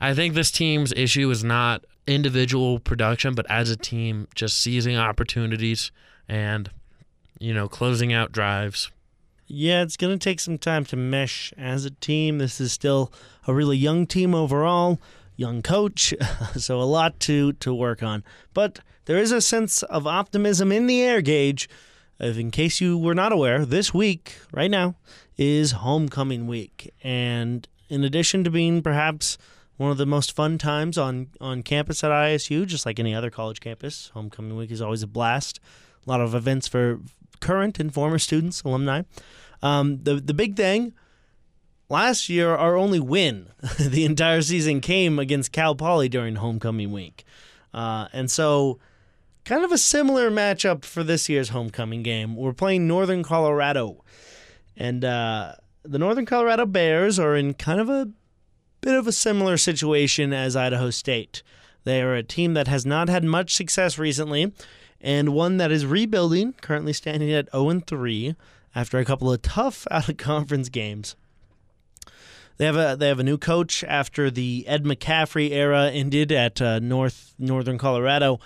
I 0.00 0.14
think 0.14 0.34
this 0.34 0.50
team's 0.50 0.92
issue 0.92 1.30
is 1.30 1.42
not 1.42 1.84
individual 2.06 2.78
production, 2.78 3.34
but 3.34 3.50
as 3.50 3.70
a 3.70 3.76
team, 3.76 4.28
just 4.34 4.58
seizing 4.58 4.96
opportunities 4.96 5.90
and, 6.28 6.70
you 7.38 7.54
know, 7.54 7.68
closing 7.68 8.12
out 8.12 8.30
drives. 8.30 8.90
Yeah, 9.46 9.82
it's 9.82 9.96
going 9.96 10.16
to 10.16 10.22
take 10.22 10.40
some 10.40 10.58
time 10.58 10.84
to 10.86 10.96
mesh 10.96 11.54
as 11.56 11.86
a 11.86 11.90
team. 11.90 12.36
This 12.36 12.60
is 12.60 12.72
still 12.72 13.10
a 13.46 13.54
really 13.54 13.78
young 13.78 14.06
team 14.06 14.34
overall, 14.34 15.00
young 15.38 15.62
coach, 15.62 16.12
so 16.56 16.82
a 16.82 16.84
lot 16.84 17.18
to 17.20 17.54
to 17.54 17.72
work 17.72 18.02
on. 18.02 18.22
But 18.52 18.80
there 19.06 19.16
is 19.16 19.32
a 19.32 19.40
sense 19.40 19.82
of 19.84 20.06
optimism 20.06 20.70
in 20.70 20.86
the 20.86 21.00
air 21.00 21.22
Gage. 21.22 21.70
If 22.20 22.36
in 22.36 22.50
case 22.50 22.80
you 22.80 22.98
were 22.98 23.14
not 23.14 23.32
aware, 23.32 23.64
this 23.64 23.94
week, 23.94 24.36
right 24.52 24.70
now, 24.70 24.96
is 25.36 25.70
homecoming 25.70 26.48
week. 26.48 26.92
And 27.02 27.66
in 27.88 28.02
addition 28.02 28.42
to 28.44 28.50
being 28.50 28.82
perhaps 28.82 29.38
one 29.76 29.92
of 29.92 29.98
the 29.98 30.06
most 30.06 30.34
fun 30.34 30.58
times 30.58 30.98
on, 30.98 31.28
on 31.40 31.62
campus 31.62 32.02
at 32.02 32.10
ISU, 32.10 32.66
just 32.66 32.84
like 32.84 32.98
any 32.98 33.14
other 33.14 33.30
college 33.30 33.60
campus, 33.60 34.10
homecoming 34.14 34.56
week 34.56 34.72
is 34.72 34.82
always 34.82 35.04
a 35.04 35.06
blast. 35.06 35.60
A 36.04 36.10
lot 36.10 36.20
of 36.20 36.34
events 36.34 36.66
for 36.66 36.98
current 37.40 37.78
and 37.78 37.94
former 37.94 38.18
students, 38.18 38.62
alumni. 38.62 39.02
Um, 39.62 40.02
the 40.02 40.16
the 40.16 40.34
big 40.34 40.56
thing 40.56 40.92
last 41.88 42.28
year, 42.28 42.54
our 42.54 42.76
only 42.76 43.00
win 43.00 43.48
the 43.80 44.04
entire 44.04 44.42
season 44.42 44.80
came 44.80 45.18
against 45.18 45.52
Cal 45.52 45.74
Poly 45.74 46.08
during 46.08 46.36
homecoming 46.36 46.92
week, 46.92 47.24
uh, 47.72 48.08
and 48.12 48.30
so 48.30 48.78
kind 49.44 49.64
of 49.64 49.72
a 49.72 49.78
similar 49.78 50.30
matchup 50.30 50.84
for 50.84 51.02
this 51.02 51.28
year's 51.28 51.50
homecoming 51.50 52.02
game. 52.02 52.36
We're 52.36 52.52
playing 52.52 52.86
Northern 52.86 53.22
Colorado, 53.22 54.04
and 54.76 55.04
uh, 55.04 55.54
the 55.82 55.98
Northern 55.98 56.26
Colorado 56.26 56.66
Bears 56.66 57.18
are 57.18 57.36
in 57.36 57.54
kind 57.54 57.80
of 57.80 57.88
a 57.88 58.10
bit 58.80 58.94
of 58.94 59.06
a 59.06 59.12
similar 59.12 59.56
situation 59.56 60.32
as 60.32 60.54
Idaho 60.54 60.90
State. 60.90 61.42
They 61.84 62.02
are 62.02 62.14
a 62.14 62.22
team 62.22 62.54
that 62.54 62.68
has 62.68 62.84
not 62.84 63.08
had 63.08 63.24
much 63.24 63.54
success 63.54 63.98
recently, 63.98 64.52
and 65.00 65.30
one 65.30 65.56
that 65.56 65.72
is 65.72 65.86
rebuilding, 65.86 66.54
currently 66.60 66.92
standing 66.92 67.32
at 67.32 67.50
0 67.52 67.80
3 67.86 68.36
after 68.74 68.98
a 68.98 69.04
couple 69.04 69.32
of 69.32 69.42
tough 69.42 69.86
out 69.90 70.08
of 70.08 70.16
conference 70.18 70.68
games. 70.68 71.16
They 72.58 72.66
have 72.66 72.76
a 72.76 72.96
they 72.98 73.08
have 73.08 73.20
a 73.20 73.24
new 73.24 73.38
coach 73.38 73.84
after 73.84 74.30
the 74.30 74.64
Ed 74.66 74.84
McCaffrey 74.84 75.50
era 75.50 75.90
ended 75.90 76.32
at 76.32 76.60
uh, 76.60 76.80
North 76.80 77.34
Northern 77.38 77.78
Colorado. 77.78 78.40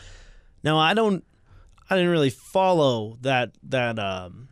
Now 0.63 0.79
I 0.79 0.95
don't 0.95 1.25
I 1.89 1.97
didn't 1.97 2.11
really 2.11 2.31
follow 2.31 3.19
that 3.23 3.53
that 3.63 3.99
um, 3.99 4.49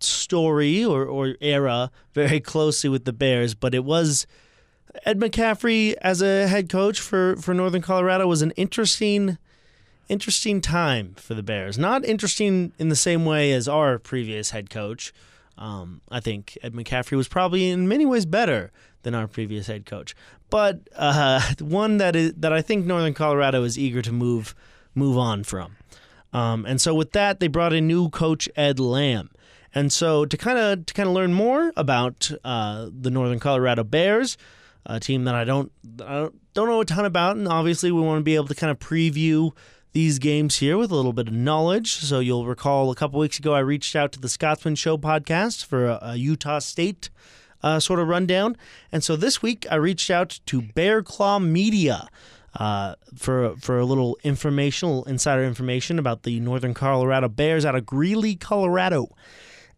story 0.00 0.84
or, 0.84 1.04
or 1.04 1.36
era 1.40 1.90
very 2.14 2.40
closely 2.40 2.90
with 2.90 3.04
the 3.04 3.12
Bears, 3.12 3.54
but 3.54 3.74
it 3.74 3.84
was 3.84 4.26
Ed 5.04 5.18
McCaffrey 5.20 5.94
as 6.00 6.22
a 6.22 6.48
head 6.48 6.68
coach 6.68 7.00
for, 7.00 7.36
for 7.36 7.52
Northern 7.52 7.82
Colorado 7.82 8.26
was 8.26 8.42
an 8.42 8.52
interesting 8.52 9.38
interesting 10.08 10.60
time 10.60 11.14
for 11.16 11.34
the 11.34 11.42
Bears. 11.42 11.76
Not 11.76 12.04
interesting 12.04 12.72
in 12.78 12.88
the 12.88 12.96
same 12.96 13.24
way 13.24 13.52
as 13.52 13.66
our 13.66 13.98
previous 13.98 14.50
head 14.50 14.70
coach. 14.70 15.12
Um, 15.58 16.02
I 16.10 16.20
think 16.20 16.58
Ed 16.62 16.74
McCaffrey 16.74 17.16
was 17.16 17.28
probably 17.28 17.70
in 17.70 17.88
many 17.88 18.04
ways 18.04 18.26
better 18.26 18.72
than 19.02 19.14
our 19.14 19.26
previous 19.26 19.66
head 19.66 19.86
coach, 19.86 20.14
but 20.50 20.80
uh, 20.94 21.40
one 21.60 21.96
that 21.98 22.14
is 22.14 22.34
that 22.34 22.52
I 22.52 22.62
think 22.62 22.86
Northern 22.86 23.14
Colorado 23.14 23.62
is 23.64 23.78
eager 23.78 24.02
to 24.02 24.12
move 24.12 24.54
move 24.94 25.16
on 25.16 25.44
from. 25.44 25.76
Um, 26.32 26.66
and 26.66 26.80
so 26.80 26.94
with 26.94 27.12
that, 27.12 27.40
they 27.40 27.48
brought 27.48 27.72
in 27.72 27.86
new 27.86 28.10
coach 28.10 28.48
Ed 28.56 28.78
Lamb. 28.78 29.30
And 29.74 29.92
so 29.92 30.24
to 30.24 30.36
kind 30.36 30.58
of 30.58 30.86
to 30.86 30.94
kind 30.94 31.08
of 31.08 31.14
learn 31.14 31.32
more 31.32 31.72
about 31.76 32.30
uh, 32.44 32.88
the 32.90 33.10
Northern 33.10 33.38
Colorado 33.38 33.84
Bears, 33.84 34.36
a 34.84 35.00
team 35.00 35.24
that 35.24 35.34
I 35.34 35.44
don't 35.44 35.72
I 36.04 36.14
don't, 36.14 36.54
don't 36.54 36.68
know 36.68 36.80
a 36.80 36.84
ton 36.84 37.04
about, 37.04 37.36
and 37.36 37.48
obviously 37.48 37.92
we 37.92 38.00
want 38.00 38.20
to 38.20 38.24
be 38.24 38.34
able 38.34 38.48
to 38.48 38.54
kind 38.54 38.70
of 38.70 38.78
preview 38.78 39.52
these 39.96 40.18
games 40.18 40.56
here 40.56 40.76
with 40.76 40.90
a 40.90 40.94
little 40.94 41.14
bit 41.14 41.26
of 41.26 41.32
knowledge. 41.32 41.94
So 41.94 42.18
you'll 42.20 42.44
recall 42.44 42.90
a 42.90 42.94
couple 42.94 43.18
weeks 43.18 43.38
ago 43.38 43.54
I 43.54 43.60
reached 43.60 43.96
out 43.96 44.12
to 44.12 44.20
the 44.20 44.28
Scotsman 44.28 44.74
Show 44.74 44.98
podcast 44.98 45.64
for 45.64 45.86
a, 45.86 45.98
a 46.02 46.16
Utah 46.16 46.58
State 46.58 47.08
uh, 47.62 47.80
sort 47.80 47.98
of 47.98 48.06
rundown, 48.06 48.58
and 48.92 49.02
so 49.02 49.16
this 49.16 49.40
week 49.40 49.66
I 49.70 49.76
reached 49.76 50.10
out 50.10 50.38
to 50.44 50.60
Bear 50.60 51.02
Claw 51.02 51.38
Media. 51.38 52.08
Uh, 52.54 52.94
for 53.14 53.56
for 53.56 53.78
a 53.78 53.86
little 53.86 54.18
informational 54.22 55.02
insider 55.04 55.44
information 55.44 55.98
about 55.98 56.24
the 56.24 56.40
Northern 56.40 56.74
Colorado 56.74 57.28
Bears 57.30 57.64
out 57.64 57.74
of 57.74 57.86
Greeley, 57.86 58.34
Colorado. 58.34 59.08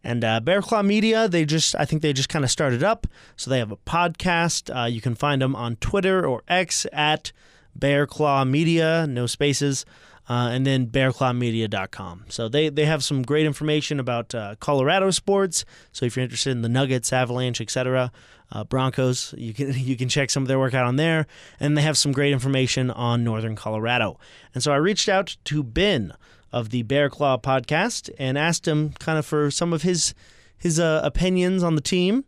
And 0.03 0.25
uh, 0.25 0.41
Bear 0.41 0.61
Claw 0.61 0.81
Media, 0.81 1.29
they 1.29 1.43
just, 1.43 1.75
I 1.75 1.83
think 1.83 2.01
they 2.01 2.13
just 2.13 2.29
kind 2.29 2.45
of 2.45 2.51
started 2.51 2.83
up. 2.83 3.05
So 3.35 3.49
they 3.49 3.59
have 3.59 3.71
a 3.71 3.77
podcast. 3.77 4.73
Uh, 4.73 4.85
you 4.85 5.01
can 5.01 5.13
find 5.15 5.41
them 5.41 5.57
on 5.57 5.75
Twitter 5.77 6.25
or 6.25 6.43
X 6.47 6.85
at 6.93 7.33
Bear 7.75 8.07
Claw 8.07 8.45
Media, 8.45 9.05
no 9.07 9.25
spaces, 9.25 9.85
uh, 10.29 10.49
and 10.51 10.65
then 10.65 10.85
bearclawmedia.com. 10.87 12.25
So 12.29 12.47
they, 12.47 12.69
they 12.69 12.85
have 12.85 13.03
some 13.03 13.23
great 13.23 13.47
information 13.47 13.99
about 13.99 14.35
uh, 14.35 14.55
Colorado 14.59 15.09
sports. 15.09 15.65
So 15.91 16.05
if 16.05 16.15
you're 16.15 16.23
interested 16.23 16.51
in 16.51 16.61
the 16.61 16.69
Nuggets, 16.69 17.11
Avalanche, 17.11 17.59
etc., 17.59 18.11
uh, 18.51 18.63
Broncos, 18.63 19.33
you 19.37 19.53
can 19.53 19.73
you 19.75 19.95
can 19.97 20.09
check 20.09 20.29
some 20.29 20.43
of 20.43 20.47
their 20.47 20.59
work 20.59 20.73
out 20.73 20.85
on 20.85 20.95
there. 20.95 21.27
And 21.59 21.77
they 21.77 21.81
have 21.81 21.97
some 21.97 22.11
great 22.11 22.31
information 22.31 22.89
on 22.91 23.23
Northern 23.23 23.55
Colorado. 23.55 24.19
And 24.53 24.63
so 24.63 24.71
I 24.71 24.77
reached 24.77 25.09
out 25.09 25.37
to 25.45 25.63
Ben 25.63 26.13
of 26.51 26.69
the 26.69 26.83
Bear 26.83 27.09
Claw 27.09 27.37
podcast 27.37 28.09
and 28.17 28.37
asked 28.37 28.67
him 28.67 28.93
kind 28.99 29.19
of 29.19 29.25
for 29.25 29.51
some 29.51 29.73
of 29.73 29.81
his 29.81 30.13
his 30.57 30.79
uh, 30.79 31.01
opinions 31.03 31.63
on 31.63 31.75
the 31.75 31.81
team. 31.81 32.25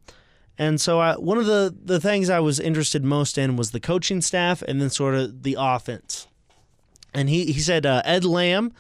And 0.58 0.80
so 0.80 1.00
I, 1.00 1.16
one 1.16 1.38
of 1.40 1.48
the, 1.48 1.76
the 1.84 2.00
things 2.00 2.30
I 2.30 2.40
was 2.40 2.60
interested 2.60 3.04
most 3.04 3.38
in 3.38 3.56
was 3.56 3.72
the 3.72 3.80
coaching 3.80 4.22
staff 4.22 4.62
and 4.62 4.80
then 4.80 4.92
sort 4.92 5.16
of 5.16 5.42
the 5.42 5.56
offense. 5.60 6.28
And 7.14 7.30
he, 7.30 7.52
he 7.52 7.60
said 7.60 7.86
uh, 7.86 8.02
Ed 8.06 8.24
Lamb 8.24 8.74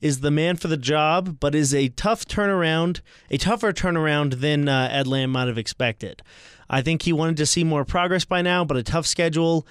is 0.00 0.20
the 0.20 0.30
man 0.30 0.56
for 0.56 0.68
the 0.68 0.76
job, 0.76 1.38
but 1.40 1.54
is 1.54 1.74
a 1.74 1.88
tough 1.88 2.26
turnaround, 2.26 3.00
a 3.30 3.38
tougher 3.38 3.72
turnaround 3.72 4.40
than 4.40 4.68
uh, 4.68 4.88
Ed 4.90 5.06
Lamb 5.06 5.32
might 5.32 5.48
have 5.48 5.58
expected. 5.58 6.22
I 6.68 6.82
think 6.82 7.02
he 7.02 7.12
wanted 7.12 7.36
to 7.38 7.46
see 7.46 7.64
more 7.64 7.84
progress 7.84 8.24
by 8.24 8.42
now, 8.42 8.64
but 8.64 8.76
a 8.76 8.82
tough 8.82 9.06
schedule 9.06 9.66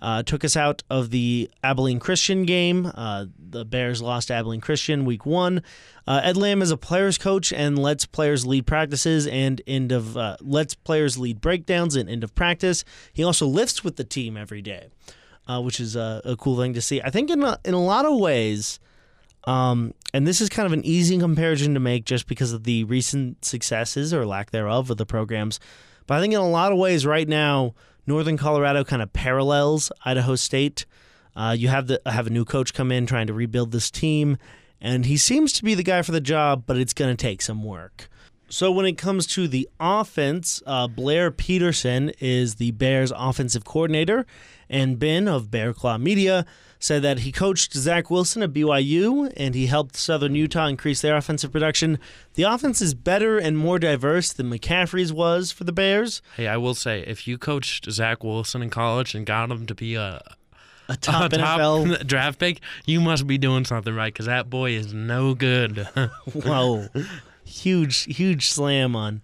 uh, 0.00 0.22
took 0.22 0.44
us 0.44 0.56
out 0.56 0.82
of 0.90 1.10
the 1.10 1.50
Abilene 1.64 1.98
Christian 1.98 2.44
game. 2.44 2.90
Uh, 2.94 3.26
the 3.38 3.64
Bears 3.64 4.00
lost 4.00 4.30
Abilene 4.30 4.60
Christian 4.60 5.04
week 5.04 5.26
one. 5.26 5.62
Uh, 6.06 6.20
Ed 6.22 6.36
Lamb 6.36 6.62
is 6.62 6.70
a 6.70 6.76
players 6.76 7.18
coach 7.18 7.52
and 7.52 7.78
lets 7.78 8.06
players 8.06 8.46
lead 8.46 8.66
practices 8.66 9.26
and 9.26 9.60
end 9.66 9.92
of 9.92 10.16
uh, 10.16 10.36
lets 10.40 10.74
players 10.74 11.18
lead 11.18 11.40
breakdowns 11.40 11.96
and 11.96 12.08
end 12.08 12.24
of 12.24 12.34
practice. 12.34 12.84
He 13.12 13.24
also 13.24 13.46
lifts 13.46 13.82
with 13.82 13.96
the 13.96 14.04
team 14.04 14.36
every 14.36 14.62
day, 14.62 14.88
uh, 15.48 15.60
which 15.60 15.80
is 15.80 15.96
a, 15.96 16.20
a, 16.24 16.36
cool 16.36 16.56
thing 16.58 16.74
to 16.74 16.80
see. 16.80 17.00
I 17.00 17.10
think 17.10 17.30
in 17.30 17.42
a, 17.42 17.58
in 17.64 17.74
a 17.74 17.82
lot 17.82 18.04
of 18.04 18.18
ways. 18.18 18.78
Um, 19.44 19.94
and 20.12 20.26
this 20.26 20.42
is 20.42 20.50
kind 20.50 20.66
of 20.66 20.72
an 20.72 20.84
easy 20.84 21.18
comparison 21.18 21.72
to 21.72 21.80
make 21.80 22.04
just 22.04 22.26
because 22.26 22.52
of 22.52 22.64
the 22.64 22.84
recent 22.84 23.44
successes 23.44 24.12
or 24.12 24.26
lack 24.26 24.50
thereof 24.50 24.90
of 24.90 24.98
the 24.98 25.06
programs. 25.06 25.58
But 26.06 26.18
I 26.18 26.20
think 26.20 26.34
in 26.34 26.40
a 26.40 26.48
lot 26.48 26.70
of 26.70 26.78
ways 26.78 27.06
right 27.06 27.26
now, 27.26 27.74
Northern 28.06 28.36
Colorado 28.36 28.84
kind 28.84 29.00
of 29.00 29.12
parallels 29.12 29.90
Idaho 30.04 30.34
State. 30.34 30.84
Uh, 31.34 31.54
you 31.56 31.68
have 31.68 31.86
the 31.86 32.00
have 32.04 32.26
a 32.26 32.30
new 32.30 32.44
coach 32.44 32.74
come 32.74 32.90
in 32.90 33.06
trying 33.06 33.26
to 33.28 33.32
rebuild 33.32 33.70
this 33.70 33.90
team, 33.90 34.36
and 34.80 35.06
he 35.06 35.16
seems 35.16 35.52
to 35.54 35.64
be 35.64 35.74
the 35.74 35.82
guy 35.82 36.02
for 36.02 36.12
the 36.12 36.20
job, 36.20 36.64
but 36.66 36.76
it's 36.76 36.92
going 36.92 37.14
to 37.14 37.22
take 37.22 37.40
some 37.40 37.62
work. 37.62 38.10
So 38.50 38.72
when 38.72 38.86
it 38.86 38.96
comes 38.96 39.26
to 39.28 39.46
the 39.46 39.68
offense, 39.78 40.62
uh, 40.66 40.88
Blair 40.88 41.30
Peterson 41.30 42.12
is 42.18 42.54
the 42.54 42.70
Bears' 42.70 43.12
offensive 43.14 43.64
coordinator, 43.64 44.26
and 44.70 44.98
Ben 44.98 45.28
of 45.28 45.50
Bear 45.50 45.72
Claw 45.74 45.98
Media 45.98 46.46
said 46.78 47.02
that 47.02 47.20
he 47.20 47.32
coached 47.32 47.74
Zach 47.74 48.10
Wilson 48.10 48.42
at 48.42 48.52
BYU 48.52 49.32
and 49.36 49.54
he 49.54 49.66
helped 49.66 49.96
Southern 49.96 50.34
Utah 50.34 50.66
increase 50.66 51.00
their 51.00 51.16
offensive 51.16 51.50
production. 51.50 51.98
The 52.34 52.44
offense 52.44 52.80
is 52.80 52.94
better 52.94 53.36
and 53.36 53.58
more 53.58 53.78
diverse 53.78 54.32
than 54.32 54.48
McCaffrey's 54.48 55.12
was 55.12 55.50
for 55.50 55.64
the 55.64 55.72
Bears. 55.72 56.22
Hey, 56.36 56.46
I 56.46 56.56
will 56.56 56.74
say, 56.74 57.00
if 57.00 57.26
you 57.26 57.36
coached 57.36 57.90
Zach 57.90 58.22
Wilson 58.22 58.62
in 58.62 58.70
college 58.70 59.14
and 59.14 59.26
got 59.26 59.50
him 59.50 59.66
to 59.66 59.74
be 59.74 59.96
a, 59.96 60.22
A 60.88 60.96
top, 60.96 61.32
a 61.32 61.36
NFL. 61.36 62.06
draft 62.06 62.38
pick, 62.38 62.60
you 62.86 63.00
must 63.00 63.26
be 63.26 63.38
doing 63.38 63.64
something 63.64 63.94
right 63.94 64.12
because 64.12 64.26
that 64.26 64.48
boy 64.48 64.70
is 64.72 64.94
no 64.94 65.34
good. 65.34 65.78
Whoa, 66.32 66.86
huge, 67.48 68.04
huge 68.16 68.48
slam 68.50 68.94
on 68.94 69.22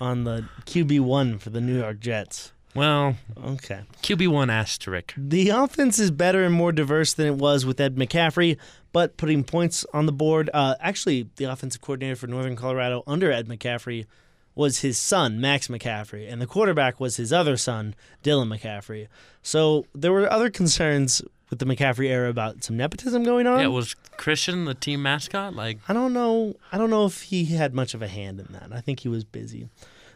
on 0.00 0.24
the 0.24 0.44
QB 0.66 1.00
one 1.00 1.38
for 1.38 1.50
the 1.50 1.60
New 1.60 1.78
York 1.78 2.00
Jets. 2.00 2.52
well, 2.74 3.16
Okay. 3.44 3.80
QB 4.02 4.28
one 4.28 4.50
asterisk. 4.50 5.12
The 5.16 5.50
offense 5.50 5.98
is 5.98 6.10
better 6.10 6.42
and 6.44 6.54
more 6.54 6.72
diverse 6.72 7.12
than 7.12 7.26
it 7.26 7.36
was 7.36 7.64
with 7.64 7.80
Ed 7.80 7.94
McCaffrey, 7.96 8.56
but 8.92 9.16
putting 9.16 9.44
points 9.44 9.86
on 9.92 10.06
the 10.06 10.12
board. 10.12 10.50
Uh, 10.52 10.74
actually, 10.80 11.28
the 11.36 11.44
offensive 11.44 11.80
coordinator 11.80 12.16
for 12.16 12.26
Northern 12.26 12.56
Colorado 12.56 13.04
under 13.06 13.30
Ed 13.30 13.46
McCaffrey 13.46 14.06
was 14.54 14.80
his 14.80 14.98
son, 14.98 15.40
Max 15.40 15.68
McCaffrey, 15.68 16.30
and 16.30 16.42
the 16.42 16.46
quarterback 16.46 16.98
was 17.00 17.16
his 17.16 17.32
other 17.32 17.56
son, 17.56 17.94
Dylan 18.22 18.48
McCaffrey. 18.54 19.06
So 19.42 19.86
there 19.94 20.12
were 20.12 20.30
other 20.30 20.50
concerns 20.50 21.22
with 21.52 21.58
the 21.58 21.66
McCaffrey 21.66 22.06
era 22.08 22.30
about 22.30 22.64
some 22.64 22.78
nepotism 22.78 23.24
going 23.24 23.46
on. 23.46 23.58
Yeah, 23.58 23.66
it 23.66 23.72
was 23.72 23.92
Christian 24.16 24.64
the 24.64 24.72
team 24.72 25.02
mascot? 25.02 25.54
Like, 25.54 25.80
I 25.86 25.92
don't 25.92 26.14
know. 26.14 26.56
I 26.72 26.78
don't 26.78 26.88
know 26.88 27.04
if 27.04 27.24
he 27.24 27.44
had 27.44 27.74
much 27.74 27.92
of 27.92 28.00
a 28.00 28.08
hand 28.08 28.40
in 28.40 28.46
that. 28.52 28.70
I 28.72 28.80
think 28.80 29.00
he 29.00 29.08
was 29.08 29.22
busy. 29.22 29.68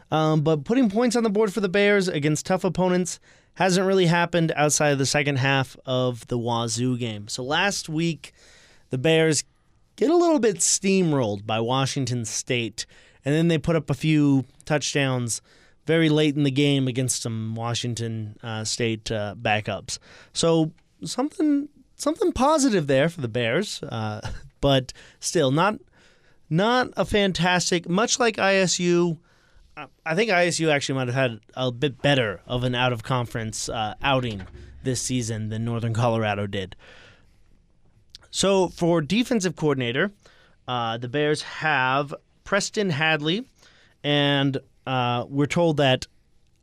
Um, 0.09 0.41
but 0.41 0.63
putting 0.63 0.89
points 0.89 1.15
on 1.15 1.21
the 1.21 1.29
board 1.29 1.53
for 1.53 1.59
the 1.59 1.69
Bears 1.69 2.07
against 2.07 2.47
tough 2.47 2.63
opponents 2.63 3.19
hasn't 3.53 3.85
really 3.85 4.07
happened 4.07 4.51
outside 4.55 4.89
of 4.89 4.97
the 4.97 5.05
second 5.05 5.35
half 5.35 5.77
of 5.85 6.25
the 6.25 6.39
Wazoo 6.39 6.97
game. 6.97 7.27
So 7.27 7.43
last 7.43 7.87
week, 7.87 8.33
the 8.89 8.97
Bears 8.97 9.43
get 9.95 10.09
a 10.09 10.15
little 10.15 10.39
bit 10.39 10.55
steamrolled 10.55 11.45
by 11.45 11.59
Washington 11.59 12.25
State, 12.25 12.87
and 13.23 13.35
then 13.35 13.47
they 13.47 13.59
put 13.59 13.75
up 13.75 13.91
a 13.91 13.93
few 13.93 14.45
touchdowns 14.65 15.43
very 15.85 16.09
late 16.09 16.35
in 16.35 16.41
the 16.41 16.51
game 16.51 16.87
against 16.87 17.21
some 17.21 17.53
Washington 17.53 18.37
uh, 18.41 18.63
State 18.63 19.11
uh, 19.11 19.35
backups. 19.39 19.99
So 20.33 20.71
something 21.03 21.69
something 21.95 22.31
positive 22.31 22.87
there 22.87 23.09
for 23.09 23.21
the 23.21 23.27
Bears, 23.27 23.81
uh, 23.83 24.21
but 24.61 24.93
still 25.19 25.51
not 25.51 25.79
not 26.49 26.89
a 26.95 27.05
fantastic. 27.05 27.89
Much 27.89 28.19
like 28.19 28.37
ISU, 28.37 29.17
I- 29.75 29.87
I 30.05 30.15
think 30.15 30.29
ISU 30.31 30.69
actually 30.71 30.95
might 30.95 31.07
have 31.07 31.15
had 31.15 31.39
a 31.55 31.71
bit 31.71 32.01
better 32.01 32.41
of 32.47 32.63
an 32.63 32.75
out 32.75 32.93
of 32.93 33.03
conference 33.03 33.67
uh, 33.69 33.95
outing 34.01 34.43
this 34.83 35.01
season 35.01 35.49
than 35.49 35.65
Northern 35.65 35.93
Colorado 35.93 36.47
did. 36.47 36.75
So 38.31 38.67
for 38.69 39.01
defensive 39.01 39.55
coordinator, 39.55 40.11
uh, 40.67 40.97
the 40.97 41.07
Bears 41.07 41.41
have 41.41 42.13
Preston 42.43 42.89
Hadley, 42.91 43.47
and 44.03 44.57
uh, 44.85 45.25
we're 45.27 45.45
told 45.47 45.77
that 45.77 46.05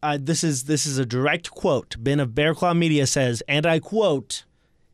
uh, 0.05 0.18
this 0.20 0.44
is 0.44 0.64
this 0.64 0.86
is 0.86 0.98
a 0.98 1.07
direct 1.07 1.50
quote. 1.50 1.96
Ben 1.98 2.20
of 2.20 2.34
Bear 2.34 2.55
Claw 2.55 2.74
Media 2.74 3.07
says, 3.07 3.42
and 3.48 3.64
I 3.64 3.78
quote, 3.78 4.44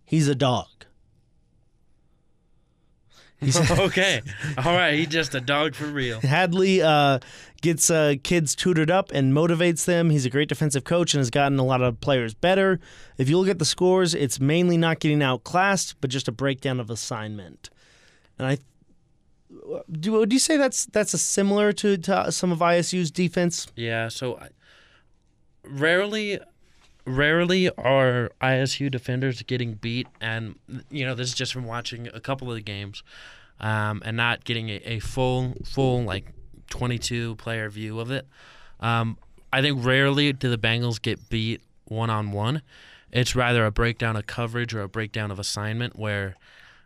"He's 0.05 0.29
a 0.29 0.35
dog." 0.35 0.67
He 3.41 3.51
said, 3.51 3.71
okay, 3.79 4.21
all 4.59 4.75
right, 4.75 4.95
he's 4.95 5.09
just 5.09 5.35
a 5.35 5.41
dog 5.41 5.75
for 5.75 5.87
real. 5.87 6.21
Hadley 6.21 6.83
uh, 6.83 7.21
gets 7.63 7.91
uh, 7.91 8.15
kids 8.23 8.55
tutored 8.55 8.91
up 8.91 9.11
and 9.13 9.33
motivates 9.33 9.87
them. 9.87 10.11
He's 10.11 10.27
a 10.27 10.31
great 10.31 10.49
defensive 10.49 10.85
coach 10.85 11.15
and 11.15 11.21
has 11.21 11.31
gotten 11.31 11.59
a 11.59 11.65
lot 11.65 11.81
of 11.81 12.01
players 12.01 12.35
better. 12.35 12.79
If 13.17 13.29
you 13.29 13.39
look 13.39 13.49
at 13.49 13.59
the 13.59 13.65
scores, 13.65 14.15
it's 14.15 14.41
mainly 14.41 14.77
not 14.77 15.01
getting 15.01 15.23
outclassed, 15.23 15.97
but 16.01 16.11
just 16.11 16.29
a 16.29 16.33
breakdown 16.33 16.79
of 16.81 16.91
assignment. 16.91 17.71
And 18.39 18.47
I 18.47 18.59
do. 19.91 20.13
Would 20.13 20.33
you 20.33 20.39
say 20.39 20.57
that's 20.57 20.87
that's 20.87 21.15
a 21.15 21.19
similar 21.19 21.73
to, 21.73 21.97
to 21.97 22.31
some 22.31 22.53
of 22.53 22.59
ISU's 22.59 23.11
defense? 23.11 23.67
Yeah, 23.75 24.09
so 24.09 24.37
I, 24.37 24.49
rarely, 25.71 26.39
rarely 27.07 27.71
are 27.71 28.31
ISU 28.41 28.91
defenders 28.91 29.43
getting 29.43 29.75
beat, 29.75 30.09
and 30.21 30.59
you 30.91 31.05
know 31.07 31.15
this 31.15 31.29
is 31.29 31.35
just 31.35 31.53
from 31.53 31.65
watching 31.65 32.09
a 32.09 32.21
couple 32.21 32.51
of 32.51 32.57
the 32.57 32.63
games, 32.63 33.03
um, 33.61 34.03
and 34.05 34.17
not 34.17 34.45
getting 34.45 34.69
a, 34.69 34.81
a 34.85 34.99
full, 34.99 35.55
full 35.65 36.03
like 36.03 36.27
twenty-two 36.69 37.37
player 37.37 37.69
view 37.69 38.01
of 38.01 38.11
it. 38.11 38.27
Um, 38.81 39.19
I 39.53 39.63
think 39.63 39.85
rarely 39.85 40.33
do 40.33 40.49
the 40.49 40.59
Bengals 40.59 41.01
get 41.01 41.29
beat 41.29 41.61
one 41.87 42.11
on 42.11 42.33
one. 42.33 42.63
It's 43.13 43.35
rather 43.35 43.67
a 43.67 43.73
breakdown 43.73 44.17
of 44.17 44.27
coverage 44.27 44.75
or 44.75 44.83
a 44.83 44.89
breakdown 44.89 45.31
of 45.31 45.39
assignment 45.39 45.99
where 45.99 46.37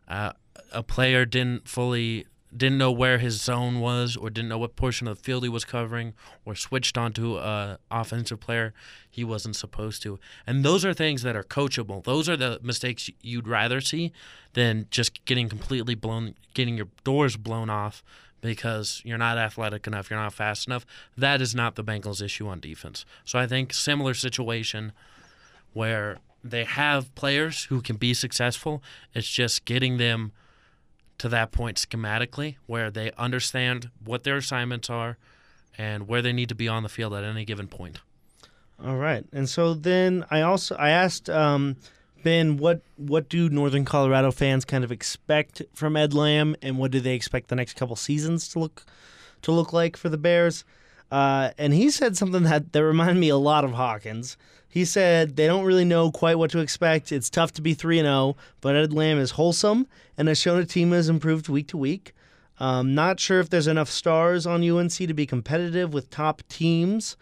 uh, 0.08 0.32
a 0.72 0.82
player 0.82 1.26
didn't 1.26 1.68
fully 1.68 2.26
didn't 2.56 2.78
know 2.78 2.92
where 2.92 3.18
his 3.18 3.40
zone 3.40 3.80
was 3.80 4.16
or 4.16 4.30
didn't 4.30 4.48
know 4.48 4.58
what 4.58 4.76
portion 4.76 5.08
of 5.08 5.18
the 5.18 5.22
field 5.22 5.42
he 5.42 5.48
was 5.48 5.64
covering 5.64 6.14
or 6.44 6.54
switched 6.54 6.96
onto 6.96 7.36
a 7.36 7.78
offensive 7.90 8.40
player 8.40 8.72
he 9.10 9.24
wasn't 9.24 9.56
supposed 9.56 10.02
to. 10.02 10.18
And 10.46 10.64
those 10.64 10.84
are 10.84 10.94
things 10.94 11.22
that 11.22 11.36
are 11.36 11.42
coachable. 11.42 12.04
Those 12.04 12.28
are 12.28 12.36
the 12.36 12.60
mistakes 12.62 13.10
you'd 13.20 13.48
rather 13.48 13.80
see 13.80 14.12
than 14.52 14.86
just 14.90 15.24
getting 15.24 15.48
completely 15.48 15.94
blown 15.94 16.34
getting 16.54 16.76
your 16.76 16.88
doors 17.02 17.36
blown 17.36 17.68
off 17.70 18.04
because 18.40 19.00
you're 19.04 19.18
not 19.18 19.38
athletic 19.38 19.86
enough 19.86 20.10
you're 20.10 20.18
not 20.18 20.32
fast 20.32 20.66
enough. 20.66 20.86
That 21.16 21.40
is 21.40 21.54
not 21.54 21.74
the 21.74 21.84
Bengals 21.84 22.22
issue 22.22 22.46
on 22.46 22.60
defense. 22.60 23.04
So 23.24 23.38
i 23.38 23.46
think 23.46 23.72
similar 23.72 24.14
situation 24.14 24.92
where 25.72 26.18
they 26.44 26.64
have 26.64 27.12
players 27.14 27.64
who 27.64 27.80
can 27.80 27.96
be 27.96 28.14
successful 28.14 28.82
it's 29.14 29.28
just 29.28 29.64
getting 29.64 29.96
them 29.96 30.30
to 31.18 31.28
that 31.28 31.52
point 31.52 31.76
schematically 31.76 32.56
where 32.66 32.90
they 32.90 33.12
understand 33.12 33.90
what 34.04 34.24
their 34.24 34.36
assignments 34.36 34.90
are 34.90 35.16
and 35.76 36.08
where 36.08 36.22
they 36.22 36.32
need 36.32 36.48
to 36.48 36.54
be 36.54 36.68
on 36.68 36.82
the 36.82 36.88
field 36.88 37.14
at 37.14 37.24
any 37.24 37.44
given 37.44 37.68
point. 37.68 38.00
All 38.84 38.96
right, 38.96 39.24
and 39.32 39.48
so 39.48 39.74
then 39.74 40.24
I 40.30 40.40
also 40.40 40.74
I 40.74 40.90
asked 40.90 41.30
um, 41.30 41.76
Ben 42.24 42.56
what 42.56 42.80
what 42.96 43.28
do 43.28 43.48
Northern 43.48 43.84
Colorado 43.84 44.32
fans 44.32 44.64
kind 44.64 44.82
of 44.82 44.90
expect 44.90 45.62
from 45.72 45.96
Ed 45.96 46.12
Lamb, 46.12 46.56
and 46.60 46.78
what 46.78 46.90
do 46.90 46.98
they 46.98 47.14
expect 47.14 47.48
the 47.48 47.56
next 47.56 47.74
couple 47.74 47.94
seasons 47.94 48.48
to 48.48 48.58
look 48.58 48.84
to 49.42 49.52
look 49.52 49.72
like 49.72 49.96
for 49.96 50.08
the 50.08 50.18
Bears? 50.18 50.64
Uh, 51.10 51.50
and 51.58 51.72
he 51.72 51.90
said 51.90 52.16
something 52.16 52.42
that 52.44 52.72
that 52.72 52.84
reminded 52.84 53.18
me 53.20 53.28
a 53.28 53.36
lot 53.36 53.64
of 53.64 53.72
Hawkins. 53.72 54.36
He 54.68 54.84
said 54.84 55.36
they 55.36 55.46
don't 55.46 55.64
really 55.64 55.84
know 55.84 56.10
quite 56.10 56.36
what 56.36 56.50
to 56.50 56.58
expect. 56.58 57.12
It's 57.12 57.30
tough 57.30 57.52
to 57.52 57.62
be 57.62 57.74
three 57.74 57.98
and 58.00 58.06
zero, 58.06 58.36
but 58.60 58.74
Ed 58.74 58.92
Lamb 58.92 59.18
is 59.18 59.32
wholesome 59.32 59.86
and 60.18 60.26
has 60.26 60.38
shown 60.38 60.58
a 60.58 60.66
team 60.66 60.90
has 60.90 61.08
improved 61.08 61.48
week 61.48 61.68
to 61.68 61.76
week. 61.76 62.12
Um, 62.58 62.94
not 62.94 63.20
sure 63.20 63.40
if 63.40 63.50
there's 63.50 63.66
enough 63.66 63.90
stars 63.90 64.46
on 64.46 64.68
UNC 64.68 64.92
to 64.92 65.14
be 65.14 65.26
competitive 65.26 65.92
with 65.92 66.10
top 66.10 66.42
teams 66.48 67.16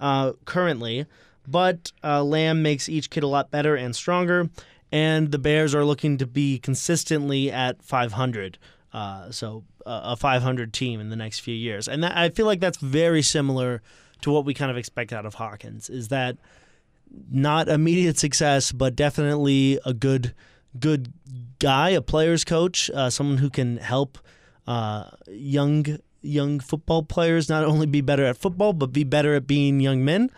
uh, 0.00 0.32
currently, 0.44 1.06
but 1.46 1.92
uh, 2.02 2.22
Lamb 2.22 2.62
makes 2.62 2.88
each 2.88 3.10
kid 3.10 3.22
a 3.22 3.28
lot 3.28 3.50
better 3.50 3.76
and 3.76 3.94
stronger, 3.94 4.50
and 4.92 5.30
the 5.30 5.38
Bears 5.38 5.74
are 5.74 5.84
looking 5.84 6.18
to 6.18 6.26
be 6.26 6.58
consistently 6.58 7.50
at 7.50 7.82
500. 7.82 8.58
Uh, 8.92 9.30
so 9.30 9.64
a 9.86 10.16
500 10.16 10.72
team 10.72 11.00
in 11.00 11.08
the 11.08 11.16
next 11.16 11.40
few 11.40 11.54
years, 11.54 11.88
and 11.88 12.02
that, 12.02 12.16
I 12.16 12.28
feel 12.30 12.46
like 12.46 12.60
that's 12.60 12.78
very 12.78 13.22
similar 13.22 13.82
to 14.22 14.30
what 14.30 14.44
we 14.44 14.54
kind 14.54 14.70
of 14.70 14.76
expect 14.76 15.12
out 15.12 15.26
of 15.26 15.34
Hawkins. 15.34 15.88
Is 15.88 16.08
that 16.08 16.36
not 17.30 17.68
immediate 17.68 18.18
success, 18.18 18.72
but 18.72 18.96
definitely 18.96 19.78
a 19.84 19.94
good 19.94 20.34
good 20.78 21.12
guy, 21.58 21.90
a 21.90 22.02
player's 22.02 22.44
coach, 22.44 22.90
uh, 22.90 23.08
someone 23.08 23.38
who 23.38 23.48
can 23.48 23.78
help 23.78 24.18
uh, 24.66 25.10
young 25.28 25.98
young 26.22 26.58
football 26.58 27.02
players 27.02 27.48
not 27.48 27.64
only 27.64 27.86
be 27.86 28.00
better 28.00 28.24
at 28.24 28.36
football 28.36 28.72
but 28.72 28.92
be 28.92 29.04
better 29.04 29.34
at 29.34 29.46
being 29.46 29.80
young 29.80 30.04
men. 30.04 30.30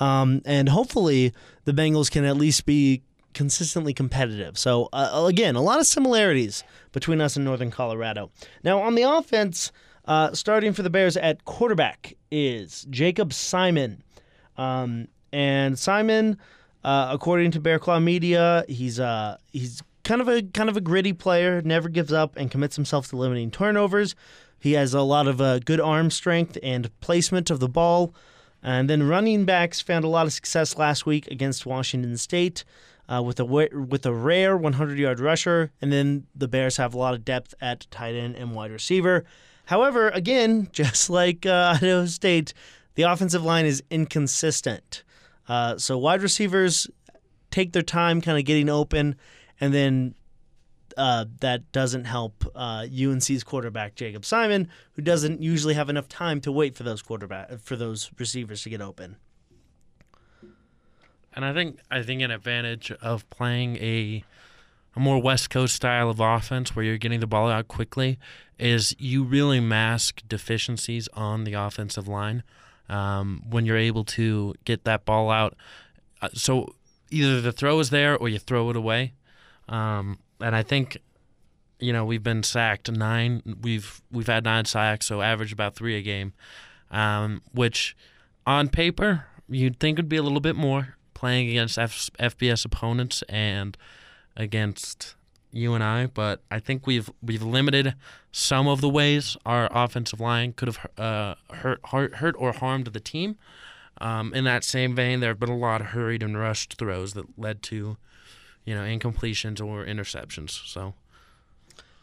Um, 0.00 0.42
and 0.44 0.70
hopefully 0.70 1.32
the 1.64 1.72
Bengals 1.72 2.10
can 2.10 2.24
at 2.24 2.36
least 2.36 2.66
be 2.66 3.02
consistently 3.34 3.92
competitive. 3.92 4.56
So 4.56 4.88
uh, 4.92 5.24
again, 5.28 5.56
a 5.56 5.62
lot 5.62 5.80
of 5.80 5.86
similarities 5.86 6.64
between 6.92 7.20
us 7.20 7.36
and 7.36 7.44
Northern 7.44 7.70
Colorado. 7.70 8.30
Now 8.62 8.80
on 8.80 8.94
the 8.94 9.02
offense, 9.02 9.72
uh, 10.06 10.32
starting 10.32 10.72
for 10.72 10.82
the 10.82 10.90
Bears 10.90 11.16
at 11.16 11.44
quarterback 11.44 12.14
is 12.30 12.86
Jacob 12.90 13.30
Sirmon. 13.30 13.98
Um, 14.56 15.08
and 15.32 15.74
Sirmon, 15.74 16.38
uh, 16.84 17.08
according 17.10 17.50
to 17.52 17.60
Bear 17.60 17.78
Claw 17.78 18.00
Media, 18.00 18.64
he's 18.68 19.00
uh, 19.00 19.38
he's 19.52 19.82
kind 20.04 20.20
of 20.20 20.28
a 20.28 20.42
kind 20.42 20.68
of 20.68 20.76
a 20.76 20.80
gritty 20.80 21.12
player, 21.12 21.62
never 21.62 21.88
gives 21.88 22.12
up, 22.12 22.36
and 22.36 22.50
commits 22.50 22.76
himself 22.76 23.08
to 23.08 23.16
limiting 23.16 23.50
turnovers. 23.50 24.14
He 24.60 24.72
has 24.72 24.94
a 24.94 25.02
lot 25.02 25.26
of 25.26 25.40
uh, 25.40 25.58
good 25.58 25.80
arm 25.80 26.10
strength 26.10 26.56
and 26.62 26.88
placement 27.00 27.50
of 27.50 27.60
the 27.60 27.68
ball. 27.68 28.14
And 28.62 28.88
then 28.88 29.02
running 29.02 29.44
backs 29.44 29.82
found 29.82 30.06
a 30.06 30.08
lot 30.08 30.24
of 30.24 30.32
success 30.32 30.78
last 30.78 31.04
week 31.04 31.26
against 31.26 31.66
Washington 31.66 32.16
State 32.16 32.64
uh, 33.08 33.22
with 33.22 33.40
a 33.40 33.44
with 33.44 34.06
a 34.06 34.12
rare 34.12 34.56
100 34.56 34.98
yard 34.98 35.20
rusher. 35.20 35.72
And 35.80 35.92
then 35.92 36.26
the 36.34 36.48
Bears 36.48 36.76
have 36.76 36.94
a 36.94 36.98
lot 36.98 37.14
of 37.14 37.24
depth 37.24 37.54
at 37.60 37.86
tight 37.90 38.14
end 38.14 38.36
and 38.36 38.54
wide 38.54 38.70
receiver. 38.70 39.24
However, 39.66 40.08
again, 40.10 40.68
just 40.72 41.10
like 41.10 41.46
uh, 41.46 41.74
Idaho 41.76 42.06
State, 42.06 42.54
the 42.94 43.02
offensive 43.02 43.44
line 43.44 43.66
is 43.66 43.82
inconsistent. 43.90 45.02
Uh, 45.48 45.76
so 45.76 45.98
wide 45.98 46.22
receivers 46.22 46.88
take 47.50 47.72
their 47.72 47.82
time 47.82 48.20
kind 48.20 48.38
of 48.38 48.44
getting 48.44 48.68
open, 48.68 49.16
and 49.60 49.74
then 49.74 50.14
uh, 50.96 51.26
that 51.40 51.70
doesn't 51.72 52.04
help 52.04 52.44
uh, 52.54 52.86
UNC's 52.86 53.44
quarterback 53.44 53.94
Jacob 53.94 54.22
Sirmon, 54.22 54.68
who 54.92 55.02
doesn't 55.02 55.42
usually 55.42 55.74
have 55.74 55.90
enough 55.90 56.08
time 56.08 56.40
to 56.42 56.52
wait 56.52 56.76
for 56.76 56.82
those 56.82 57.02
quarterback 57.02 57.58
for 57.60 57.76
those 57.76 58.10
receivers 58.18 58.62
to 58.62 58.70
get 58.70 58.80
open. 58.80 59.16
And 61.34 61.44
I 61.44 61.52
think 61.52 61.78
I 61.90 62.02
think 62.02 62.22
an 62.22 62.30
advantage 62.30 62.92
of 63.02 63.28
playing 63.30 63.76
a 63.76 64.24
a 64.96 65.00
more 65.00 65.20
West 65.20 65.50
Coast 65.50 65.74
style 65.74 66.08
of 66.08 66.20
offense 66.20 66.74
where 66.74 66.84
you're 66.84 66.98
getting 66.98 67.20
the 67.20 67.26
ball 67.26 67.50
out 67.50 67.66
quickly 67.68 68.18
is 68.58 68.94
you 68.98 69.24
really 69.24 69.58
mask 69.58 70.22
deficiencies 70.28 71.08
on 71.14 71.44
the 71.44 71.54
offensive 71.54 72.06
line 72.06 72.44
um, 72.88 73.42
when 73.50 73.66
you're 73.66 73.76
able 73.76 74.04
to 74.04 74.54
get 74.64 74.84
that 74.84 75.04
ball 75.04 75.30
out. 75.30 75.56
Uh, 76.22 76.28
so 76.32 76.74
either 77.10 77.40
the 77.40 77.50
throw 77.50 77.80
is 77.80 77.90
there 77.90 78.16
or 78.16 78.28
you 78.28 78.38
throw 78.38 78.70
it 78.70 78.76
away. 78.76 79.14
Um, 79.68 80.18
and 80.40 80.54
I 80.54 80.62
think 80.62 80.98
you 81.80 81.92
know 81.92 82.04
we've 82.04 82.22
been 82.22 82.42
sacked 82.42 82.90
nine. 82.90 83.56
We've 83.62 84.00
we've 84.12 84.26
had 84.26 84.44
nine 84.44 84.64
sacks, 84.66 85.06
so 85.06 85.22
average 85.22 85.52
about 85.52 85.74
three 85.74 85.96
a 85.96 86.02
game, 86.02 86.32
um, 86.90 87.42
which 87.52 87.96
on 88.46 88.68
paper 88.68 89.26
you'd 89.48 89.80
think 89.80 89.98
would 89.98 90.08
be 90.08 90.16
a 90.16 90.22
little 90.22 90.40
bit 90.40 90.56
more 90.56 90.96
playing 91.24 91.48
against 91.48 91.78
F- 91.78 92.10
FBS 92.20 92.66
opponents 92.66 93.22
and 93.30 93.78
against 94.36 95.14
UNI, 95.52 96.08
but 96.12 96.42
I 96.50 96.58
think 96.58 96.86
we've 96.86 97.08
we've 97.22 97.42
limited 97.42 97.94
some 98.30 98.68
of 98.68 98.82
the 98.82 98.90
ways 98.90 99.34
our 99.46 99.70
offensive 99.72 100.20
line 100.20 100.52
could 100.52 100.68
have 100.68 100.86
uh, 100.98 101.34
hurt, 101.50 101.80
hurt 101.86 102.16
hurt 102.16 102.34
or 102.38 102.52
harmed 102.52 102.88
the 102.88 103.00
team. 103.00 103.38
Um, 104.02 104.34
in 104.34 104.44
that 104.44 104.64
same 104.64 104.94
vein, 104.94 105.20
there 105.20 105.30
have 105.30 105.40
been 105.40 105.48
a 105.48 105.56
lot 105.56 105.80
of 105.80 105.86
hurried 105.88 106.22
and 106.22 106.38
rushed 106.38 106.76
throws 106.76 107.14
that 107.14 107.38
led 107.38 107.62
to, 107.62 107.96
you 108.66 108.74
know, 108.74 108.82
incompletions 108.82 109.64
or 109.64 109.82
interceptions. 109.86 110.50
So, 110.66 110.92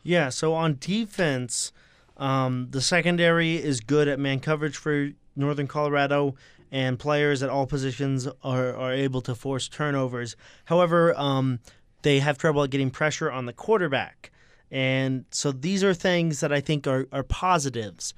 yeah. 0.01 0.29
So 0.29 0.55
on 0.55 0.77
defense, 0.79 1.71
um, 2.17 2.69
the 2.71 2.81
secondary 2.81 3.57
is 3.57 3.81
good 3.81 4.07
at 4.07 4.17
man 4.17 4.39
coverage 4.39 4.77
for 4.77 5.11
Northern 5.35 5.67
Colorado, 5.67 6.33
and 6.71 6.97
players 6.97 7.43
at 7.43 7.49
all 7.49 7.67
positions 7.67 8.27
are, 8.43 8.75
are 8.75 8.93
able 8.93 9.21
to 9.21 9.35
force 9.35 9.67
turnovers. 9.67 10.35
However, 10.65 11.17
um, 11.19 11.59
they 12.01 12.19
have 12.19 12.37
trouble 12.37 12.65
getting 12.67 12.89
pressure 12.89 13.29
on 13.31 13.45
the 13.45 13.53
quarterback. 13.53 14.31
And 14.71 15.25
so 15.31 15.51
these 15.51 15.83
are 15.83 15.93
things 15.93 16.39
that 16.39 16.53
I 16.53 16.61
think 16.61 16.87
are, 16.87 17.07
are 17.11 17.23
positives 17.23 18.13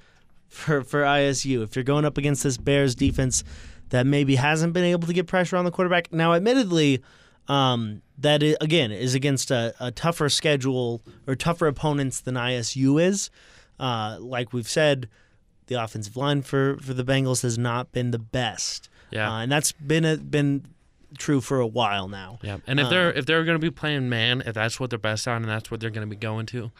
for, 0.48 0.82
for 0.82 1.02
ISU. 1.02 1.62
If 1.64 1.74
you're 1.74 1.82
going 1.82 2.04
up 2.04 2.16
against 2.16 2.44
this 2.44 2.56
Bears 2.56 2.94
defense 2.94 3.42
that 3.90 4.06
maybe 4.06 4.36
hasn't 4.36 4.72
been 4.72 4.84
able 4.84 5.06
to 5.06 5.12
get 5.12 5.26
pressure 5.26 5.56
on 5.56 5.64
the 5.64 5.70
quarterback. 5.70 6.12
Now, 6.12 6.34
admittedly, 6.34 7.02
um, 7.48 8.02
that 8.18 8.42
is, 8.42 8.56
again 8.60 8.90
is 8.90 9.14
against 9.14 9.50
a, 9.50 9.74
a, 9.78 9.90
tougher 9.90 10.30
schedule 10.30 11.02
or 11.26 11.34
tougher 11.34 11.66
opponents 11.66 12.20
than 12.20 12.36
ISU 12.36 13.02
is. 13.02 13.30
Uh, 13.78 14.16
like 14.18 14.52
we've 14.52 14.68
said, 14.68 15.08
the 15.66 15.82
offensive 15.82 16.16
line 16.16 16.42
for, 16.42 16.76
for 16.78 16.94
the 16.94 17.04
Bengals 17.04 17.42
has 17.42 17.56
not 17.58 17.92
been 17.92 18.10
the 18.10 18.18
best. 18.18 18.88
Yeah, 19.10 19.30
uh, 19.32 19.40
and 19.40 19.52
that's 19.52 19.72
been 19.72 20.04
a, 20.04 20.16
been 20.16 20.66
true 21.18 21.40
for 21.40 21.60
a 21.60 21.66
while 21.66 22.08
now. 22.08 22.38
Yeah, 22.42 22.58
and 22.66 22.80
if 22.80 22.90
they're 22.90 23.12
if 23.12 23.26
they're 23.26 23.44
going 23.44 23.56
to 23.60 23.64
be 23.64 23.70
playing 23.70 24.08
man, 24.08 24.42
if 24.44 24.54
that's 24.54 24.80
what 24.80 24.90
they're 24.90 24.98
best 24.98 25.28
at, 25.28 25.36
and 25.36 25.44
that's 25.44 25.70
what 25.70 25.80
they're 25.80 25.90
going 25.90 26.08
to 26.08 26.10
be 26.10 26.16
going 26.16 26.46
to, 26.46 26.72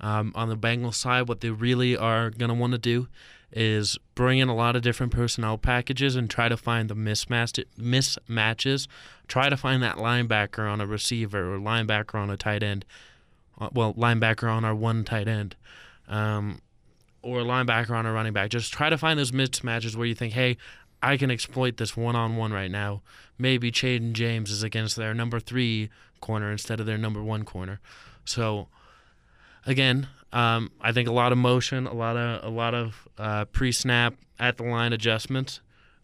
um, 0.00 0.32
on 0.34 0.48
the 0.48 0.56
Bengals 0.56 0.94
side, 0.94 1.28
what 1.28 1.40
they 1.40 1.50
really 1.50 1.96
are 1.96 2.30
going 2.30 2.48
to 2.48 2.54
want 2.54 2.72
to 2.72 2.78
do 2.78 3.08
is 3.52 3.96
bring 4.16 4.38
in 4.38 4.48
a 4.48 4.54
lot 4.54 4.74
of 4.74 4.82
different 4.82 5.12
personnel 5.12 5.56
packages 5.56 6.16
and 6.16 6.28
try 6.28 6.48
to 6.48 6.56
find 6.56 6.90
the 6.90 6.96
mismatch 6.96 7.64
mismatches. 7.78 8.88
Try 9.28 9.48
to 9.48 9.56
find 9.56 9.82
that 9.84 9.96
linebacker 9.96 10.70
on 10.70 10.80
a 10.80 10.86
receiver 10.86 11.54
or 11.54 11.58
linebacker 11.58 12.16
on 12.16 12.28
a 12.28 12.36
tight 12.36 12.62
end. 12.64 12.84
Uh, 13.58 13.68
Well, 13.72 13.94
linebacker 13.94 14.50
on 14.50 14.64
our 14.64 14.74
one 14.74 15.04
tight 15.04 15.28
end. 15.28 15.54
Um, 16.08 16.60
or 17.26 17.40
a 17.40 17.44
linebacker 17.44 17.90
on 17.90 18.06
a 18.06 18.12
running 18.12 18.32
back. 18.32 18.50
Just 18.50 18.72
try 18.72 18.88
to 18.88 18.96
find 18.96 19.18
those 19.18 19.32
mismatches 19.32 19.96
where 19.96 20.06
you 20.06 20.14
think, 20.14 20.32
hey, 20.32 20.56
I 21.02 21.16
can 21.16 21.30
exploit 21.30 21.76
this 21.76 21.96
one 21.96 22.14
on 22.14 22.36
one 22.36 22.52
right 22.52 22.70
now. 22.70 23.02
Maybe 23.36 23.70
Chaden 23.70 24.12
James 24.12 24.50
is 24.50 24.62
against 24.62 24.96
their 24.96 25.12
number 25.12 25.40
three 25.40 25.90
corner 26.20 26.50
instead 26.50 26.80
of 26.80 26.86
their 26.86 26.96
number 26.96 27.22
one 27.22 27.44
corner. 27.44 27.80
So 28.24 28.68
again, 29.66 30.08
um, 30.32 30.70
I 30.80 30.92
think 30.92 31.08
a 31.08 31.12
lot 31.12 31.32
of 31.32 31.38
motion, 31.38 31.86
a 31.86 31.94
lot 31.94 32.16
of 32.16 32.44
a 32.44 32.48
lot 32.48 32.74
of 32.74 33.08
uh, 33.18 33.44
pre-snap 33.46 34.14
at 34.38 34.56
the 34.56 34.64
line 34.64 34.92
adjustments. 34.92 35.60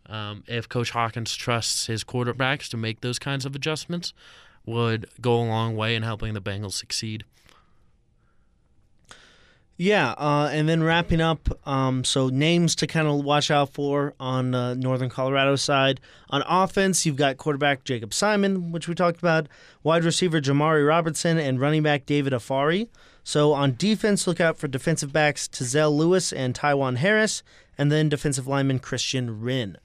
Um, 0.07 0.43
if 0.47 0.69
Coach 0.69 0.91
Hawkins 0.91 1.35
trusts 1.37 1.87
his 1.87 2.05
quarterbacks 2.05 2.69
to 2.71 2.77
make 2.77 3.01
those 3.01 3.19
kinds 3.19 3.47
of 3.47 3.55
adjustments, 3.55 4.13
would 4.67 5.09
go 5.21 5.35
a 5.37 5.47
long 5.47 5.77
way 5.77 5.95
in 5.95 6.03
helping 6.03 6.35
the 6.35 6.43
Bengals 6.43 6.73
succeed. 6.73 7.25
Yeah, 9.79 10.13
uh, 10.13 10.51
and 10.53 10.69
then 10.69 10.83
wrapping 10.83 11.21
up, 11.21 11.49
um, 11.67 12.05
so 12.05 12.29
names 12.29 12.77
to 12.77 12.87
kind 12.87 13.09
of 13.09 13.25
watch 13.25 13.51
out 13.51 13.71
for 13.71 14.15
on 14.21 14.55
uh, 14.55 14.75
Northern 14.75 15.09
Colorado 15.09 15.57
side. 15.57 16.01
On 16.31 16.43
offense, 16.47 17.07
you've 17.07 17.17
got 17.17 17.39
quarterback 17.39 17.83
Jacob 17.83 18.11
Sirmon, 18.11 18.71
which 18.71 18.87
we 18.87 18.95
talked 18.95 19.19
about, 19.19 19.49
wide 19.83 20.05
receiver 20.05 20.41
Jamari 20.41 20.87
Robertson, 20.87 21.39
and 21.39 21.59
running 21.59 21.83
back 21.83 22.07
David 22.07 22.33
Afari. 22.33 22.89
So 23.25 23.53
on 23.53 23.75
defense, 23.77 24.27
look 24.27 24.41
out 24.41 24.59
for 24.59 24.69
defensive 24.69 25.13
backs 25.13 25.49
Tazell 25.49 25.97
Lewis 25.97 26.33
and 26.33 26.55
Taiwan 26.55 26.97
Harris, 26.97 27.43
and 27.79 27.91
then 27.91 28.09
defensive 28.09 28.47
lineman 28.47 28.79
Christian 28.79 29.41
Wren. 29.41 29.79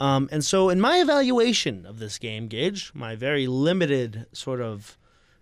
Um, 0.00 0.28
and 0.30 0.44
so, 0.44 0.68
in 0.68 0.80
my 0.80 0.98
evaluation 1.00 1.84
of 1.84 1.98
this 1.98 2.18
game, 2.18 2.46
Gage, 2.46 2.92
my 2.94 3.16
very 3.16 3.46
limited 3.46 4.26
sort 4.32 4.60
of 4.60 4.96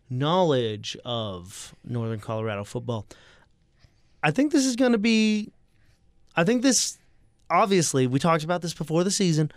knowledge 0.09 0.97
of 1.05 1.74
Northern 1.84 2.20
Colorado 2.20 2.64
football, 2.64 3.07
I 4.27 4.33
think 4.33 4.51
this 4.53 4.66
is 4.66 4.74
going 4.74 4.93
to 4.93 4.99
be. 4.99 5.53
I 6.35 6.43
think 6.45 6.62
this, 6.62 6.99
obviously, 7.49 8.07
we 8.09 8.18
talked 8.18 8.43
about 8.45 8.61
this 8.61 8.74
before 8.74 9.05
the 9.05 9.11
season. 9.11 9.53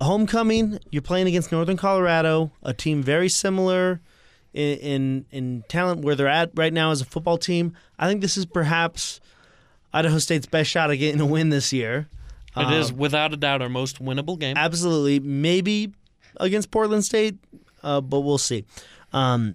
Homecoming, 0.00 0.78
you're 0.90 1.02
playing 1.02 1.26
against 1.26 1.50
Northern 1.52 1.76
Colorado, 1.76 2.52
a 2.62 2.72
team 2.72 3.02
very 3.02 3.28
similar 3.28 4.00
in, 4.54 4.78
in 4.78 5.26
in 5.30 5.64
talent 5.68 6.02
where 6.02 6.14
they're 6.14 6.28
at 6.28 6.50
right 6.54 6.72
now 6.72 6.90
as 6.92 7.00
a 7.00 7.04
football 7.04 7.36
team. 7.36 7.76
I 7.98 8.08
think 8.08 8.20
this 8.20 8.36
is 8.36 8.46
perhaps 8.46 9.20
Idaho 9.92 10.18
State's 10.18 10.46
best 10.46 10.70
shot 10.70 10.90
at 10.90 10.96
getting 10.96 11.20
a 11.20 11.26
win 11.26 11.50
this 11.50 11.72
year. 11.72 12.08
It 12.56 12.70
is 12.72 12.90
Um, 12.90 12.96
without 12.96 13.32
a 13.32 13.36
doubt 13.36 13.60
our 13.62 13.68
most 13.68 14.02
winnable 14.02 14.38
game. 14.38 14.56
absolutely 14.56 15.20
maybe 15.20 15.92
against 16.38 16.70
Portland 16.70 17.04
State, 17.04 17.36
uh, 17.82 18.00
but 18.00 18.20
we'll 18.20 18.38
see. 18.38 18.64
Um, 19.12 19.54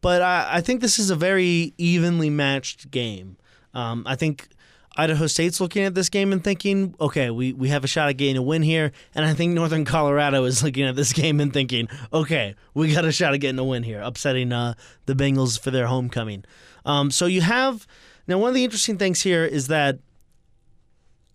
but 0.00 0.22
I, 0.22 0.48
I 0.56 0.60
think 0.60 0.80
this 0.80 0.98
is 0.98 1.10
a 1.10 1.16
very 1.16 1.74
evenly 1.78 2.30
matched 2.30 2.90
game. 2.90 3.36
Um, 3.74 4.02
I 4.06 4.16
think 4.16 4.48
Idaho 4.96 5.28
State's 5.28 5.60
looking 5.60 5.84
at 5.84 5.94
this 5.94 6.08
game 6.08 6.32
and 6.32 6.42
thinking, 6.42 6.94
okay, 7.00 7.30
we, 7.30 7.52
we 7.52 7.68
have 7.68 7.84
a 7.84 7.86
shot 7.86 8.08
at 8.08 8.14
getting 8.14 8.36
a 8.36 8.42
win 8.42 8.62
here. 8.62 8.90
And 9.14 9.24
I 9.24 9.32
think 9.32 9.54
Northern 9.54 9.84
Colorado 9.84 10.44
is 10.44 10.62
looking 10.64 10.84
at 10.84 10.96
this 10.96 11.12
game 11.12 11.40
and 11.40 11.52
thinking, 11.52 11.88
okay, 12.12 12.56
we 12.74 12.92
got 12.92 13.04
a 13.04 13.12
shot 13.12 13.32
at 13.32 13.38
getting 13.38 13.60
a 13.60 13.64
win 13.64 13.84
here, 13.84 14.00
upsetting 14.00 14.52
uh, 14.52 14.74
the 15.06 15.14
Bengals 15.14 15.58
for 15.58 15.70
their 15.70 15.86
homecoming. 15.86 16.44
Um, 16.84 17.12
so 17.12 17.26
you 17.26 17.42
have 17.42 17.86
now 18.26 18.38
one 18.38 18.48
of 18.48 18.54
the 18.54 18.64
interesting 18.64 18.98
things 18.98 19.22
here 19.22 19.44
is 19.44 19.68
that 19.68 20.00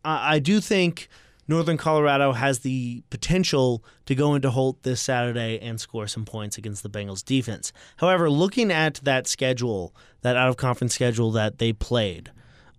I, 0.04 0.36
I 0.36 0.40
do 0.40 0.60
think 0.60 1.08
Northern 1.48 1.78
Colorado 1.78 2.32
has 2.32 2.60
the 2.60 3.04
potential 3.10 3.84
to 4.06 4.16
go 4.16 4.36
into 4.36 4.50
Holt 4.50 4.84
this 4.84 5.02
Saturday 5.02 5.60
and 5.60 5.80
score 5.80 6.08
some 6.08 6.26
points 6.26 6.58
against 6.58 6.84
the 6.84 6.90
Bengals 6.90 7.24
defense. 7.24 7.74
However, 7.98 8.30
looking 8.30 8.72
at 8.72 8.96
that 9.04 9.28
schedule, 9.28 9.96
that 10.22 10.38
out 10.38 10.50
of 10.50 10.58
conference 10.58 10.96
schedule 10.96 11.32
that 11.32 11.58
they 11.58 11.74
played, 11.74 12.32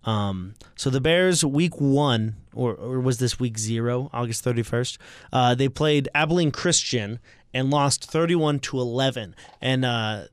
um, 0.05 0.53
so 0.75 0.89
the 0.89 1.01
Bears 1.01 1.43
week 1.43 1.79
one, 1.81 2.35
or, 2.53 2.75
or 2.75 2.99
was 2.99 3.17
this 3.17 3.39
week 3.39 3.57
zero, 3.57 4.09
August 4.13 4.45
31st, 4.45 4.97
uh, 5.33 5.55
they 5.55 5.67
played 5.67 6.09
Abilene 6.13 6.51
Christian 6.51 7.19
and 7.53 7.71
lost 7.71 8.09
31 8.09 8.59
to 8.59 8.79
11. 8.79 9.35
And 9.61 9.83
uh, 9.83 10.25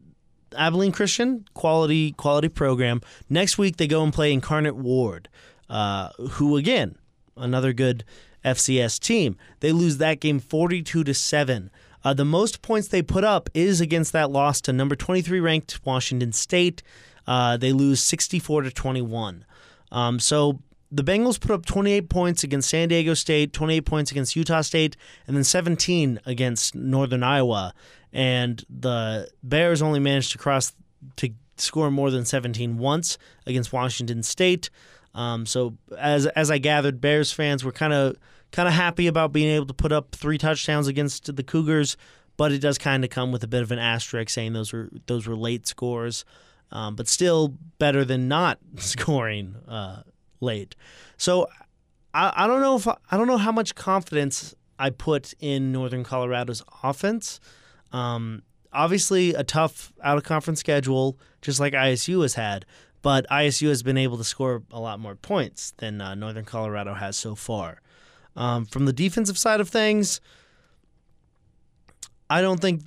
Abilene 0.57 0.93
Christian, 0.93 1.47
quality 1.55 2.13
quality 2.13 2.49
program. 2.49 3.01
Next 3.31 3.57
week 3.57 3.79
they 3.79 3.87
go 3.87 4.03
and 4.03 4.13
play 4.13 4.33
Incarnate 4.33 4.77
Word, 4.77 5.29
uh, 5.71 6.11
who 6.19 6.57
again 6.57 6.97
another 7.37 7.73
good 7.73 8.05
FCS 8.45 8.99
team. 8.99 9.37
They 9.61 9.73
lose 9.73 9.99
that 9.99 10.21
game 10.21 10.41
42 10.41 11.05
to 11.05 11.15
7. 11.15 11.71
Uh, 12.05 12.15
the 12.15 12.25
most 12.25 12.63
points 12.63 12.89
they 12.89 13.03
put 13.03 13.25
up 13.25 13.49
is 13.55 13.81
against 13.81 14.13
that 14.13 14.31
loss 14.31 14.61
to 14.63 14.73
number 14.73 14.97
23 14.97 15.41
ranked 15.41 15.81
Washington 15.85 16.33
State. 16.33 16.83
Uh, 17.27 17.57
they 17.57 17.73
lose 17.73 18.01
64 18.01 18.63
to 18.63 18.71
21. 18.71 19.45
Um, 19.93 20.19
so 20.19 20.61
the 20.91 21.05
Bengals 21.05 21.41
put 21.41 21.53
up 21.53 21.65
28 21.65 22.09
points 22.09 22.45
against 22.45 22.69
San 22.69 22.89
Diego 22.89 23.15
State, 23.15 23.53
28 23.53 23.81
points 23.83 24.11
against 24.11 24.37
Utah 24.37 24.61
State, 24.61 24.97
and 25.27 25.37
then 25.37 25.45
17 25.45 26.21
against 26.27 26.75
Northern 26.75 27.23
Iowa. 27.23 27.73
And 28.13 28.65
the 28.69 29.29
Bears 29.43 29.81
only 29.81 30.01
managed 30.01 30.33
to 30.33 30.39
cross 30.39 30.73
to 31.17 31.31
score 31.57 31.91
more 31.91 32.11
than 32.11 32.25
17 32.25 32.77
once 32.79 33.17
against 33.47 33.73
Washington 33.73 34.23
State. 34.23 34.69
Um, 35.15 35.47
so 35.47 35.77
as 35.99 36.27
as 36.27 36.51
I 36.51 36.59
gathered, 36.59 37.01
Bears 37.01 37.33
fans 37.33 37.65
were 37.65 37.73
kind 37.73 37.93
of 37.93 38.17
kind 38.51 38.69
of 38.69 38.75
happy 38.75 39.07
about 39.07 39.33
being 39.33 39.51
able 39.51 39.67
to 39.67 39.75
put 39.75 39.93
up 39.93 40.15
three 40.15 40.39
touchdowns 40.39 40.87
against 40.87 41.35
the 41.35 41.43
Cougars, 41.43 41.97
but 42.37 42.53
it 42.53 42.59
does 42.59 42.79
kind 42.79 43.05
of 43.05 43.11
come 43.11 43.33
with 43.33 43.43
a 43.43 43.49
bit 43.49 43.63
of 43.63 43.73
an 43.73 43.79
asterisk 43.79 44.31
saying 44.31 44.53
those 44.53 44.73
were 44.73 44.91
those 45.07 45.27
were 45.27 45.37
late 45.37 45.67
scores, 45.67 46.25
um, 46.71 46.97
but 46.97 47.09
still 47.09 47.57
better 47.79 48.05
than 48.05 48.29
not 48.29 48.59
scoring 48.77 49.57
uh, 49.69 50.03
late. 50.41 50.75
So 51.17 51.49
I, 52.15 52.33
I 52.37 52.47
don't 52.47 52.61
know 52.61 52.77
if 52.77 52.89
I 52.89 53.17
don't 53.17 53.27
know 53.27 53.39
how 53.39 53.53
much 53.53 53.75
confidence 53.75 54.55
I 54.79 54.91
put 54.91 55.35
in 55.41 55.73
Northern 55.73 56.05
Colorado's 56.05 56.63
offense. 56.83 57.41
Um, 57.93 58.43
obviously, 58.73 59.35
a 59.35 59.45
tough 59.45 59.93
out 60.03 60.17
of 60.17 60.25
conference 60.25 60.61
schedule, 60.61 61.19
just 61.41 61.61
like 61.61 61.75
ISU 61.75 62.23
has 62.23 62.35
had. 62.35 62.65
But 63.03 63.27
ISU 63.29 63.69
has 63.69 63.83
been 63.83 63.99
able 63.99 64.17
to 64.19 64.25
score 64.25 64.63
a 64.71 64.81
lot 64.81 65.01
more 65.01 65.17
points 65.17 65.73
than 65.79 66.01
uh, 66.01 66.15
Northern 66.15 66.45
Colorado 66.45 66.95
has 66.95 67.17
so 67.17 67.35
far. 67.35 67.81
Um, 68.37 68.65
from 68.65 68.87
the 68.87 68.93
defensive 68.93 69.37
side 69.37 69.61
of 69.61 69.69
things, 69.69 70.21
I 72.31 72.41
don't 72.41 72.61
think. 72.61 72.83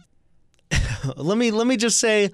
let 1.17 1.37
me 1.37 1.51
let 1.51 1.67
me 1.67 1.77
just 1.77 1.99
say, 1.99 2.31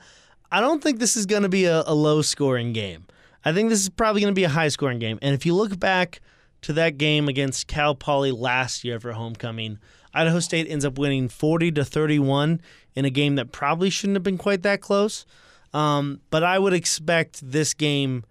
I 0.52 0.62
don't 0.62 0.82
think 0.82 1.00
this 1.00 1.18
is 1.18 1.26
going 1.26 1.44
to 1.44 1.50
be 1.50 1.66
a, 1.66 1.84
a 1.86 1.94
low 1.94 2.22
scoring 2.22 2.72
game. 2.72 3.06
I 3.44 3.54
think 3.54 3.70
this 3.70 3.82
is 3.82 3.90
probably 3.90 4.22
going 4.22 4.32
to 4.34 4.40
be 4.40 4.44
a 4.44 4.50
high 4.50 4.68
scoring 4.68 5.00
game. 5.00 5.18
And 5.22 5.34
if 5.34 5.46
you 5.46 5.56
look 5.56 5.80
back 5.80 6.22
to 6.62 6.74
that 6.74 6.98
game 6.98 7.28
against 7.28 7.68
Cal 7.68 7.96
Poly 7.96 8.32
last 8.32 8.84
year 8.84 9.00
for 9.00 9.14
homecoming, 9.14 9.80
Idaho 10.14 10.40
State 10.40 10.68
ends 10.70 10.86
up 10.86 11.00
winning 11.00 11.28
40 11.28 11.72
to 11.74 11.86
31 11.86 12.62
in 12.96 13.06
a 13.06 13.10
game 13.10 13.36
that 13.36 13.52
probably 13.52 13.90
shouldn't 13.90 14.16
have 14.16 14.24
been 14.24 14.38
quite 14.38 14.62
that 14.64 14.82
close. 14.82 15.26
Um, 15.74 16.22
but 16.30 16.44
I 16.44 16.60
would 16.60 16.74
expect 16.74 17.40
this 17.50 17.74
game 17.74 18.24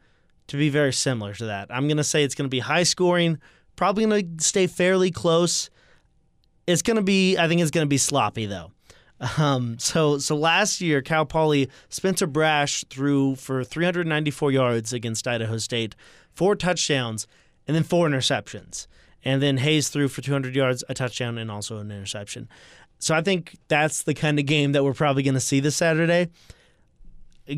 to 0.48 0.56
be 0.56 0.68
very 0.68 0.92
similar 0.92 1.32
to 1.34 1.46
that. 1.46 1.68
I'm 1.70 1.86
going 1.86 1.96
to 1.96 2.04
say 2.04 2.24
it's 2.24 2.34
going 2.34 2.46
to 2.46 2.50
be 2.50 2.58
high 2.58 2.82
scoring, 2.82 3.38
probably 3.76 4.04
going 4.04 4.36
to 4.36 4.44
stay 4.44 4.66
fairly 4.66 5.10
close. 5.10 5.70
It's 6.66 6.82
going 6.82 6.96
to 6.96 7.02
be, 7.02 7.38
I 7.38 7.48
think 7.48 7.60
it's 7.60 7.70
going 7.70 7.86
to 7.86 7.88
be 7.88 7.98
sloppy 7.98 8.46
though. 8.46 8.72
Um, 9.38 9.78
so 9.78 10.18
so 10.18 10.34
last 10.34 10.80
year, 10.80 11.02
Cal 11.02 11.26
Poly 11.26 11.68
Spencer 11.90 12.26
Brasch 12.26 12.84
threw 12.88 13.34
for 13.34 13.62
394 13.62 14.50
yards 14.50 14.92
against 14.92 15.28
Idaho 15.28 15.58
State, 15.58 15.94
four 16.32 16.56
touchdowns, 16.56 17.26
and 17.66 17.74
then 17.74 17.82
four 17.82 18.08
interceptions. 18.08 18.86
And 19.22 19.42
then 19.42 19.58
Hayes 19.58 19.90
threw 19.90 20.08
for 20.08 20.22
200 20.22 20.54
yards, 20.54 20.82
a 20.88 20.94
touchdown, 20.94 21.36
and 21.36 21.50
also 21.50 21.78
an 21.78 21.90
interception. 21.90 22.48
So 22.98 23.14
I 23.14 23.20
think 23.20 23.56
that's 23.68 24.02
the 24.02 24.14
kind 24.14 24.38
of 24.38 24.46
game 24.46 24.72
that 24.72 24.84
we're 24.84 24.94
probably 24.94 25.22
going 25.22 25.34
to 25.34 25.40
see 25.40 25.60
this 25.60 25.76
Saturday. 25.76 26.28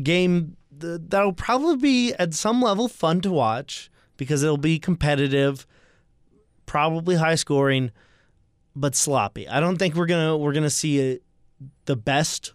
Game 0.01 0.57
that'll 0.71 1.33
probably 1.33 1.77
be 1.77 2.13
at 2.13 2.33
some 2.33 2.61
level 2.61 2.87
fun 2.87 3.21
to 3.21 3.31
watch 3.31 3.91
because 4.17 4.43
it'll 4.43 4.57
be 4.57 4.79
competitive, 4.79 5.67
probably 6.65 7.15
high 7.15 7.35
scoring, 7.35 7.91
but 8.75 8.95
sloppy. 8.95 9.47
I 9.47 9.59
don't 9.59 9.77
think 9.77 9.95
we're 9.95 10.05
gonna 10.05 10.37
we're 10.37 10.53
gonna 10.53 10.69
see 10.69 11.19
the 11.85 11.95
best 11.95 12.53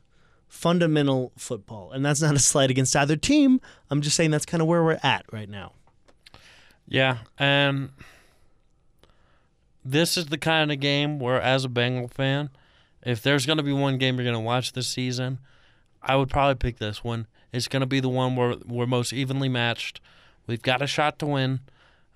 fundamental 0.49 1.33
football, 1.37 1.93
and 1.93 2.05
that's 2.05 2.23
not 2.23 2.35
a 2.35 2.39
slight 2.39 2.71
against 2.71 2.97
either 2.97 3.17
team. 3.17 3.61
I'm 3.91 4.01
just 4.01 4.17
saying 4.17 4.31
that's 4.31 4.47
kind 4.47 4.61
of 4.61 4.69
where 4.69 4.83
we're 4.83 4.99
at 5.03 5.25
right 5.33 5.49
now. 5.49 5.73
Yeah, 6.87 7.19
and 7.39 7.91
this 9.85 10.17
is 10.17 10.27
the 10.27 10.39
kind 10.39 10.73
of 10.73 10.81
game 10.81 11.19
where, 11.19 11.41
as 11.41 11.65
a 11.65 11.69
Bengal 11.69 12.09
fan, 12.09 12.51
if 13.03 13.23
there's 13.23 13.47
to 13.59 13.63
be 13.63 13.73
one 13.73 13.99
game 13.99 14.17
you're 14.17 14.25
to 14.35 14.41
watch 14.41 14.73
this 14.73 14.89
season, 14.89 15.39
I 16.03 16.17
would 16.17 16.31
probably 16.31 16.55
pick 16.55 16.79
this 16.79 17.03
one. 17.05 17.27
It's 17.53 17.69
going 17.69 17.81
to 17.81 17.87
be 17.87 18.01
the 18.01 18.09
one 18.09 18.37
where 18.37 18.57
we're 18.67 18.87
most 18.87 19.13
evenly 19.13 19.49
matched. 19.49 20.01
We've 20.47 20.63
got 20.63 20.83
a 20.83 20.87
shot 20.87 21.19
to 21.21 21.27
win. 21.27 21.61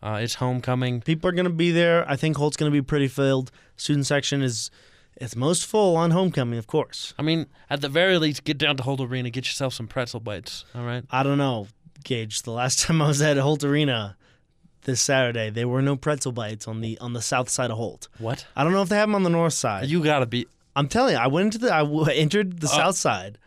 Uh, 0.03 0.19
it's 0.21 0.35
homecoming. 0.35 1.01
People 1.01 1.29
are 1.31 1.33
going 1.33 1.45
to 1.45 1.51
be 1.51 1.71
there. 1.71 2.09
I 2.09 2.17
think 2.17 2.37
Holt's 2.37 2.57
going 2.57 2.71
to 2.71 2.75
be 2.75 2.83
pretty 2.85 3.09
filled. 3.09 3.51
Student 3.77 4.07
section 4.07 4.43
is 4.43 4.71
it's 5.17 5.37
most 5.37 5.65
full 5.67 5.97
on 5.97 6.11
homecoming, 6.11 6.59
of 6.59 6.67
course. 6.67 7.15
I 7.19 7.23
mean, 7.23 7.47
at 7.71 7.81
the 7.81 7.89
very 7.89 8.19
least, 8.19 8.45
get 8.45 8.59
down 8.59 8.77
to 8.79 8.83
Holt 8.83 9.01
Arena, 9.01 9.31
get 9.31 9.47
yourself 9.47 9.75
some 9.75 9.87
pretzel 9.87 10.21
bites. 10.21 10.65
All 10.75 10.85
right. 10.85 11.05
I 11.11 11.23
don't 11.23 11.39
know, 11.39 11.69
Gage. 12.05 12.43
The 12.43 12.51
last 12.51 12.81
time 12.87 13.01
I 13.01 13.09
was 13.09 13.23
at 13.23 13.37
Holt 13.37 13.63
Arena, 13.63 14.17
this 14.85 15.01
Saturday. 15.01 15.51
There 15.51 15.69
were 15.69 15.83
no 15.83 15.97
pretzel 15.97 16.33
bites 16.33 16.67
on 16.69 16.81
the 16.81 16.99
on 16.99 17.13
the 17.13 17.23
south 17.23 17.49
side 17.49 17.71
of 17.71 17.77
Holt. 17.77 18.09
What? 18.19 18.47
I 18.57 18.65
don't 18.65 18.73
know 18.73 18.83
if 18.83 18.89
they 18.89 18.97
have 18.97 19.09
them 19.09 19.15
on 19.15 19.23
the 19.23 19.31
north 19.31 19.55
side. 19.55 19.89
You 19.89 20.03
gotta 20.03 20.27
be. 20.27 20.47
I'm 20.75 20.89
telling 20.89 21.15
you, 21.15 21.21
I 21.21 21.27
went 21.27 21.47
into 21.55 21.59
the 21.59 21.75
I 21.75 21.81
w- 21.81 22.07
entered 22.13 22.61
the 22.61 22.67
uh, 22.67 22.71
south 22.71 22.97
side. 22.97 23.39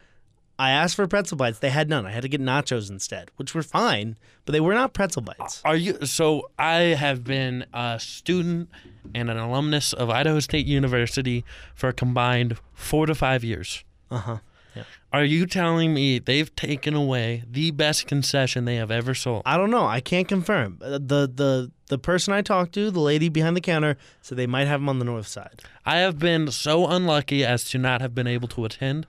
I 0.58 0.72
asked 0.72 0.95
for 0.95 1.06
pretzel 1.08 1.38
bites. 1.38 1.60
They 1.60 1.70
had 1.70 1.89
none. 1.89 2.06
I 2.06 2.12
had 2.12 2.22
to 2.22 2.30
get 2.30 2.41
nachos 2.41 2.89
instead, 2.89 3.30
which 3.36 3.53
were 3.53 3.64
fine, 3.64 4.16
but 4.45 4.53
they 4.53 4.62
were 4.62 4.74
not 4.74 4.93
pretzel 4.93 5.22
bites. 5.22 5.62
Are 5.66 5.76
you? 5.76 6.06
So 6.06 6.49
I 6.58 6.95
have 6.95 7.24
been 7.24 7.66
a 7.74 7.99
student 7.99 8.70
and 9.14 9.30
an 9.30 9.38
alumnus 9.38 9.91
of 9.93 10.10
Idaho 10.10 10.39
State 10.39 10.66
University 10.66 11.43
for 11.74 11.89
a 11.89 11.93
combined 11.93 12.58
four 12.74 13.06
to 13.06 13.16
five 13.16 13.43
years. 13.43 13.84
Uh 14.10 14.18
huh. 14.18 14.38
Yeah. 14.76 14.84
Are 15.14 15.24
you 15.24 15.45
telling 15.45 15.93
me 15.93 16.20
they've 16.20 16.53
taken 16.56 16.93
away 16.95 17.43
the 17.49 17.72
best 17.72 18.08
concession 18.08 18.66
they 18.66 18.76
have 18.76 18.91
ever 18.91 19.14
sold? 19.14 19.43
I 19.45 19.56
don't 19.58 19.72
know. 19.72 19.86
I 19.86 20.01
can't 20.01 20.28
confirm. 20.28 20.80
Uh, 20.82 20.91
the 20.91 21.32
the 21.34 21.72
the 21.88 21.97
person 21.97 22.34
I 22.34 22.41
talked 22.41 22.74
to, 22.74 22.91
the 22.91 22.99
lady 22.99 23.30
behind 23.30 23.56
the 23.56 23.62
counter, 23.62 23.97
said 24.22 24.38
they 24.38 24.47
might 24.47 24.68
have 24.68 24.82
them 24.82 24.89
on 24.89 24.99
the 24.99 25.06
north 25.06 25.28
side. 25.28 25.62
I 25.86 25.97
have 25.97 26.20
been 26.20 26.51
so 26.51 26.88
unlucky 26.88 27.45
as 27.45 27.64
to 27.66 27.78
not 27.78 28.01
have 28.01 28.16
been 28.16 28.28
able 28.28 28.47
to 28.49 28.66
attend 28.66 29.08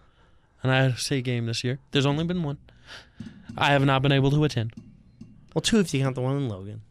an 0.62 0.96
State 0.96 1.24
game 1.24 1.46
this 1.46 1.62
year. 1.64 1.78
There's 1.90 2.06
only 2.06 2.24
been 2.24 2.42
one. 2.42 2.58
I 3.56 3.70
have 3.70 3.84
not 3.84 4.02
been 4.02 4.12
able 4.12 4.30
to 4.30 4.44
attend. 4.44 4.72
Well, 5.54 5.62
two 5.62 5.78
if 5.80 5.92
you 5.94 6.02
count 6.02 6.14
the 6.14 6.20
one 6.20 6.36
in 6.36 6.48
Logan. 6.48 6.82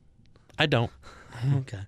I 0.57 0.65
don't. 0.65 0.91
okay. 1.57 1.81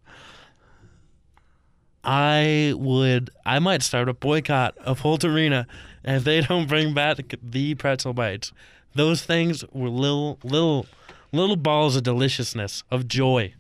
I 2.04 2.74
would. 2.78 3.30
I 3.46 3.60
might 3.60 3.84
start 3.84 4.10
a 4.10 4.14
boycott 4.14 4.78
of 4.78 5.00
Holt 5.00 5.26
Arena 5.26 5.68
if 6.04 6.24
they 6.24 6.42
don't 6.42 6.68
bring 6.68 6.94
back 6.94 7.18
the 7.42 7.76
pretzel 7.76 8.14
bites. 8.14 8.54
Those 8.96 9.24
things 9.24 9.64
were 9.74 9.90
little, 9.90 10.40
little, 10.44 10.86
little 11.32 11.56
balls 11.56 11.96
of 11.96 12.04
deliciousness, 12.04 12.84
of 12.90 13.08
joy. 13.08 13.54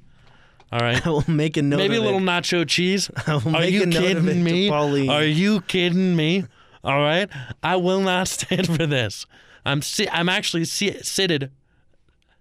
All 0.71 0.79
right. 0.79 1.05
I 1.05 1.09
will 1.09 1.29
make 1.29 1.57
a 1.57 1.61
note. 1.61 1.77
Maybe 1.77 1.97
a 1.97 2.01
little 2.01 2.19
it. 2.19 2.23
nacho 2.23 2.67
cheese. 2.67 3.09
I 3.27 3.35
will 3.35 3.55
Are 3.55 3.61
make 3.61 3.73
you 3.73 3.83
a 3.83 3.85
note 3.85 4.01
kidding 4.01 4.17
of 4.17 4.27
it 4.27 4.35
me? 4.35 5.09
Are 5.09 5.23
you 5.23 5.61
kidding 5.61 6.15
me? 6.15 6.45
All 6.87 6.99
right. 6.99 7.29
I 7.61 7.75
will 7.75 7.99
not 7.99 8.27
stand 8.29 8.65
for 8.65 8.85
this. 8.85 9.25
I'm 9.65 9.81
si- 9.81 10.07
I'm 10.09 10.29
actually 10.29 10.63
si- 10.65 11.03
seated, 11.03 11.51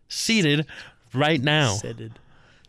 seated 0.09 0.67
right 1.13 1.43
now. 1.43 1.73
Seated. 1.73 2.19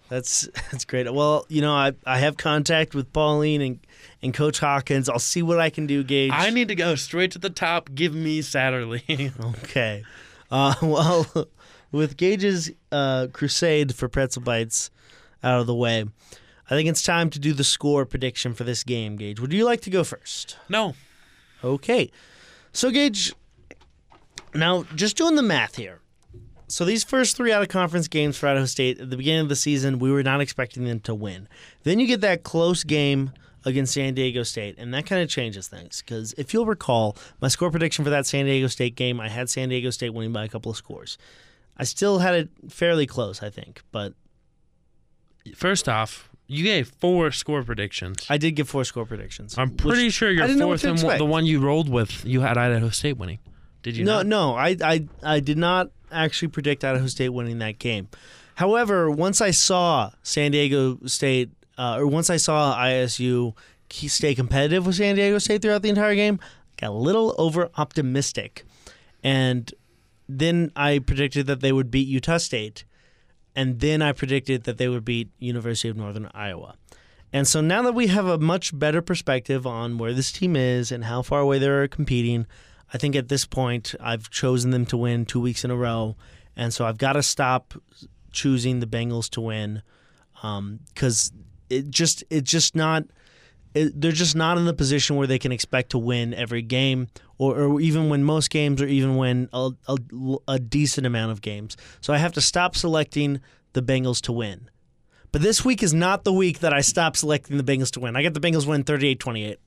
That's 0.10 0.48
that's 0.72 0.86
great. 0.86 1.14
Well, 1.14 1.46
you 1.50 1.62
know, 1.62 1.74
I 1.74 1.92
I 2.06 2.18
have 2.20 2.38
contact 2.38 2.96
with 2.96 3.12
Pauline 3.14 3.62
and 3.62 3.80
and 4.24 4.34
Coach 4.34 4.60
Hawkins. 4.60 5.08
I'll 5.08 5.20
see 5.20 5.44
what 5.44 5.60
I 5.60 5.70
can 5.70 5.86
do, 5.86 6.04
Gage. 6.04 6.32
I 6.34 6.50
need 6.50 6.70
to 6.70 6.76
go 6.76 6.96
straight 6.96 7.32
to 7.32 7.40
the 7.40 7.50
top. 7.50 7.90
Give 7.94 8.16
me 8.16 8.42
Satterlee. 8.42 9.34
okay. 9.64 10.04
Uh, 10.50 10.74
well, 10.82 11.28
with 11.92 12.18
Gage's 12.18 12.72
uh, 12.92 13.28
crusade 13.34 13.94
for 13.94 14.08
pretzel 14.08 14.42
bites 14.42 14.90
out 15.44 15.60
of 15.60 15.68
the 15.68 15.76
way, 15.76 16.06
I 16.68 16.70
think 16.70 16.90
it's 16.90 17.04
time 17.04 17.30
to 17.32 17.40
do 17.40 17.54
the 17.54 17.64
score 17.66 18.06
prediction 18.06 18.54
for 18.54 18.64
this 18.64 18.84
game. 18.84 19.18
Gage, 19.18 19.40
would 19.40 19.54
you 19.54 19.66
like 19.66 19.82
to 19.82 19.90
go 19.92 20.04
first? 20.04 20.58
No. 20.70 20.96
Okay. 21.64 22.12
So, 22.72 22.92
Gage, 22.92 23.34
now 24.54 24.84
just 24.96 25.18
doing 25.18 25.36
the 25.36 25.44
math 25.44 25.76
here 25.76 26.02
so 26.68 26.84
these 26.84 27.04
first 27.04 27.38
three 27.38 27.52
out 27.52 27.62
of 27.62 27.70
conference 27.70 28.08
games 28.08 28.38
for 28.38 28.48
Idaho 28.48 28.66
State 28.66 29.00
at 29.00 29.10
the 29.10 29.18
beginning 29.18 29.42
of 29.42 29.50
the 29.50 29.56
season, 29.56 30.00
we 30.00 30.12
were 30.12 30.24
not 30.24 30.42
expecting 30.42 30.84
them 30.84 31.00
to 31.02 31.16
win. 31.16 31.48
Then 31.84 32.00
you 32.00 32.08
get 32.08 32.22
that 32.22 32.44
close 32.44 32.84
game 32.84 33.32
against 33.64 33.94
San 33.94 34.14
Diego 34.14 34.44
State, 34.44 34.76
and 34.78 34.94
that 34.94 35.06
kind 35.06 35.22
of 35.22 35.30
changes 35.30 35.68
things. 35.68 36.02
Because 36.02 36.34
if 36.34 36.54
you'll 36.54 36.66
recall, 36.66 37.18
my 37.42 37.48
score 37.48 37.72
prediction 37.72 38.04
for 38.04 38.10
that 38.10 38.26
San 38.26 38.46
Diego 38.46 38.68
State 38.68 38.96
game, 38.96 39.20
I 39.20 39.30
had 39.30 39.50
San 39.50 39.70
Diego 39.70 39.90
State 39.92 40.14
winning 40.14 40.34
by 40.34 40.44
a 40.44 40.50
couple 40.50 40.70
of 40.70 40.78
scores. 40.78 41.18
I 41.78 41.86
still 41.86 42.20
had 42.20 42.36
it 42.36 42.50
fairly 42.70 43.08
close, 43.08 43.42
I 43.42 43.50
think, 43.50 43.82
but 43.92 44.14
first 45.56 45.88
off, 45.88 46.30
you 46.48 46.64
gave 46.64 46.90
four 47.00 47.32
score 47.32 47.62
predictions. 47.64 48.26
I 48.30 48.38
did 48.38 48.52
give 48.52 48.70
four 48.70 48.84
score 48.84 49.06
predictions. 49.06 49.58
I'm 49.58 49.72
pretty 49.72 50.06
which, 50.06 50.14
sure 50.14 50.32
your 50.32 50.48
fourth 50.48 50.84
and 50.84 50.98
the 50.98 51.26
one 51.26 51.46
you 51.46 51.60
rolled 51.60 51.90
with, 51.90 52.26
you 52.26 52.42
had 52.42 52.58
Idaho 52.58 52.90
State 52.90 53.18
winning. 53.18 53.40
Did 53.84 53.98
you? 53.98 54.06
No, 54.06 54.18
not? 54.18 54.26
no, 54.28 54.56
I, 54.56 54.76
I, 54.84 55.08
I 55.24 55.40
did 55.40 55.58
not 55.58 55.92
actually 56.12 56.48
predict 56.48 56.84
Idaho 56.84 57.08
State 57.08 57.30
winning 57.30 57.60
that 57.60 57.80
game. 57.80 58.08
However, 58.56 59.12
once 59.12 59.40
I 59.42 59.52
saw 59.52 60.12
San 60.24 60.52
Diego 60.52 60.98
State, 61.06 61.52
uh, 61.78 61.98
or 62.00 62.08
once 62.08 62.30
I 62.30 62.38
saw 62.38 62.76
ISU 62.76 63.54
stay 63.90 64.34
competitive 64.34 64.86
with 64.86 64.96
San 64.96 65.16
Diego 65.16 65.38
State 65.38 65.62
throughout 65.62 65.84
the 65.84 65.90
entire 65.90 66.16
game, 66.16 66.40
I 66.42 66.82
got 66.82 66.90
a 66.90 66.94
little 66.94 67.36
over 67.38 67.70
optimistic, 67.78 68.66
and 69.24 69.72
then 70.28 70.72
I 70.76 71.00
predicted 71.00 71.46
that 71.48 71.62
they 71.62 71.72
would 71.72 71.92
beat 71.92 72.08
Utah 72.08 72.38
State, 72.38 72.84
and 73.58 73.80
then 73.80 74.04
I 74.04 74.12
predicted 74.12 74.66
that 74.66 74.78
they 74.78 74.88
would 74.88 75.04
beat 75.04 75.32
University 75.40 75.90
of 75.90 75.98
Northern 75.98 76.30
Iowa. 76.32 76.76
And 77.34 77.48
so 77.48 77.60
now 77.60 77.82
that 77.82 77.96
we 77.96 78.06
have 78.06 78.28
a 78.28 78.38
much 78.38 78.78
better 78.78 79.02
perspective 79.02 79.66
on 79.66 79.98
where 79.98 80.14
this 80.14 80.32
team 80.32 80.56
is 80.56 80.92
and 80.92 81.04
how 81.04 81.24
far 81.24 81.42
away 81.42 81.58
they're 81.58 81.88
competing, 81.88 82.46
I 82.94 83.00
think 83.00 83.16
at 83.16 83.30
this 83.30 83.48
point 83.48 83.96
I've 84.00 84.30
chosen 84.30 84.70
them 84.70 84.86
to 84.86 84.98
win 84.98 85.26
two 85.26 85.42
weeks 85.42 85.66
in 85.66 85.72
a 85.72 85.76
row, 85.76 86.16
and 86.56 86.72
so 86.72 86.86
I've 86.86 87.00
got 87.00 87.14
to 87.14 87.24
stop 87.24 87.74
choosing 88.32 88.80
the 88.80 88.86
Bengals 88.86 89.28
to 89.32 89.42
win 89.42 89.82
um, 90.44 90.80
because 90.94 91.32
it 91.72 91.90
just 91.90 92.24
it's 92.30 92.50
just 92.50 92.76
not. 92.76 93.06
It, 93.74 94.00
they're 94.00 94.12
just 94.12 94.36
not 94.36 94.58
in 94.58 94.66
the 94.66 94.74
position 94.74 95.16
where 95.16 95.28
they 95.28 95.40
can 95.40 95.52
expect 95.52 95.90
to 95.92 95.98
win 95.98 96.34
every 96.36 96.62
game, 96.62 97.08
or, 97.38 97.56
or 97.60 97.82
even 97.82 98.10
when 98.10 98.24
most 98.24 98.50
games, 98.50 98.82
or 98.82 98.88
even 98.88 99.16
when 99.16 99.50
a, 99.54 99.72
a, 99.88 99.98
a 100.48 100.60
decent 100.60 101.06
amount 101.06 101.32
of 101.32 101.42
games. 101.42 101.78
So 102.02 102.14
I 102.14 102.18
have 102.18 102.34
to 102.34 102.42
stop 102.42 102.76
selecting 102.76 103.42
the 103.74 103.82
Bengals 103.82 104.22
to 104.24 104.32
win. 104.32 104.70
But 105.32 105.42
this 105.42 105.64
week 105.64 105.84
is 105.84 105.94
not 105.94 106.24
the 106.24 106.34
week 106.34 106.60
that 106.60 106.74
I 106.74 106.82
stop 106.82 107.16
selecting 107.16 107.58
the 107.58 107.64
Bengals 107.64 107.92
to 107.92 108.00
win. 108.00 108.16
I 108.16 108.22
get 108.22 108.34
the 108.34 108.40
Bengals 108.40 108.66
win 108.66 108.84
38 108.84 109.20
28. 109.20 109.60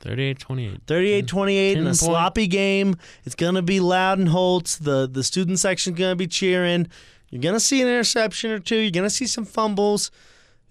38 0.00 0.38
28. 0.38 0.80
38 0.86 1.26
28 1.26 1.72
in 1.72 1.78
a 1.78 1.84
point- 1.86 1.96
sloppy 1.96 2.46
game. 2.46 2.96
It's 3.24 3.34
going 3.34 3.54
to 3.54 3.62
be 3.62 3.80
loud 3.80 4.18
and 4.18 4.28
Holtz. 4.28 4.76
The, 4.76 5.08
the 5.10 5.22
student 5.22 5.58
section's 5.58 5.98
going 5.98 6.12
to 6.12 6.16
be 6.16 6.26
cheering. 6.26 6.88
You're 7.30 7.40
going 7.40 7.54
to 7.54 7.60
see 7.60 7.80
an 7.80 7.88
interception 7.88 8.50
or 8.50 8.58
two. 8.58 8.76
You're 8.76 8.90
going 8.90 9.06
to 9.06 9.10
see 9.10 9.26
some 9.26 9.44
fumbles. 9.44 10.10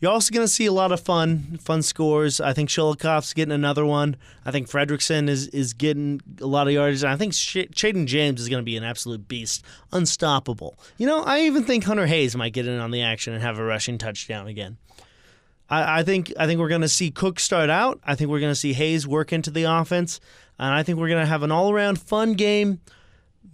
You're 0.01 0.11
also 0.11 0.33
going 0.33 0.43
to 0.43 0.51
see 0.51 0.65
a 0.65 0.71
lot 0.71 0.91
of 0.91 0.99
fun, 0.99 1.59
fun 1.61 1.83
scores. 1.83 2.41
I 2.41 2.53
think 2.53 2.69
Shulikov's 2.69 3.33
getting 3.35 3.51
another 3.51 3.85
one. 3.85 4.15
I 4.43 4.49
think 4.49 4.67
Fredrickson 4.67 5.29
is 5.29 5.47
is 5.49 5.73
getting 5.73 6.19
a 6.41 6.47
lot 6.47 6.65
of 6.65 6.73
yards. 6.73 7.03
And 7.03 7.13
I 7.13 7.15
think 7.17 7.35
Sh- 7.35 7.69
James 7.71 8.41
is 8.41 8.49
going 8.49 8.61
to 8.61 8.65
be 8.65 8.75
an 8.75 8.83
absolute 8.83 9.27
beast, 9.27 9.63
unstoppable. 9.93 10.75
You 10.97 11.05
know, 11.05 11.21
I 11.21 11.41
even 11.41 11.63
think 11.63 11.83
Hunter 11.83 12.07
Hayes 12.07 12.35
might 12.35 12.51
get 12.51 12.67
in 12.67 12.79
on 12.79 12.89
the 12.89 13.03
action 13.03 13.33
and 13.33 13.43
have 13.43 13.59
a 13.59 13.63
rushing 13.63 13.99
touchdown 13.99 14.47
again. 14.47 14.77
I, 15.69 15.99
I 15.99 16.03
think 16.03 16.33
I 16.35 16.47
think 16.47 16.59
we're 16.59 16.67
going 16.67 16.81
to 16.81 16.89
see 16.89 17.11
Cook 17.11 17.39
start 17.39 17.69
out. 17.69 17.99
I 18.03 18.15
think 18.15 18.31
we're 18.31 18.39
going 18.39 18.51
to 18.51 18.59
see 18.59 18.73
Hayes 18.73 19.07
work 19.07 19.31
into 19.31 19.51
the 19.51 19.63
offense, 19.63 20.19
and 20.57 20.73
I 20.73 20.81
think 20.81 20.97
we're 20.97 21.09
going 21.09 21.21
to 21.21 21.29
have 21.29 21.43
an 21.43 21.51
all 21.51 21.71
around 21.71 22.01
fun 22.01 22.33
game. 22.33 22.81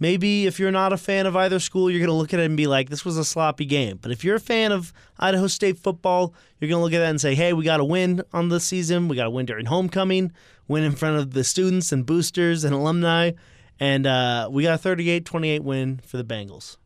Maybe 0.00 0.46
if 0.46 0.58
you're 0.58 0.70
not 0.70 0.92
a 0.92 0.96
fan 0.96 1.26
of 1.26 1.36
either 1.36 1.58
school, 1.58 1.90
you're 1.90 2.00
going 2.00 2.08
to 2.08 2.14
look 2.14 2.32
at 2.32 2.40
it 2.40 2.44
and 2.44 2.56
be 2.56 2.66
like, 2.66 2.88
"This 2.88 3.04
was 3.04 3.16
a 3.16 3.24
sloppy 3.24 3.64
game." 3.64 3.98
But 4.00 4.12
if 4.12 4.24
you're 4.24 4.36
a 4.36 4.40
fan 4.40 4.72
of 4.72 4.92
Idaho 5.18 5.46
State 5.46 5.78
football, 5.78 6.34
you're 6.58 6.68
going 6.68 6.80
to 6.80 6.84
look 6.84 6.92
at 6.92 7.00
that 7.00 7.10
and 7.10 7.20
say, 7.20 7.34
"Hey, 7.34 7.52
we 7.52 7.64
got 7.64 7.78
to 7.78 7.84
win 7.84 8.22
on 8.32 8.48
this 8.48 8.64
season. 8.64 9.08
We 9.08 9.16
got 9.16 9.24
to 9.24 9.30
win 9.30 9.46
during 9.46 9.66
homecoming, 9.66 10.32
win 10.68 10.84
in 10.84 10.92
front 10.92 11.16
of 11.16 11.32
the 11.32 11.44
students 11.44 11.92
and 11.92 12.06
boosters 12.06 12.64
and 12.64 12.74
alumni, 12.74 13.32
and 13.80 14.06
uh, 14.06 14.48
we 14.50 14.62
got 14.62 14.84
a 14.84 14.88
38-28 14.88 15.60
win 15.60 16.00
for 16.04 16.16
the 16.16 16.24
Bengals." 16.24 16.76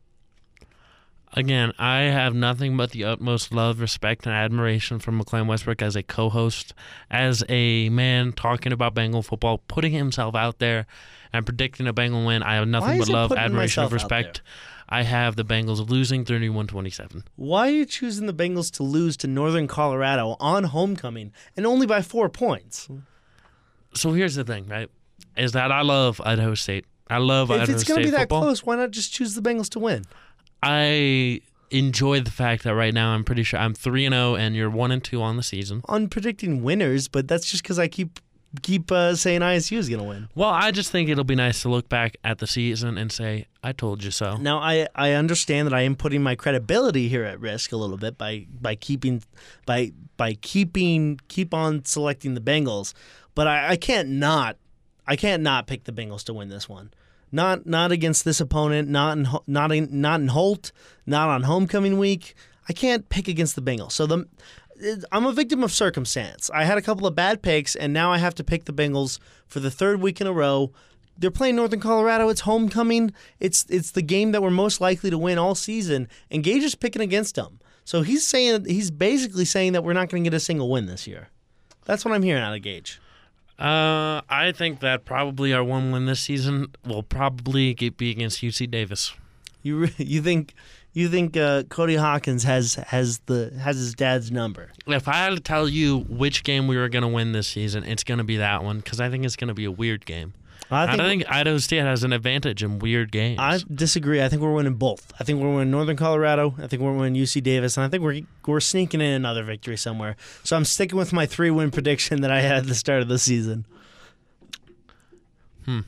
Again, 1.35 1.73
I 1.79 2.01
have 2.01 2.35
nothing 2.35 2.77
but 2.77 2.91
the 2.91 3.03
utmost 3.05 3.51
love, 3.51 3.79
respect, 3.79 4.25
and 4.25 4.35
admiration 4.35 4.99
for 4.99 5.11
Maclane 5.11 5.47
Westbrook 5.47 5.81
as 5.81 5.95
a 5.95 6.03
co 6.03 6.29
host, 6.29 6.73
as 7.09 7.43
a 7.49 7.89
man 7.89 8.33
talking 8.33 8.71
about 8.71 8.93
Bengal 8.93 9.23
football, 9.23 9.59
putting 9.67 9.93
himself 9.93 10.35
out 10.35 10.59
there 10.59 10.85
and 11.31 11.45
predicting 11.45 11.87
a 11.87 11.93
Bengal 11.93 12.25
win. 12.25 12.43
I 12.43 12.55
have 12.55 12.67
nothing 12.67 12.99
but 12.99 13.09
love, 13.09 13.31
admiration, 13.31 13.83
and 13.83 13.91
respect. 13.91 14.41
I 14.87 15.01
have 15.01 15.35
the 15.35 15.43
Bengals 15.43 15.89
losing 15.89 16.23
31 16.23 16.67
27. 16.67 17.23
Why 17.35 17.67
are 17.67 17.71
you 17.71 17.85
choosing 17.85 18.27
the 18.27 18.33
Bengals 18.33 18.69
to 18.73 18.83
lose 18.83 19.17
to 19.17 19.27
Northern 19.27 19.67
Colorado 19.67 20.35
on 20.39 20.65
homecoming 20.65 21.31
and 21.57 21.65
only 21.65 21.87
by 21.87 22.03
four 22.03 22.29
points? 22.29 22.87
So 23.95 24.11
here's 24.11 24.35
the 24.35 24.43
thing, 24.43 24.67
right? 24.67 24.89
Is 25.35 25.53
that 25.53 25.71
I 25.71 25.81
love 25.81 26.21
Idaho 26.23 26.53
State. 26.53 26.85
I 27.09 27.17
love 27.17 27.49
If 27.49 27.55
Idaho 27.55 27.65
State. 27.65 27.73
If 27.73 27.81
it's 27.81 27.89
going 27.89 27.99
to 28.01 28.07
be 28.07 28.11
that 28.11 28.21
football. 28.21 28.41
close, 28.41 28.63
why 28.63 28.75
not 28.75 28.91
just 28.91 29.11
choose 29.11 29.33
the 29.33 29.41
Bengals 29.41 29.69
to 29.69 29.79
win? 29.79 30.03
I 30.63 31.41
enjoy 31.71 32.21
the 32.21 32.31
fact 32.31 32.63
that 32.63 32.75
right 32.75 32.93
now 32.93 33.13
I'm 33.13 33.23
pretty 33.23 33.43
sure 33.43 33.59
I'm 33.59 33.73
3 33.73 34.05
and 34.05 34.13
0 34.13 34.35
and 34.35 34.55
you're 34.55 34.69
1 34.69 34.91
and 34.91 35.03
2 35.03 35.21
on 35.21 35.37
the 35.37 35.43
season. 35.43 35.81
On 35.85 36.07
predicting 36.07 36.63
winners, 36.63 37.07
but 37.07 37.27
that's 37.27 37.49
just 37.49 37.63
because 37.63 37.79
I 37.79 37.87
keep 37.87 38.19
keep 38.61 38.91
uh, 38.91 39.15
saying 39.15 39.41
ISU 39.41 39.77
is 39.77 39.89
going 39.89 39.99
to 40.01 40.07
win. 40.07 40.29
Well, 40.35 40.49
I 40.49 40.69
just 40.71 40.91
think 40.91 41.09
it'll 41.09 41.23
be 41.23 41.35
nice 41.35 41.63
to 41.63 41.69
look 41.69 41.89
back 41.89 42.17
at 42.23 42.37
the 42.37 42.45
season 42.45 42.99
and 42.99 43.11
say, 43.11 43.47
I 43.63 43.71
told 43.71 44.03
you 44.03 44.11
so. 44.11 44.37
Now 44.37 44.59
I, 44.59 44.87
I 44.93 45.13
understand 45.13 45.65
that 45.67 45.73
I 45.73 45.81
am 45.81 45.95
putting 45.95 46.21
my 46.21 46.35
credibility 46.35 47.07
here 47.07 47.23
at 47.23 47.39
risk 47.39 47.71
a 47.71 47.77
little 47.77 47.97
bit 47.97 48.17
by 48.17 48.45
by 48.61 48.75
keeping 48.75 49.23
by 49.65 49.91
by 50.17 50.33
keeping 50.35 51.19
keep 51.27 51.53
on 51.53 51.83
selecting 51.85 52.35
the 52.35 52.41
Bengals, 52.41 52.93
but 53.33 53.47
I, 53.47 53.69
I 53.69 53.75
can't 53.75 54.09
not 54.09 54.57
I 55.07 55.15
can't 55.15 55.41
not 55.41 55.67
pick 55.67 55.85
the 55.85 55.91
Bengals 55.91 56.23
to 56.25 56.33
win 56.33 56.49
this 56.49 56.69
one. 56.69 56.91
Not 57.33 57.65
not 57.65 57.91
against 57.91 58.25
this 58.25 58.39
opponent, 58.39 58.87
not 58.89 59.17
in 59.17 59.27
not 59.47 59.71
in 59.71 59.89
not 60.01 60.21
in 60.21 60.27
Holt, 60.27 60.71
not 61.07 61.29
on 61.29 61.43
homecoming 61.43 61.97
week. 61.97 62.35
I 62.69 62.73
can't 62.73 63.09
pick 63.09 63.27
against 63.27 63.55
the 63.55 63.61
Bengals. 63.61 63.93
So 63.93 64.05
the 64.05 64.27
I'm 65.11 65.25
a 65.25 65.33
victim 65.33 65.63
of 65.63 65.71
circumstance. 65.71 66.51
I 66.53 66.63
had 66.63 66.77
a 66.77 66.81
couple 66.81 67.07
of 67.07 67.15
bad 67.15 67.41
picks, 67.41 67.75
and 67.75 67.91
now 67.91 68.11
I 68.11 68.19
have 68.19 68.35
to 68.35 68.43
pick 68.43 68.65
the 68.65 68.71
Bengals 68.71 69.17
for 69.47 69.59
the 69.59 69.71
third 69.71 69.99
week 69.99 70.21
in 70.21 70.27
a 70.27 70.31
row. 70.31 70.71
They're 71.17 71.31
playing 71.31 71.55
Northern 71.55 71.79
Colorado. 71.79 72.29
It's 72.29 72.41
homecoming. 72.41 73.13
It's 73.39 73.65
it's 73.67 73.91
the 73.91 74.03
game 74.03 74.31
that 74.31 74.43
we're 74.43 74.51
most 74.51 74.79
likely 74.79 75.09
to 75.09 75.17
win 75.17 75.39
all 75.39 75.55
season, 75.55 76.07
and 76.29 76.43
Gage 76.43 76.63
is 76.63 76.75
picking 76.75 77.01
against 77.01 77.33
them. 77.33 77.59
So 77.83 78.03
he's 78.03 78.25
saying 78.25 78.65
he's 78.65 78.91
basically 78.91 79.45
saying 79.45 79.73
that 79.73 79.83
we're 79.83 79.93
not 79.93 80.09
going 80.09 80.23
to 80.23 80.29
get 80.29 80.35
a 80.35 80.39
single 80.39 80.69
win 80.69 80.85
this 80.85 81.07
year. 81.07 81.29
That's 81.85 82.05
what 82.05 82.13
I'm 82.13 82.23
hearing 82.23 82.43
out 82.43 82.55
of 82.55 82.61
Gage. 82.61 82.99
Uh, 83.59 84.21
I 84.29 84.51
think 84.55 84.79
that 84.79 85.05
probably 85.05 85.53
our 85.53 85.63
one 85.63 85.91
win 85.91 86.05
this 86.05 86.19
season 86.21 86.67
will 86.85 87.03
probably 87.03 87.73
be 87.73 88.11
against 88.11 88.41
UC 88.41 88.69
Davis. 88.69 89.13
You 89.61 89.89
you 89.97 90.21
think 90.21 90.53
you 90.93 91.09
think 91.09 91.35
uh, 91.37 91.63
Cody 91.63 91.95
Hawkins 91.95 92.43
has 92.43 92.75
has 92.75 93.19
the 93.25 93.53
has 93.59 93.77
his 93.77 93.93
dad's 93.93 94.31
number? 94.31 94.71
If 94.87 95.07
I 95.07 95.13
had 95.13 95.31
to 95.31 95.39
tell 95.39 95.67
you 95.67 95.99
which 96.09 96.43
game 96.43 96.67
we 96.67 96.77
were 96.77 96.89
going 96.89 97.03
to 97.03 97.07
win 97.07 97.31
this 97.31 97.47
season, 97.47 97.83
it's 97.83 98.03
going 98.03 98.19
to 98.19 98.23
be 98.23 98.37
that 98.37 98.63
one 98.63 98.77
because 98.77 98.99
I 98.99 99.09
think 99.09 99.25
it's 99.25 99.35
going 99.35 99.47
to 99.49 99.53
be 99.53 99.65
a 99.65 99.71
weird 99.71 100.05
game. 100.05 100.33
I 100.73 100.83
I, 100.83 100.87
think, 100.87 100.97
don't 100.97 101.07
think 101.09 101.31
Idaho 101.31 101.57
State 101.57 101.79
has 101.79 102.03
an 102.03 102.13
advantage 102.13 102.63
in 102.63 102.79
weird 102.79 103.11
games. 103.11 103.39
I 103.39 103.59
disagree. 103.73 104.21
I 104.21 104.29
think 104.29 104.41
we're 104.41 104.53
winning 104.53 104.75
both. 104.75 105.11
I 105.19 105.23
think 105.23 105.41
we're 105.41 105.53
winning 105.53 105.71
Northern 105.71 105.97
Colorado. 105.97 106.55
I 106.57 106.67
think 106.67 106.81
we're 106.81 106.93
winning 106.93 107.21
UC 107.21 107.43
Davis, 107.43 107.77
and 107.77 107.85
I 107.85 107.89
think 107.89 108.03
we're 108.03 108.21
we're 108.45 108.59
sneaking 108.59 109.01
in 109.01 109.13
another 109.13 109.43
victory 109.43 109.77
somewhere. 109.77 110.15
So 110.43 110.55
I'm 110.55 110.65
sticking 110.65 110.97
with 110.97 111.13
my 111.13 111.25
three 111.25 111.51
win 111.51 111.71
prediction 111.71 112.21
that 112.21 112.31
I 112.31 112.41
had 112.41 112.57
at 112.57 112.67
the 112.67 112.75
start 112.75 113.01
of 113.01 113.07
the 113.07 113.19
season. 113.19 113.65
Hmm. 115.65 115.81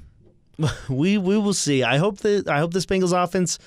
We 0.90 1.18
we 1.18 1.38
will 1.38 1.54
see. 1.54 1.84
I 1.84 1.98
hope 1.98 2.20
that 2.20 2.48
I 2.48 2.60
hope 2.60 2.74
this 2.74 2.86
Bengals 2.86 3.12
offense 3.12 3.60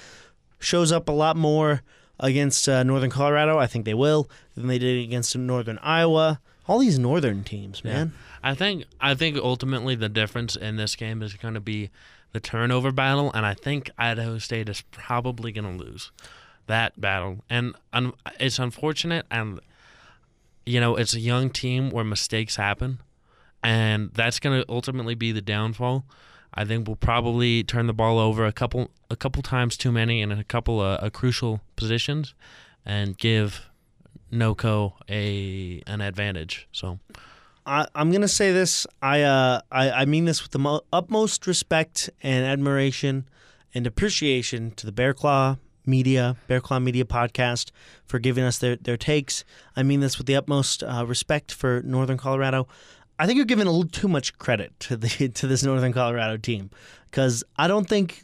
shows 0.58 0.90
up 0.90 1.08
a 1.08 1.12
lot 1.12 1.36
more 1.36 1.82
against 2.20 2.68
uh, 2.68 2.82
Northern 2.82 3.10
Colorado. 3.10 3.58
I 3.58 3.66
think 3.66 3.84
they 3.84 3.94
will 3.94 4.28
than 4.54 4.66
they 4.66 4.78
did 4.78 5.04
against 5.04 5.36
Northern 5.36 5.78
Iowa. 5.78 6.40
All 6.68 6.78
these 6.78 6.98
northern 6.98 7.42
teams, 7.44 7.82
man. 7.82 8.12
I 8.42 8.54
think 8.54 8.84
I 9.00 9.14
think 9.14 9.36
ultimately 9.38 9.94
the 9.94 10.08
difference 10.08 10.54
in 10.54 10.76
this 10.76 10.94
game 10.94 11.22
is 11.22 11.34
going 11.34 11.54
to 11.54 11.60
be 11.60 11.90
the 12.32 12.40
turnover 12.40 12.92
battle, 12.92 13.30
and 13.34 13.46
I 13.46 13.54
think 13.54 13.90
Idaho 13.98 14.38
State 14.38 14.68
is 14.68 14.82
probably 14.90 15.50
going 15.50 15.78
to 15.78 15.84
lose 15.84 16.12
that 16.66 17.00
battle. 17.00 17.38
And 17.48 17.74
un- 17.92 18.12
it's 18.38 18.58
unfortunate, 18.58 19.26
and 19.30 19.60
you 20.66 20.78
know 20.78 20.96
it's 20.96 21.14
a 21.14 21.20
young 21.20 21.50
team 21.50 21.90
where 21.90 22.04
mistakes 22.04 22.56
happen, 22.56 23.00
and 23.62 24.10
that's 24.12 24.38
going 24.38 24.60
to 24.60 24.66
ultimately 24.70 25.14
be 25.14 25.32
the 25.32 25.40
downfall. 25.40 26.04
I 26.54 26.64
think 26.64 26.86
we'll 26.86 26.96
probably 26.96 27.62
turn 27.62 27.86
the 27.86 27.94
ball 27.94 28.18
over 28.18 28.44
a 28.44 28.52
couple 28.52 28.90
a 29.10 29.16
couple 29.16 29.42
times 29.42 29.76
too 29.76 29.90
many 29.90 30.20
in 30.20 30.30
a 30.30 30.44
couple 30.44 30.80
of 30.82 31.02
uh, 31.02 31.10
crucial 31.10 31.60
positions, 31.76 32.34
and 32.84 33.16
give 33.16 33.67
NoCo 34.32 34.94
a 35.08 35.82
an 35.86 36.00
advantage. 36.00 36.68
So. 36.72 36.98
I, 37.66 37.86
I'm 37.94 38.10
gonna 38.10 38.28
say 38.28 38.50
this. 38.50 38.86
I 39.02 39.22
uh, 39.22 39.60
I, 39.70 39.90
I 39.90 40.04
mean 40.06 40.24
this 40.24 40.42
with 40.42 40.52
the 40.52 40.58
mo- 40.58 40.80
utmost 40.90 41.46
respect 41.46 42.08
and 42.22 42.46
admiration 42.46 43.28
and 43.74 43.86
appreciation 43.86 44.70
to 44.72 44.86
the 44.86 44.92
Bear 44.92 45.12
Claw 45.12 45.56
Media, 45.84 46.36
Bear 46.46 46.60
Claw 46.60 46.78
Media 46.78 47.04
podcast 47.04 47.70
for 48.06 48.18
giving 48.18 48.44
us 48.44 48.58
their, 48.58 48.76
their 48.76 48.96
takes. 48.96 49.44
I 49.76 49.82
mean 49.82 50.00
this 50.00 50.16
with 50.16 50.26
the 50.26 50.36
utmost 50.36 50.82
uh, 50.82 51.04
respect 51.06 51.52
for 51.52 51.82
Northern 51.84 52.16
Colorado. 52.16 52.68
I 53.18 53.26
think 53.26 53.36
you're 53.36 53.46
giving 53.46 53.66
a 53.66 53.70
little 53.70 53.90
too 53.90 54.08
much 54.08 54.38
credit 54.38 54.78
to 54.80 54.96
the 54.96 55.28
to 55.34 55.46
this 55.46 55.62
Northern 55.62 55.92
Colorado 55.92 56.36
team 56.36 56.70
because 57.10 57.44
I 57.56 57.68
don't 57.68 57.88
think. 57.88 58.22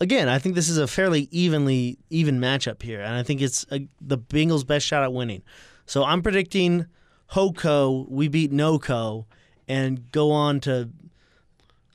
Again, 0.00 0.28
I 0.28 0.38
think 0.38 0.54
this 0.54 0.68
is 0.68 0.78
a 0.78 0.86
fairly 0.86 1.28
evenly 1.30 1.98
even 2.08 2.40
matchup 2.40 2.82
here, 2.82 3.00
and 3.00 3.14
I 3.14 3.22
think 3.22 3.42
it's 3.42 3.66
uh 3.70 3.80
the 4.00 4.18
Bengals' 4.18 4.66
best 4.66 4.86
shot 4.86 5.02
at 5.02 5.12
winning. 5.12 5.42
So 5.84 6.04
I'm 6.04 6.22
predicting 6.22 6.86
Hoco, 7.32 8.08
we 8.08 8.28
beat 8.28 8.50
NoCo, 8.50 9.26
and 9.68 10.10
go 10.10 10.30
on 10.30 10.60
to. 10.60 10.90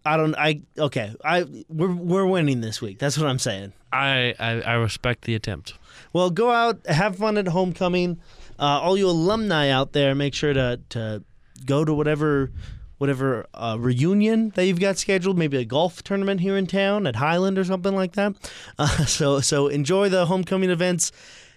I 0.05 0.17
don't. 0.17 0.35
I 0.35 0.61
okay. 0.77 1.15
I 1.23 1.45
we're 1.67 1.93
we're 1.93 2.25
winning 2.25 2.61
this 2.61 2.81
week. 2.81 2.99
That's 2.99 3.17
what 3.17 3.27
I'm 3.27 3.39
saying. 3.39 3.73
I, 3.91 4.35
I, 4.39 4.61
I 4.61 4.73
respect 4.73 5.23
the 5.23 5.35
attempt. 5.35 5.73
Well, 6.13 6.29
go 6.29 6.51
out, 6.51 6.85
have 6.85 7.15
fun 7.15 7.37
at 7.37 7.47
homecoming. 7.47 8.19
Uh, 8.59 8.79
all 8.81 8.97
you 8.97 9.09
alumni 9.09 9.69
out 9.69 9.93
there, 9.93 10.13
make 10.13 10.33
sure 10.33 10.53
to 10.53 10.79
to 10.89 11.23
go 11.65 11.83
to 11.83 11.93
whatever 11.93 12.51
whatever 12.97 13.45
uh, 13.53 13.77
reunion 13.79 14.51
that 14.55 14.65
you've 14.65 14.79
got 14.79 14.97
scheduled. 14.97 15.37
Maybe 15.37 15.57
a 15.57 15.65
golf 15.65 16.03
tournament 16.03 16.41
here 16.41 16.57
in 16.57 16.67
town 16.67 17.05
at 17.07 17.15
Highland 17.17 17.57
or 17.57 17.63
something 17.63 17.95
like 17.95 18.13
that. 18.13 18.35
Uh, 18.77 19.05
so 19.05 19.39
so 19.39 19.67
enjoy 19.67 20.09
the 20.09 20.25
homecoming 20.25 20.69
events. 20.69 21.11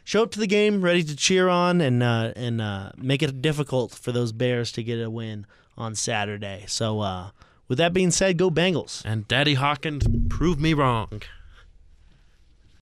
Show 0.05 0.23
up 0.23 0.31
to 0.33 0.39
the 0.41 0.47
game 0.47 0.83
ready 0.83 1.03
to 1.03 1.17
cheer 1.17 1.49
on 1.49 1.81
and 1.81 2.03
uh, 2.03 2.33
and 2.37 2.61
uh, 2.61 2.93
make 2.97 3.23
it 3.23 3.43
difficult 3.43 3.93
for 3.93 4.13
those 4.13 4.33
Bears 4.33 4.71
to 4.73 4.83
get 4.83 5.01
a 5.03 5.11
win 5.11 5.47
on 5.77 5.95
Saturday. 5.95 6.65
So 6.69 7.01
uh, 7.01 7.31
With 7.69 7.79
that 7.79 7.93
being 7.93 8.11
said, 8.11 8.39
go 8.39 8.51
Bengals. 8.51 9.03
And 9.05 9.29
Daddy 9.29 9.55
Hawkins 9.55 10.07
prove 10.29 10.59
me 10.59 10.75
wrong. 10.75 11.23